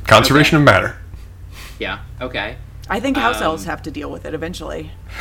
Conservation 0.06 0.56
of 0.56 0.64
matter. 0.64 0.96
yeah, 1.78 2.00
okay. 2.20 2.56
I 2.88 2.98
think 2.98 3.16
house 3.16 3.36
Um, 3.36 3.44
elves 3.44 3.64
have 3.66 3.82
to 3.82 3.90
deal 3.92 4.10
with 4.10 4.24
it 4.24 4.34
eventually. 4.34 4.90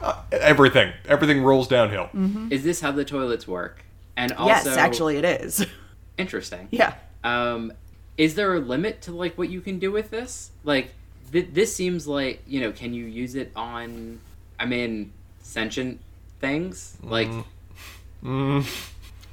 Everything. 0.32 0.92
Everything 1.06 1.42
rolls 1.42 1.68
downhill. 1.68 2.10
Mm-hmm. 2.14 2.48
Is 2.50 2.64
this 2.64 2.80
how 2.80 2.92
the 2.92 3.04
toilets 3.04 3.46
work? 3.46 3.84
And 4.16 4.32
also 4.32 4.70
yes, 4.70 4.78
actually, 4.78 5.16
it 5.18 5.24
is. 5.24 5.66
interesting. 6.18 6.68
yeah. 6.70 6.94
Um, 7.22 7.72
is 8.16 8.34
there 8.34 8.54
a 8.54 8.60
limit 8.60 9.02
to 9.02 9.12
like 9.12 9.36
what 9.36 9.50
you 9.50 9.60
can 9.60 9.78
do 9.78 9.92
with 9.92 10.10
this? 10.10 10.50
Like, 10.64 10.94
th- 11.32 11.48
this 11.52 11.74
seems 11.74 12.06
like 12.06 12.42
you 12.46 12.60
know, 12.60 12.72
can 12.72 12.94
you 12.94 13.04
use 13.04 13.34
it 13.34 13.52
on? 13.54 14.20
I 14.58 14.64
mean, 14.64 15.12
sentient 15.46 16.00
things 16.40 16.96
like 17.02 17.28
mm-hmm. 17.28 18.28
Mm-hmm. 18.28 18.68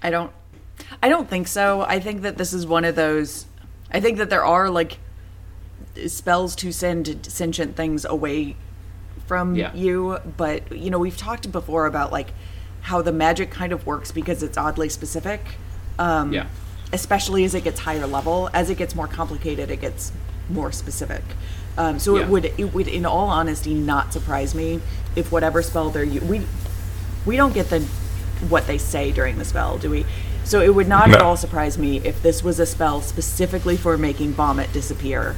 I 0.01 0.09
don't 0.09 0.31
I 1.01 1.09
don't 1.09 1.29
think 1.29 1.47
so. 1.47 1.81
I 1.81 1.99
think 1.99 2.21
that 2.21 2.37
this 2.37 2.53
is 2.53 2.65
one 2.65 2.85
of 2.85 2.95
those 2.95 3.45
I 3.91 3.99
think 3.99 4.17
that 4.17 4.29
there 4.29 4.45
are 4.45 4.69
like 4.69 4.99
spells 6.07 6.55
to 6.57 6.71
send 6.71 7.25
sentient 7.25 7.75
things 7.75 8.05
away 8.05 8.55
from 9.33 9.55
Yeah. 9.55 9.73
you, 9.73 10.19
but 10.37 10.71
you 10.71 10.91
know, 10.91 10.99
we've 10.99 11.17
talked 11.17 11.51
before 11.51 11.87
about 11.87 12.11
like 12.11 12.27
how 12.81 13.01
the 13.01 13.11
magic 13.11 13.49
kind 13.49 13.73
of 13.73 13.83
works 13.87 14.11
because 14.11 14.43
it's 14.43 14.57
oddly 14.59 14.89
specific. 14.89 15.41
Um 15.97 16.31
Yeah. 16.33 16.45
especially 16.91 17.43
as 17.43 17.55
it 17.55 17.63
gets 17.63 17.79
higher 17.79 18.05
level. 18.05 18.47
As 18.53 18.69
it 18.69 18.77
gets 18.77 18.93
more 18.93 19.07
complicated, 19.07 19.71
it 19.71 19.81
gets 19.81 20.11
more 20.49 20.71
specific. 20.71 21.23
Um, 21.79 21.97
so 21.97 22.15
Yeah. 22.15 22.21
it 22.23 22.27
would, 22.29 22.45
it 22.59 22.71
would, 22.75 22.87
in 22.87 23.03
all 23.07 23.29
honesty, 23.29 23.73
not 23.73 24.13
surprise 24.13 24.53
me 24.53 24.79
if 25.15 25.31
whatever 25.31 25.63
spell 25.63 25.89
they're 25.89 26.03
u- 26.03 26.21
we 26.21 26.41
we 27.25 27.35
don't 27.35 27.53
get 27.55 27.71
the 27.71 27.79
what 28.49 28.67
they 28.67 28.77
say 28.77 29.11
during 29.11 29.39
the 29.39 29.45
spell, 29.45 29.79
do 29.79 29.89
we? 29.89 30.05
So 30.43 30.61
it 30.61 30.75
would 30.75 30.87
not 30.87 31.09
at 31.09 31.21
all 31.21 31.35
surprise 31.37 31.75
me 31.79 31.91
if 32.03 32.21
this 32.21 32.43
was 32.43 32.59
a 32.59 32.65
spell 32.67 33.01
specifically 33.01 33.77
for 33.77 33.97
making 33.97 34.33
vomit 34.33 34.71
disappear 34.73 35.35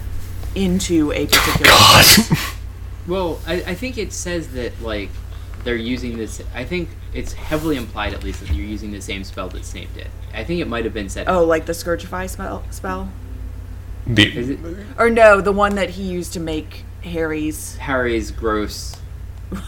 into 0.56 1.14
a 1.14 1.28
particular. 1.28 1.72
Well, 3.08 3.40
I, 3.46 3.54
I 3.56 3.76
think 3.76 3.98
it 3.98 4.12
says 4.14 4.50
that 4.50 4.82
like 4.82 5.10
they're 5.64 5.76
using 5.76 6.18
this. 6.18 6.42
I 6.54 6.64
think 6.64 6.90
it's 7.14 7.34
heavily 7.34 7.76
implied, 7.76 8.14
at 8.14 8.24
least, 8.24 8.42
that 8.42 8.52
you're 8.52 8.66
using 8.66 8.92
the 8.92 9.02
same 9.02 9.24
spell 9.24 9.50
that 9.50 9.66
Snape 9.66 9.94
did. 9.94 10.08
I 10.34 10.44
think 10.44 10.62
it 10.62 10.68
might 10.68 10.86
have 10.86 10.94
been 10.94 11.10
said. 11.10 11.28
Oh, 11.28 11.44
like 11.44 11.66
the 11.66 11.74
Scourgify 11.74 12.30
spell, 12.30 12.64
spell, 12.72 13.12
is 14.08 14.48
The, 14.48 14.54
it 14.54 14.86
or 14.98 15.10
no, 15.10 15.42
the 15.42 15.52
one 15.52 15.76
that 15.76 15.92
he 15.92 16.04
used 16.04 16.34
to 16.34 16.40
make 16.40 16.84
Harry's. 17.04 17.76
Harry's 17.78 18.32
gross? 18.32 18.98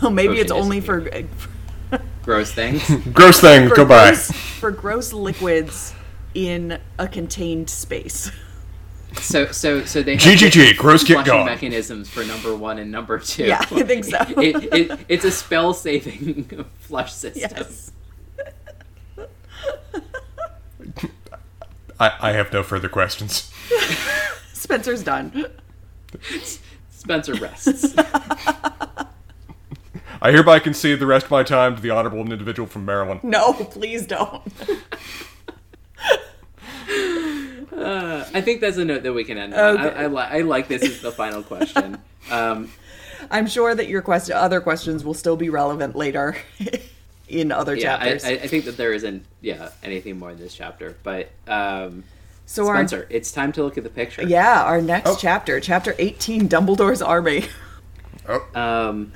Well, 0.01 0.11
maybe 0.11 0.39
it's 0.39 0.51
Potion 0.51 0.63
only 0.63 0.81
for. 0.81 1.01
gross 2.23 2.51
things. 2.51 2.83
Gross 3.13 3.39
thing. 3.39 3.69
For 3.69 3.75
Goodbye. 3.75 4.09
gross, 4.09 4.31
for 4.31 4.71
gross 4.71 5.13
liquids 5.13 5.93
in 6.33 6.77
a 6.99 7.07
contained 7.07 7.69
space. 7.69 8.31
So 9.15 9.47
so 9.51 9.83
so 9.85 10.03
they 10.03 10.13
have 10.13 10.21
GGG, 10.21 10.77
gross 10.77 11.03
get 11.03 11.15
flushing 11.15 11.33
gone. 11.33 11.45
mechanisms 11.45 12.09
for 12.09 12.23
number 12.25 12.55
one 12.55 12.77
and 12.77 12.91
number 12.91 13.19
two. 13.19 13.45
Yeah, 13.45 13.59
I 13.71 13.83
think 13.83 14.03
so. 14.03 14.17
it, 14.37 14.73
it, 14.73 14.99
it's 15.07 15.25
a 15.25 15.31
spell 15.31 15.73
saving 15.73 16.45
flush 16.79 17.13
system. 17.13 17.49
Yes. 17.51 17.91
I, 21.99 22.11
I 22.19 22.31
have 22.33 22.53
no 22.53 22.61
further 22.63 22.89
questions. 22.89 23.51
Spencer's 24.53 25.03
done. 25.03 25.47
Spencer 26.91 27.33
rests. 27.35 27.95
I 30.21 30.31
hereby 30.31 30.59
concede 30.59 30.99
the 30.99 31.05
rest 31.07 31.25
of 31.25 31.31
my 31.31 31.43
time 31.43 31.75
to 31.75 31.81
the 31.81 31.89
honorable 31.89 32.19
individual 32.19 32.67
from 32.67 32.85
Maryland. 32.85 33.23
No, 33.23 33.53
please 33.53 34.05
don't. 34.05 34.43
Uh, 37.77 38.25
I 38.33 38.41
think 38.41 38.59
that's 38.61 38.77
a 38.77 38.85
note 38.85 39.03
that 39.03 39.13
we 39.13 39.23
can 39.23 39.37
end 39.37 39.53
on. 39.53 39.77
Okay. 39.77 39.95
I, 39.95 40.03
I, 40.03 40.07
li- 40.07 40.17
I 40.17 40.41
like 40.41 40.67
this 40.67 40.81
as 40.83 41.01
the 41.01 41.11
final 41.11 41.43
question. 41.43 41.97
Um, 42.29 42.69
I'm 43.31 43.47
sure 43.47 43.73
that 43.73 43.87
your 43.87 44.01
question, 44.01 44.35
other 44.35 44.59
questions 44.59 45.05
will 45.05 45.13
still 45.13 45.37
be 45.37 45.49
relevant 45.49 45.95
later 45.95 46.35
in 47.29 47.53
other 47.53 47.73
yeah, 47.73 47.83
chapters. 47.97 48.25
I, 48.25 48.31
I 48.31 48.47
think 48.47 48.65
that 48.65 48.75
there 48.75 48.91
isn't 48.91 49.23
yeah 49.39 49.69
anything 49.81 50.19
more 50.19 50.31
in 50.31 50.37
this 50.37 50.53
chapter. 50.53 50.97
But 51.03 51.31
um, 51.47 52.03
so 52.45 52.65
Spencer, 52.65 53.07
it's 53.09 53.31
time 53.31 53.53
to 53.53 53.63
look 53.63 53.77
at 53.77 53.85
the 53.85 53.89
picture. 53.89 54.23
yeah, 54.23 54.61
our 54.63 54.81
next 54.81 55.09
Oh. 55.09 55.17
chapter, 55.17 55.61
chapter 55.61 55.95
18, 55.97 56.49
Dumbledore's 56.49 57.01
army. 57.01 57.45
Um, 58.53 59.13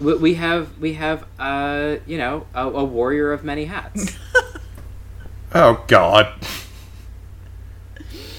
we, 0.00 0.14
we 0.16 0.34
have 0.36 0.78
we 0.78 0.94
have 0.94 1.26
uh 1.38 1.96
you 2.06 2.16
know 2.16 2.46
a, 2.54 2.66
a 2.66 2.84
warrior 2.84 3.32
of 3.34 3.44
many 3.44 3.66
hats. 3.66 4.16
Oh 5.54 5.84
God. 5.86 6.32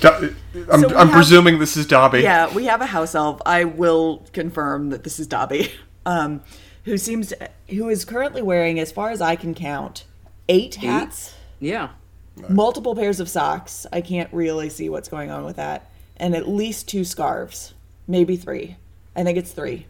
Do- 0.01 0.35
I'm, 0.71 0.81
So 0.81 0.87
I'm 0.89 1.07
have- 1.07 1.11
presuming 1.11 1.59
this 1.59 1.77
is 1.77 1.85
Dobby. 1.85 2.21
Yeah, 2.21 2.53
we 2.53 2.65
have 2.65 2.81
a 2.81 2.85
house 2.85 3.15
elf. 3.15 3.41
I 3.45 3.63
will 3.63 4.25
confirm 4.33 4.89
that 4.89 5.03
this 5.03 5.19
is 5.19 5.27
Dobby, 5.27 5.71
um, 6.05 6.41
who 6.85 6.97
seems 6.97 7.29
to, 7.29 7.49
who 7.69 7.89
is 7.89 8.05
currently 8.05 8.41
wearing, 8.41 8.79
as 8.79 8.91
far 8.91 9.09
as 9.09 9.21
I 9.21 9.35
can 9.35 9.53
count, 9.53 10.05
eight 10.49 10.75
hats, 10.75 11.33
yeah. 11.59 11.89
multiple 12.49 12.95
pairs 12.95 13.19
of 13.19 13.29
socks. 13.29 13.85
I 13.91 14.01
can't 14.01 14.31
really 14.33 14.69
see 14.69 14.89
what's 14.89 15.09
going 15.09 15.31
on 15.31 15.43
with 15.45 15.55
that, 15.57 15.89
and 16.17 16.35
at 16.35 16.47
least 16.47 16.87
two 16.87 17.03
scarves, 17.03 17.73
maybe 18.07 18.37
three. 18.37 18.77
I 19.15 19.23
think 19.23 19.37
it's 19.37 19.51
three, 19.51 19.87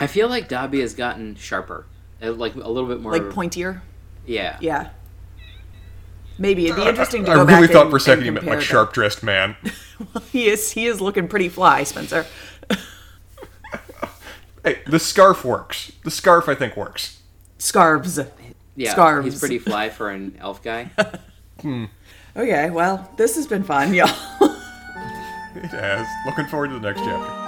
I 0.00 0.06
feel 0.06 0.28
like 0.28 0.48
Dobby 0.48 0.80
has 0.80 0.94
gotten 0.94 1.34
sharper, 1.34 1.84
uh, 2.22 2.32
like 2.32 2.54
a 2.54 2.58
little 2.58 2.88
bit 2.88 3.00
more 3.00 3.12
like 3.12 3.22
pointier. 3.22 3.80
Yeah. 4.26 4.56
Yeah. 4.60 4.90
Maybe 6.38 6.66
it'd 6.66 6.76
be 6.76 6.86
interesting 6.86 7.24
to 7.24 7.32
I 7.32 7.34
go 7.34 7.44
really 7.44 7.66
back 7.66 7.70
thought 7.72 7.82
and- 7.82 7.90
for 7.90 7.96
a 7.96 8.00
second 8.00 8.18
and 8.20 8.26
you 8.26 8.32
meant 8.32 8.46
like 8.46 8.60
sharp 8.60 8.92
dressed 8.92 9.22
man. 9.22 9.56
He 10.30 10.48
is. 10.48 10.70
He 10.70 10.86
is 10.86 11.00
looking 11.00 11.26
pretty 11.26 11.48
fly, 11.48 11.82
Spencer. 11.82 12.24
hey, 14.64 14.80
the 14.86 15.00
scarf 15.00 15.44
works. 15.44 15.90
The 16.04 16.10
scarf 16.12 16.48
I 16.48 16.54
think 16.54 16.76
works. 16.76 17.20
Scarves. 17.58 18.20
Yeah. 18.76 18.92
Scarves. 18.92 19.24
He's 19.26 19.40
pretty 19.40 19.58
fly 19.58 19.88
for 19.88 20.10
an 20.10 20.36
elf 20.40 20.62
guy. 20.62 20.90
Okay, 22.36 22.70
well, 22.70 23.10
this 23.16 23.34
has 23.34 23.48
been 23.48 23.64
fun, 23.64 23.92
y'all. 23.92 24.06
It 25.56 25.64
has. 25.70 26.06
Looking 26.24 26.46
forward 26.46 26.68
to 26.68 26.74
the 26.74 26.80
next 26.80 27.00
chapter. 27.00 27.47